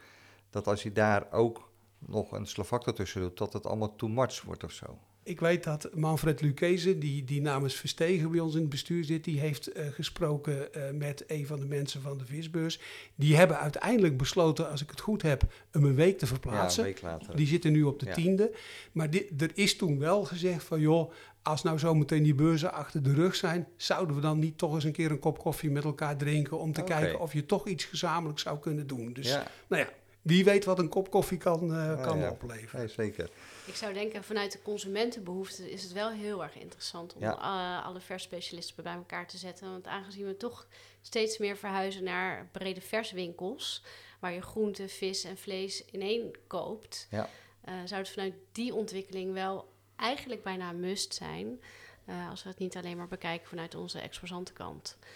Dat 0.49 0.67
als 0.67 0.83
je 0.83 0.91
daar 0.91 1.31
ook 1.31 1.71
nog 1.99 2.31
een 2.31 2.47
Slavacto 2.47 2.93
tussen 2.93 3.21
doet, 3.21 3.37
dat 3.37 3.53
het 3.53 3.65
allemaal 3.65 3.95
too 3.95 4.09
much 4.09 4.41
wordt 4.41 4.63
of 4.63 4.71
zo. 4.71 4.99
Ik 5.27 5.39
weet 5.39 5.63
dat 5.63 5.89
Manfred 5.95 6.41
Lucchese, 6.41 6.97
die, 6.97 7.23
die 7.23 7.41
namens 7.41 7.73
Verstegen 7.75 8.31
bij 8.31 8.39
ons 8.39 8.53
in 8.53 8.59
het 8.61 8.69
bestuur 8.69 9.03
zit, 9.03 9.23
die 9.23 9.39
heeft 9.39 9.67
eh, 9.71 9.87
gesproken 9.91 10.73
eh, 10.73 10.91
met 10.91 11.23
een 11.27 11.45
van 11.47 11.59
de 11.59 11.65
mensen 11.65 12.01
van 12.01 12.17
de 12.17 12.25
visbeurs. 12.25 12.79
Die 13.15 13.35
hebben 13.35 13.59
uiteindelijk 13.59 14.17
besloten, 14.17 14.69
als 14.69 14.81
ik 14.81 14.89
het 14.89 14.99
goed 14.99 15.21
heb, 15.21 15.43
hem 15.71 15.83
een 15.83 15.95
week 15.95 16.17
te 16.17 16.25
Ja, 16.25 16.31
verplaatsen. 16.31 16.83
een 16.83 16.89
week 16.89 17.01
later. 17.01 17.35
Die 17.35 17.47
zitten 17.47 17.71
nu 17.71 17.83
op 17.83 17.99
de 17.99 18.05
Ja. 18.05 18.13
tiende. 18.13 18.51
Maar 18.91 19.09
di- 19.09 19.29
er 19.37 19.51
is 19.53 19.75
toen 19.77 19.99
wel 19.99 20.23
gezegd 20.23 20.63
van 20.63 20.79
joh, 20.79 21.11
als 21.41 21.63
nou 21.63 21.79
zometeen 21.79 22.23
die 22.23 22.35
beurzen 22.35 22.73
achter 22.73 23.03
de 23.03 23.13
rug 23.13 23.35
zijn, 23.35 23.67
zouden 23.75 24.15
we 24.15 24.21
dan 24.21 24.39
niet 24.39 24.57
toch 24.57 24.73
eens 24.73 24.83
een 24.83 24.91
keer 24.91 25.11
een 25.11 25.19
kop 25.19 25.39
koffie 25.39 25.69
met 25.71 25.83
elkaar 25.83 26.17
drinken 26.17 26.59
om 26.59 26.71
te 26.71 26.83
kijken 26.83 27.19
of 27.19 27.33
je 27.33 27.45
toch 27.45 27.67
iets 27.67 27.83
gezamenlijk 27.83 28.39
zou 28.39 28.59
kunnen 28.59 28.87
doen. 28.87 29.13
Dus 29.13 29.27
ja, 29.27 29.47
nou 29.67 29.81
ja, 29.81 29.89
wie 30.25 30.43
weet 30.43 30.65
wat 30.65 30.79
een 30.79 30.89
kop 30.89 31.09
koffie 31.09 31.37
kan, 31.37 31.73
eh, 31.73 32.01
kan 32.03 32.17
ja. 32.19 32.29
opleveren. 32.29 32.79
nee, 32.85 32.87
zeker. 32.89 33.29
Ik 33.65 33.75
zou 33.75 33.93
denken, 33.93 34.23
vanuit 34.23 34.51
de 34.51 34.61
consumentenbehoefte 34.61 35.71
is 35.71 35.83
het 35.83 35.91
wel 35.91 36.09
heel 36.09 36.43
erg 36.43 36.55
interessant 36.55 37.13
om 37.13 37.21
Ja. 37.21 37.37
eh, 37.37 37.85
alle 37.85 37.99
versspecialisten 37.99 38.83
bij 38.83 38.93
elkaar 38.93 39.27
te 39.27 39.37
zetten. 39.37 39.71
Want 39.71 39.87
aangezien 39.87 40.25
we 40.25 40.37
toch 40.37 40.67
steeds 41.01 41.37
meer 41.37 41.57
verhuizen 41.57 42.03
naar 42.03 42.49
brede 42.51 42.81
verswinkels, 42.81 43.83
waar 44.19 44.33
je 44.33 44.41
groente, 44.41 44.87
vis 44.87 45.23
en 45.23 45.37
vlees 45.37 45.85
in 45.85 46.01
één 46.01 46.31
koopt, 46.47 47.07
Ja. 47.09 47.29
eh, 47.61 47.73
zou 47.85 48.01
het 48.01 48.09
vanuit 48.09 48.33
die 48.51 48.73
ontwikkeling 48.73 49.33
wel 49.33 49.73
eigenlijk 49.95 50.43
bijna 50.43 50.69
een 50.69 50.79
must 50.79 51.13
zijn. 51.13 51.59
eh, 52.05 52.29
als 52.29 52.43
we 52.43 52.49
het 52.49 52.57
niet 52.59 52.75
alleen 52.77 52.97
maar 52.97 53.07
bekijken 53.07 53.47
vanuit 53.47 53.75
onze 53.75 53.99
exposantenkant. 53.99 54.97
Daar 54.99 55.09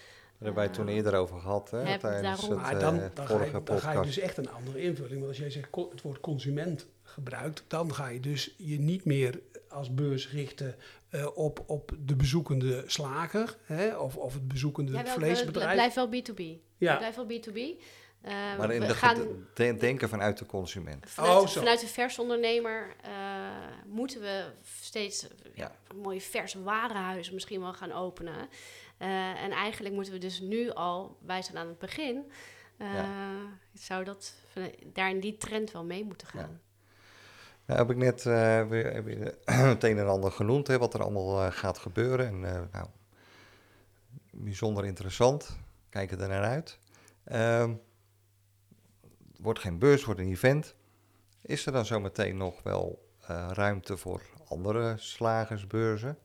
hebben 0.45 0.55
wij 0.55 0.63
het 0.63 0.73
toen 0.73 0.87
eerder 0.87 1.13
over 1.15 1.39
gehad, 1.39 1.71
hè, 1.71 1.77
Heb- 1.79 1.99
tijdens 1.99 2.21
daarom. 2.23 2.49
het 2.49 2.59
Maar 2.61 2.73
eh, 2.73 2.79
dan, 2.79 2.97
dan, 3.13 3.27
ga 3.27 3.43
je, 3.43 3.61
dan 3.63 3.79
ga 3.79 3.91
je 3.91 4.01
dus 4.01 4.17
echt 4.19 4.37
een 4.37 4.51
andere 4.51 4.81
invulling. 4.81 5.15
Want 5.15 5.27
als 5.27 5.37
jij 5.37 5.49
zegt 5.49 5.67
het 5.91 6.01
woord 6.01 6.19
consument 6.19 6.87
gebruikt, 7.03 7.63
dan 7.67 7.93
ga 7.93 8.07
je 8.07 8.19
dus 8.19 8.53
je 8.57 8.79
niet 8.79 9.05
meer 9.05 9.39
als 9.69 9.93
beurs 9.93 10.31
richten 10.31 10.75
eh, 11.09 11.27
op, 11.37 11.63
op 11.67 11.91
de 12.05 12.15
bezoekende 12.15 12.83
slager 12.87 13.57
hè, 13.63 13.97
of, 13.97 14.17
of 14.17 14.33
het 14.33 14.47
bezoekende 14.47 14.91
Ja, 14.91 14.97
wel, 14.97 15.05
het 15.13 15.13
vleesbedrijf. 15.23 15.73
blijft 15.73 15.95
wel 15.95 16.07
B2B. 16.07 16.61
Ja. 16.77 16.89
Het 16.89 16.97
blijft 16.97 17.15
wel 17.15 17.25
B2B. 17.39 17.81
Eh, 18.21 18.31
Maar 18.57 18.71
in 18.71 18.81
we 18.81 18.87
de 18.87 18.93
gaan, 18.93 19.17
de- 19.53 19.75
denken 19.75 20.09
vanuit 20.09 20.37
de 20.37 20.45
consument. 20.45 21.09
Vanuit, 21.09 21.41
Oh, 21.41 21.47
zo. 21.47 21.59
vanuit 21.59 21.79
de 21.79 21.87
versondernemer 21.87 22.95
eh 23.01 23.11
moeten 23.85 24.21
we 24.21 24.45
steeds 24.81 25.27
Ja. 25.53 25.71
mooie 25.95 26.21
vers 26.21 26.53
warenhuizen 26.53 27.33
misschien 27.33 27.59
wel 27.61 27.73
gaan 27.73 27.91
openen. 27.91 28.49
Eh, 28.97 29.41
en 29.43 29.51
eigenlijk 29.51 29.95
moeten 29.95 30.13
we 30.13 30.19
dus 30.19 30.39
nu 30.39 30.69
al, 30.69 31.17
wij 31.25 31.41
zijn 31.41 31.57
aan 31.57 31.67
het 31.67 31.79
begin, 31.79 32.31
eh, 32.77 32.87
zou 33.73 34.03
dat 34.03 34.33
daar 34.93 35.09
in 35.09 35.19
die 35.19 35.37
trend 35.37 35.71
wel 35.71 35.83
mee 35.83 36.03
moeten 36.05 36.27
gaan. 36.27 36.59
Nou, 37.65 37.79
heb 37.79 37.89
ik 37.89 37.97
net 37.97 38.25
eh, 38.25 38.67
weer 38.67 38.93
het 39.45 39.83
een 39.89 39.97
en 39.97 40.07
ander 40.07 40.31
genoemd, 40.31 40.67
hè, 40.67 40.77
wat 40.77 40.93
er 40.93 41.01
allemaal 41.03 41.51
gaat 41.51 41.77
gebeuren. 41.77 42.27
En 42.27 42.45
eh, 42.55 42.61
nou, 42.71 42.87
bijzonder 44.31 44.85
interessant. 44.85 45.57
Kijken 45.89 46.19
er 46.21 46.27
naar 46.27 46.43
uit. 46.43 46.79
Ehm, 47.23 47.73
wordt 49.39 49.59
geen 49.59 49.79
beurs, 49.79 50.05
wordt 50.05 50.19
een 50.19 50.29
event. 50.29 50.75
Is 51.41 51.65
er 51.65 51.71
dan 51.71 51.85
zometeen 51.85 52.37
nog 52.37 52.63
wel 52.63 53.07
eh, 53.27 53.47
ruimte 53.53 53.97
voor 53.97 54.21
andere 54.47 54.93
slagersbeurzen? 54.97 56.17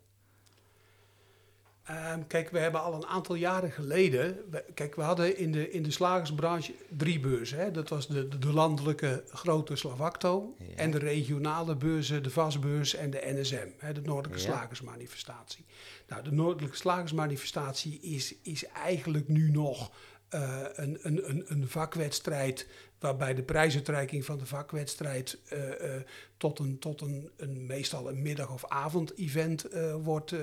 Ehm, 1.85 2.21
kijk, 2.27 2.51
we 2.51 2.59
hebben 2.59 2.81
al 2.83 2.95
een 2.95 3.07
aantal 3.07 3.35
jaren 3.35 3.71
geleden. 3.71 4.39
we- 4.51 4.65
kijk, 4.75 4.95
we 4.95 5.03
hadden 5.03 5.37
in 5.37 5.53
de, 5.53 5.71
in 5.71 5.83
de 5.83 5.91
slagersbranche 5.91 6.75
drie 6.89 7.21
beurzen. 7.21 7.59
Hè? 7.59 7.71
Dat 7.71 7.89
was 7.89 8.07
de, 8.09 8.29
de, 8.29 8.39
de 8.39 8.53
landelijke 8.53 9.25
grote 9.29 9.77
Slavacto. 9.77 10.55
Ja. 10.59 10.75
En 10.77 10.91
de 10.91 10.99
regionale 10.99 11.77
beurzen, 11.77 12.23
de 12.23 12.31
Vasbeurs 12.31 12.95
en 12.95 13.11
de 13.11 13.21
NSM, 13.25 13.69
hè? 13.79 13.93
de 13.93 14.01
Noordelijke 14.01 14.43
Ja. 14.45 14.51
Slagersmanifestatie. 14.53 15.65
Nou, 16.09 16.23
de 16.23 16.33
Noordelijke 16.33 16.77
Slagersmanifestatie 16.77 18.01
is, 18.01 18.35
is 18.43 18.67
eigenlijk 18.67 19.29
nu 19.29 19.51
nog 19.51 19.91
eh, 20.29 20.61
een, 20.73 20.99
een, 21.03 21.29
een, 21.31 21.45
een 21.47 21.69
vakwedstrijd. 21.69 22.69
Waarbij 23.05 23.35
de 23.35 23.43
prijsuitreiking 23.43 24.25
van 24.25 24.39
de 24.39 24.47
vakwedstrijd 24.47 25.39
eh, 25.49 25.97
eh, 25.97 26.03
tot, 26.37 26.59
een, 26.59 26.79
tot 26.79 27.01
een, 27.01 27.31
een 27.37 27.67
meestal 27.67 28.09
een 28.09 28.23
middag- 28.23 28.53
of 28.53 28.65
avond-event 28.69 29.65
eh, 29.65 29.95
wordt, 29.95 30.35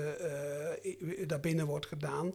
daarbinnen 1.26 1.66
wordt 1.66 1.86
gedaan. 1.86 2.32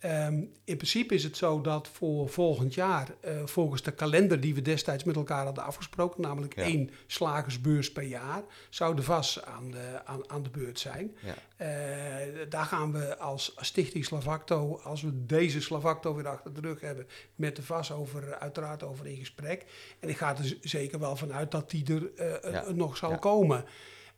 Ehm, 0.00 0.34
in 0.64 0.76
principe 0.76 1.14
is 1.14 1.24
het 1.24 1.36
zo 1.36 1.60
dat 1.60 1.88
voor 1.88 2.28
volgend 2.28 2.74
jaar, 2.74 3.08
eh, 3.20 3.46
volgens 3.46 3.82
de 3.82 3.92
kalender 3.92 4.40
die 4.40 4.54
we 4.54 4.62
destijds 4.62 5.04
met 5.04 5.16
elkaar 5.16 5.44
hadden 5.44 5.64
afgesproken, 5.64 6.20
namelijk 6.20 6.54
Ja. 6.56 6.62
één 6.62 6.90
slagersbeurs 7.06 7.92
per 7.92 8.02
jaar, 8.02 8.42
zou 8.70 8.96
de 8.96 9.02
VAS 9.02 9.44
aan 9.44 9.70
de, 9.70 10.00
aan, 10.04 10.30
aan 10.30 10.42
de 10.42 10.50
beurt 10.50 10.78
zijn. 10.78 11.16
Ja. 11.20 11.34
Eh, 11.56 12.46
daar 12.48 12.64
gaan 12.64 12.92
we 12.92 13.18
als 13.18 13.52
Stichting 13.56 14.04
Slavacto, 14.04 14.76
als 14.82 15.02
we 15.02 15.26
deze 15.26 15.60
Slavacto 15.60 16.14
weer 16.14 16.28
achter 16.28 16.54
de 16.54 16.60
rug 16.60 16.80
hebben, 16.80 17.06
met 17.34 17.56
de 17.56 17.62
VAS 17.62 17.92
over, 17.92 18.34
uiteraard 18.38 18.82
over 18.82 19.06
in 19.06 19.16
gesprek. 19.16 19.64
En 19.98 20.08
ik 20.08 20.16
ga 20.16 20.36
er 20.38 20.56
zeker 20.60 20.98
wel 20.98 21.16
vanuit 21.16 21.50
dat 21.50 21.70
die 21.70 21.94
er 21.94 22.14
eh, 22.14 22.52
Ja. 22.52 22.70
nog 22.70 22.96
zal 22.96 23.18
komen. 23.18 23.64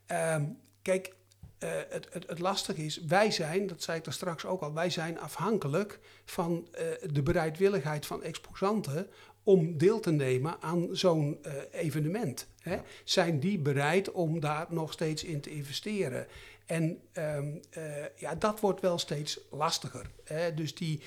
Ehm, 0.06 0.44
kijk, 0.82 1.14
eh, 1.62 1.70
het, 1.88 2.06
het, 2.10 2.26
het 2.26 2.38
lastige 2.38 2.84
is, 2.84 3.00
wij 3.00 3.30
zijn, 3.30 3.66
dat 3.66 3.82
zei 3.82 3.98
ik 3.98 4.06
er 4.06 4.12
straks 4.12 4.44
ook 4.44 4.62
al, 4.62 4.72
wij 4.72 4.90
zijn 4.90 5.18
afhankelijk 5.18 5.98
van 6.24 6.68
eh, 6.72 6.84
de 7.12 7.22
bereidwilligheid 7.22 8.06
van 8.06 8.22
exposanten 8.22 9.06
om 9.42 9.78
deel 9.78 10.00
te 10.00 10.10
nemen 10.10 10.56
aan 10.60 10.88
zo'n 10.92 11.38
eh, 11.42 11.52
evenement. 11.70 12.46
Hè? 12.60 12.78
Zijn 13.04 13.40
die 13.40 13.58
bereid 13.58 14.12
om 14.12 14.40
daar 14.40 14.66
nog 14.68 14.92
steeds 14.92 15.24
in 15.24 15.40
te 15.40 15.50
investeren? 15.50 16.26
En 16.66 17.00
ehm, 17.12 17.56
eh, 17.70 17.82
ja, 18.16 18.34
dat 18.34 18.60
wordt 18.60 18.80
wel 18.80 18.98
steeds 18.98 19.40
lastiger. 19.50 20.10
Hè? 20.24 20.54
Dus 20.54 20.74
die, 20.74 21.02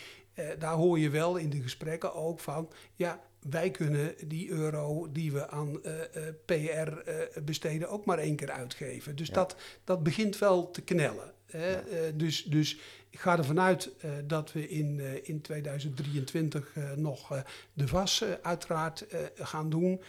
daar 0.60 0.74
hoor 0.74 1.00
je 1.00 1.10
wel 1.10 1.36
in 1.36 1.50
de 1.50 1.62
gesprekken 1.62 2.14
ook 2.14 2.40
van, 2.40 2.70
ja, 2.96 3.22
wij 3.50 3.72
kunnen 3.72 4.14
die 4.28 4.50
euro 4.50 5.12
die 5.12 5.32
we 5.32 5.48
aan 5.50 5.84
eh, 5.84 6.28
eh, 6.28 6.34
PR 6.46 6.54
eh, 6.98 7.44
besteden 7.44 7.90
ook 7.90 8.06
maar 8.06 8.18
één 8.18 8.36
keer 8.36 8.52
uitgeven. 8.52 9.16
Dus 9.16 9.28
Ja. 9.28 9.34
dat, 9.34 9.56
dat 9.84 10.04
begint 10.04 10.38
wel 10.38 10.72
te 10.72 10.82
knellen. 10.82 11.34
Hè? 11.46 11.70
Ja. 11.70 12.12
Dus, 12.16 12.44
dus 12.44 12.78
ik 13.10 13.20
ga 13.20 13.38
ervan 13.38 13.60
uit 13.60 13.92
dat 14.26 14.52
we 14.52 14.70
in, 14.70 15.00
in 15.26 15.42
2023 15.42 16.72
eh, 16.76 16.92
nog 16.92 17.44
de 17.74 17.88
VAS 17.88 18.22
eh, 18.22 18.30
uiteraard 18.42 19.06
gaan 19.36 19.70
doen. 19.70 20.02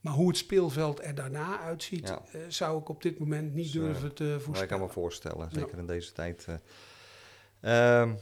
Maar 0.00 0.12
hoe 0.14 0.28
het 0.28 0.36
speelveld 0.36 1.04
er 1.04 1.14
daarna 1.14 1.60
uitziet, 1.60 2.08
Ja. 2.08 2.22
zou 2.48 2.80
ik 2.80 2.88
op 2.88 3.02
dit 3.02 3.18
moment 3.18 3.54
niet 3.54 3.72
Dus, 3.72 3.82
durven 3.82 4.14
te 4.14 4.22
Maar 4.24 4.32
ik 4.32 4.38
kan 4.40 4.54
voorspellen. 4.54 4.86
me 4.86 4.92
voorstellen, 4.92 5.48
zeker 5.52 5.78
in 5.78 5.86
deze 5.86 6.12
tijd. 6.12 6.46
eh. 7.60 8.12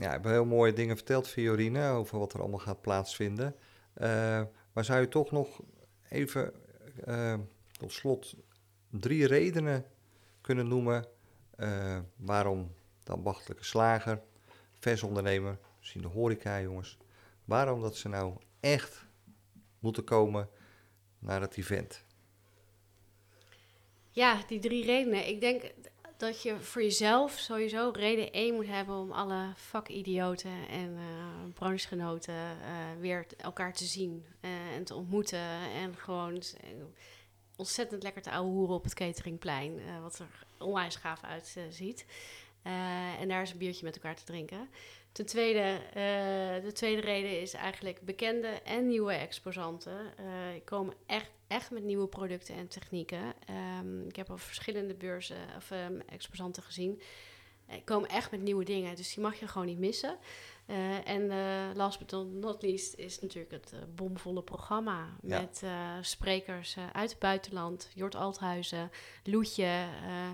Ja, 0.00 0.06
ik 0.06 0.12
heb 0.12 0.24
heel 0.24 0.44
mooie 0.44 0.72
dingen 0.72 0.96
verteld, 0.96 1.28
Fiorine, 1.28 1.88
over 1.88 2.18
wat 2.18 2.32
er 2.32 2.40
allemaal 2.40 2.58
gaat 2.58 2.80
plaatsvinden. 2.80 3.56
Eh, 3.92 4.42
maar 4.72 4.84
zou 4.84 5.00
je 5.00 5.08
toch 5.08 5.30
nog 5.30 5.60
even 6.08 6.52
eh, 7.04 7.38
tot 7.72 7.92
slot 7.92 8.34
drie 8.90 9.26
redenen 9.26 9.84
kunnen 10.40 10.68
noemen 10.68 11.06
eh, 11.56 11.98
waarom 12.16 12.74
de 13.02 13.12
ambachtelijke 13.12 13.64
slager, 13.64 14.22
versondernemer, 14.78 15.58
misschien 15.78 16.02
de 16.02 16.08
horeca 16.08 16.60
jongens, 16.60 16.98
waarom 17.44 17.80
dat 17.80 17.96
ze 17.96 18.08
nou 18.08 18.36
echt 18.60 19.06
moeten 19.78 20.04
komen 20.04 20.48
naar 21.18 21.40
het 21.40 21.56
event? 21.56 22.04
Ja, 24.10 24.42
die 24.46 24.58
drie 24.58 24.84
redenen. 24.84 25.28
Ik 25.28 25.40
denk 25.40 25.62
dat 26.20 26.42
je 26.42 26.60
voor 26.60 26.82
jezelf 26.82 27.32
sowieso 27.32 27.90
reden 27.94 28.32
één 28.32 28.54
moet 28.54 28.66
hebben 28.66 28.94
om 28.94 29.12
alle 29.12 29.52
vakidioten 29.54 30.68
en 30.68 30.96
eh, 30.98 32.32
weer 32.98 33.26
elkaar 33.36 33.72
te 33.72 33.84
zien 33.84 34.24
eh, 34.40 34.50
en 34.74 34.84
te 34.84 34.94
ontmoeten. 34.94 35.38
En 35.74 35.96
gewoon 35.96 36.42
ontzettend 37.56 38.02
lekker 38.02 38.22
te 38.22 38.30
ouwe 38.30 38.50
hoeren 38.50 38.74
op 38.74 38.84
het 38.84 38.94
cateringplein, 38.94 39.80
wat 40.02 40.18
er 40.18 40.46
onwijs 40.58 40.96
gaaf 40.96 41.22
uitziet. 41.22 42.06
En 43.18 43.28
daar 43.28 43.42
is 43.42 43.50
een 43.50 43.58
biertje 43.58 43.84
met 43.84 43.94
elkaar 43.94 44.16
te 44.16 44.24
drinken. 44.24 44.68
Ten 45.12 45.26
tweede, 45.26 45.80
de 46.62 46.72
tweede 46.72 47.00
reden 47.00 47.40
is 47.40 47.54
eigenlijk 47.54 48.00
bekende 48.00 48.48
en 48.48 48.86
nieuwe 48.86 49.12
exposanten 49.12 50.14
komen 50.64 50.94
echt, 51.06 51.30
echt 51.50 51.70
met 51.70 51.82
nieuwe 51.82 52.06
producten 52.06 52.54
en 52.54 52.68
technieken. 52.68 53.34
Ehm, 53.46 54.06
ik 54.06 54.16
heb 54.16 54.30
al 54.30 54.38
verschillende 54.38 54.94
beurzen 54.94 55.36
of 55.56 55.70
ehm, 55.70 56.00
exposanten 56.08 56.62
gezien. 56.62 57.00
Eh, 57.66 57.76
komen 57.84 58.08
echt 58.08 58.30
met 58.30 58.40
nieuwe 58.40 58.64
dingen, 58.64 58.96
dus 58.96 59.14
die 59.14 59.22
mag 59.22 59.34
je 59.40 59.48
gewoon 59.48 59.66
niet 59.66 59.78
missen. 59.78 60.18
Eh, 60.70 61.08
en 61.08 61.30
eh, 61.30 61.74
last 61.74 61.98
but 61.98 62.32
not 62.32 62.62
least 62.62 62.94
is 62.94 63.20
natuurlijk 63.20 63.52
het 63.52 63.72
eh, 63.72 63.78
bomvolle 63.94 64.42
programma. 64.42 65.08
Ja. 65.22 65.40
Met 65.40 65.64
sprekers 66.06 66.76
uit 66.92 67.10
het 67.10 67.18
buitenland. 67.18 67.90
Jort 67.94 68.14
Althuizen, 68.14 68.90
Loetje, 69.24 69.86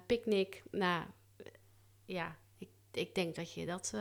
Picnic. 0.06 0.62
Nou, 0.70 1.04
ja, 2.04 2.36
ik, 2.58 2.68
ik 2.92 3.14
denk 3.14 3.34
dat 3.34 3.52
je 3.52 3.66
dat 3.66 3.94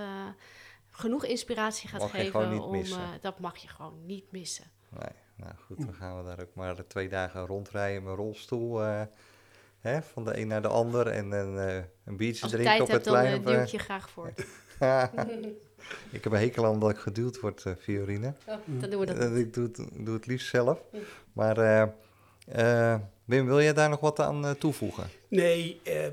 genoeg 0.89 1.26
inspiratie 1.26 1.89
gaat 1.89 2.01
Mag 2.01 2.11
geven. 2.11 2.61
om, 2.61 2.84
dat 3.22 3.39
mag 3.39 3.57
je 3.57 3.68
gewoon 3.68 4.05
niet 4.05 4.32
missen. 4.32 4.72
Nee, 4.89 5.09
nou 5.36 5.51
goed, 5.65 5.77
dan 5.86 5.93
gaan 5.93 6.17
we 6.17 6.23
daar 6.23 6.39
ook 6.41 6.53
maar 6.55 6.88
twee 6.88 7.09
dagen 7.09 7.45
rondrijden 7.45 8.03
met 8.03 8.15
rolstoel. 8.15 8.83
eh, 8.83 9.01
hè, 9.79 10.01
van 10.01 10.25
de 10.25 10.39
een 10.39 10.47
naar 10.47 10.61
de 10.61 10.67
ander 10.67 11.07
en 11.07 11.31
een, 11.31 11.57
eh, 11.69 11.83
een 12.05 12.17
biertje 12.17 12.41
Als 12.43 12.51
je 12.51 12.57
drinken 12.57 12.77
tijd 12.77 12.81
op 12.81 12.88
het 12.88 13.05
hebt, 13.05 13.05
dan 13.05 13.13
plein. 13.13 13.33
uh, 13.33 13.39
of, 13.39 13.45
eh, 13.45 13.53
duw 13.53 13.61
ik 13.63 13.67
je 13.69 13.77
graag 13.77 14.09
voor. 14.09 14.33
ik 16.11 16.23
heb 16.23 16.33
een 16.33 16.39
hekel 16.39 16.65
aan 16.65 16.79
dat 16.79 16.89
ik 16.89 16.97
geduwd 16.97 17.39
word, 17.39 17.65
eh 17.65 17.73
Fiorine. 17.79 18.33
dan 18.65 18.89
doen 18.89 18.99
we 18.99 19.05
dat. 19.05 19.17
Eh, 19.17 19.38
ik 19.38 19.53
doe 19.53 19.63
het, 19.63 19.75
doe 20.05 20.13
het 20.15 20.25
liefst 20.25 20.47
zelf. 20.49 20.79
Hm. 20.91 20.97
Maar 21.33 21.57
eh, 21.57 22.93
eh, 22.93 22.99
Wim, 23.25 23.45
wil 23.45 23.61
jij 23.61 23.73
daar 23.73 23.89
nog 23.89 23.99
wat 23.99 24.19
aan 24.19 24.45
eh, 24.45 24.51
toevoegen? 24.51 25.03
Nee, 25.36 25.79
eh, 25.83 26.05
eh, 26.05 26.11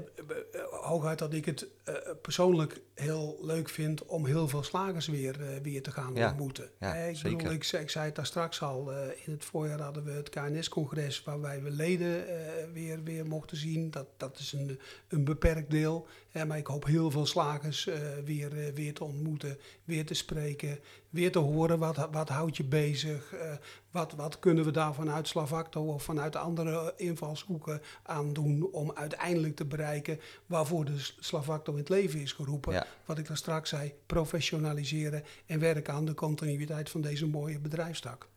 hooguit 0.71 1.19
dat 1.19 1.33
ik 1.35 1.45
het 1.45 1.67
eh, 1.85 1.95
persoonlijk 2.23 2.81
heel 2.95 3.39
leuk 3.43 3.69
vind 3.69 4.07
om 4.07 4.27
heel 4.27 4.49
veel 4.49 4.63
slagers 4.63 5.07
weer, 5.07 5.41
eh, 5.41 5.47
weer 5.63 5.83
te 5.83 5.91
gaan 5.91 6.15
Ja, 6.15 6.29
ontmoeten. 6.29 6.71
ja, 6.81 6.95
Eh, 6.95 7.09
ik, 7.09 7.17
zeker. 7.17 7.37
bedoel, 7.37 7.53
ik, 7.53 7.65
zei- 7.65 7.83
ik 7.83 7.91
zei 7.91 8.05
het 8.07 8.15
daar 8.15 8.27
straks 8.27 8.63
al, 8.63 8.93
eh, 8.93 9.07
in 9.27 9.33
het 9.33 9.45
voorjaar 9.45 9.81
hadden 9.81 10.05
we 10.05 10.11
het 10.11 10.29
KNS-congres 10.29 11.23
waarbij 11.25 11.63
we 11.63 11.71
leden 11.71 12.29
eh, 12.29 12.65
weer, 12.73 13.03
weer 13.05 13.27
mochten 13.27 13.57
zien. 13.57 13.91
Dat, 13.91 14.07
dat 14.17 14.39
is 14.39 14.53
een, 14.53 14.81
een 15.09 15.25
beperkt 15.25 15.71
deel. 15.71 16.07
Maar 16.47 16.59
ik 16.59 16.67
hoop 16.67 16.85
heel 16.85 17.11
veel 17.11 17.27
slagers 17.27 17.87
eh, 17.87 18.01
weer, 18.25 18.73
weer 18.75 18.95
te 18.95 19.05
ontmoeten, 19.05 19.59
weer 19.85 20.07
te 20.07 20.15
spreken, 20.15 20.79
weer 21.11 21.33
te 21.33 21.39
horen 21.39 21.79
wat, 21.79 22.09
wat 22.13 22.29
houdt 22.29 22.57
je 22.57 22.65
bezig. 22.65 23.33
eh, 23.35 23.53
wat, 23.91 24.13
wat 24.13 24.39
kunnen 24.39 24.65
we 24.65 24.71
daar 24.71 24.95
vanuit 24.95 25.29
Slavacto 25.29 25.83
of 25.93 26.03
vanuit 26.03 26.37
andere 26.37 26.93
invalshoeken 26.97 27.81
aan 28.03 28.33
doen 28.33 28.69
om 28.73 28.91
uiteindelijk 29.13 29.57
te 29.57 29.65
bereiken 29.65 30.21
waarvoor 30.47 30.85
de 30.85 30.97
Slavacto 31.19 31.73
in 31.73 31.79
het 31.79 31.89
leven 31.89 32.21
is 32.21 32.33
geroepen. 32.33 32.73
Ja. 32.73 32.87
Wat 33.05 33.19
ik 33.19 33.27
daar 33.27 33.37
straks 33.37 33.69
zei, 33.69 33.95
professionaliseren 34.07 35.25
en 35.47 35.59
werken 35.59 35.95
aan 35.95 36.05
de 36.05 36.15
continuïteit 36.15 36.91
van 36.91 37.01
deze 37.01 37.27
mooie 37.27 37.59
bedrijfstak. 37.59 38.29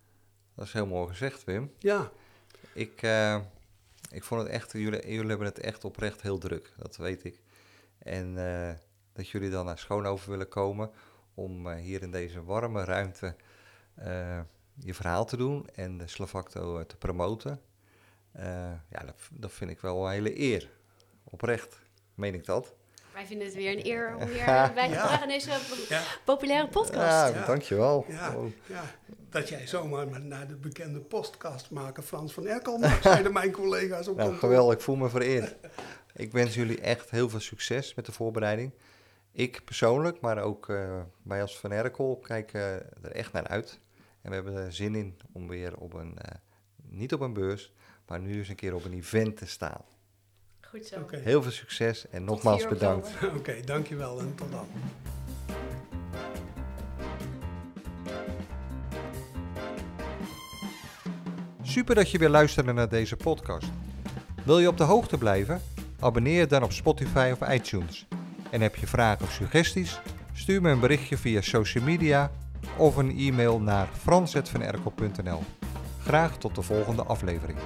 Dat 0.55 0.65
is 0.65 0.73
heel 0.73 0.85
mooi 0.85 1.07
gezegd, 1.07 1.43
Wim. 1.43 1.71
Ja, 1.79 2.11
Ik, 2.73 3.01
eh, 3.01 3.41
ik 4.11 4.23
vond 4.23 4.41
het 4.41 4.49
echt, 4.49 4.71
jullie, 4.71 5.11
jullie 5.11 5.29
hebben 5.29 5.47
het 5.47 5.59
echt 5.59 5.85
oprecht 5.85 6.21
heel 6.21 6.37
druk, 6.37 6.73
dat 6.77 6.97
weet 6.97 7.23
ik. 7.23 7.41
En 7.97 8.37
eh, 8.37 8.73
dat 9.13 9.29
jullie 9.29 9.49
dan 9.49 9.65
naar 9.65 9.77
Schoonhoven 9.77 10.29
willen 10.29 10.47
komen 10.47 10.91
om 11.33 11.67
eh, 11.67 11.75
hier 11.75 12.01
in 12.01 12.11
deze 12.11 12.43
warme 12.43 12.83
ruimte 12.83 13.35
je 14.79 14.93
verhaal 14.93 15.25
te 15.25 15.37
doen 15.37 15.69
en 15.75 15.97
de 15.97 16.07
Slavacto 16.07 16.85
te 16.85 16.97
promoten. 16.97 17.61
Eh, 18.35 18.71
ja, 18.89 18.99
dat, 19.05 19.15
dat 19.31 19.51
vind 19.51 19.71
ik 19.71 19.79
wel 19.79 20.05
een 20.05 20.11
hele 20.11 20.39
eer. 20.39 20.69
Oprecht, 21.23 21.79
meen 22.15 22.33
ik 22.33 22.45
dat. 22.45 22.73
Wij 23.13 23.25
vinden 23.25 23.47
het 23.47 23.55
weer 23.55 23.71
een 23.71 23.85
eer 23.85 24.15
om 24.15 24.25
weer 24.25 24.45
bij 24.75 24.87
te 24.87 24.93
dragen 24.93 25.21
aan 25.21 25.27
deze 25.27 25.49
ja, 25.89 26.01
populaire 26.25 26.67
podcast. 26.67 26.95
Ja, 26.95 27.27
Ja. 27.27 27.45
dankjewel. 27.45 28.05
ja, 28.07 28.35
Oh, 28.35 28.51
ja. 28.65 28.83
Dat 29.29 29.49
jij 29.49 29.67
zomaar 29.67 30.07
maar 30.07 30.21
naar 30.21 30.47
de 30.47 30.55
bekende 30.55 30.99
podcast 30.99 31.69
maken 31.69 32.03
Frans 32.03 32.33
van 32.33 32.47
Erkel 32.47 32.77
mag, 32.77 33.01
zeiden 33.11 33.33
mijn 33.33 33.51
collega's 33.51 34.07
op 34.07 34.17
Nou, 34.17 34.35
geweldig, 34.35 34.75
ik 34.75 34.81
voel 34.81 34.95
me 34.95 35.09
vereerd. 35.09 35.55
Ik 36.13 36.31
wens 36.31 36.55
jullie 36.55 36.81
echt 36.81 37.09
heel 37.09 37.29
veel 37.29 37.39
succes 37.39 37.93
met 37.93 38.05
de 38.05 38.11
voorbereiding. 38.11 38.71
Ik 39.31 39.61
persoonlijk, 39.65 40.19
maar 40.21 40.37
ook 40.37 40.69
eh, 40.69 41.01
wij 41.23 41.41
als 41.41 41.59
Van 41.59 41.71
Erkel 41.71 42.17
kijken 42.17 42.61
er 43.03 43.11
echt 43.11 43.31
naar 43.31 43.47
uit. 43.47 43.79
En 44.21 44.29
we 44.29 44.35
hebben 44.35 44.55
er 44.55 44.73
zin 44.73 44.95
in 44.95 45.17
om 45.31 45.47
weer 45.47 45.77
op 45.77 45.93
een, 45.93 46.17
eh, 46.17 46.35
niet 46.83 47.13
op 47.13 47.19
een 47.19 47.33
beurs, 47.33 47.73
maar 48.07 48.19
nu 48.19 48.37
eens 48.37 48.49
een 48.49 48.55
keer 48.55 48.75
op 48.75 48.85
een 48.85 48.93
event 48.93 49.37
te 49.37 49.45
staan. 49.45 49.81
Goed 50.61 50.85
zo. 50.85 51.05
Heel 51.11 51.41
veel 51.41 51.51
succes 51.51 52.09
en 52.09 52.23
nogmaals 52.23 52.61
4 52.61 52.69
bedankt. 52.69 53.09
Oké, 53.37 53.61
dankjewel 53.65 54.19
en 54.19 54.35
tot 54.35 54.51
dan. 54.51 54.67
Super 61.61 61.95
dat 61.95 62.11
je 62.11 62.17
weer 62.17 62.29
luisterde 62.29 62.73
naar 62.73 62.89
deze 62.89 63.15
podcast. 63.15 63.67
Wil 64.43 64.59
je 64.59 64.67
op 64.67 64.77
de 64.77 64.83
hoogte 64.83 65.17
blijven? 65.17 65.61
Abonneer 65.99 66.39
je 66.39 66.47
dan 66.47 66.63
op 66.63 66.71
Spotify 66.71 67.33
of 67.39 67.49
iTunes. 67.49 68.07
En 68.51 68.61
heb 68.61 68.75
je 68.75 68.87
vragen 68.87 69.25
of 69.25 69.31
suggesties? 69.31 69.99
Stuur 70.33 70.61
me 70.61 70.69
een 70.69 70.79
berichtje 70.79 71.17
via 71.17 71.41
social 71.41 71.83
media 71.83 72.31
of 72.77 72.95
een 72.95 73.17
e-mail 73.17 73.59
naar 73.59 73.87
frans.vanerkel.nl. 73.87 75.43
Graag 76.01 76.37
tot 76.37 76.55
de 76.55 76.61
volgende 76.61 77.03
aflevering. 77.03 77.57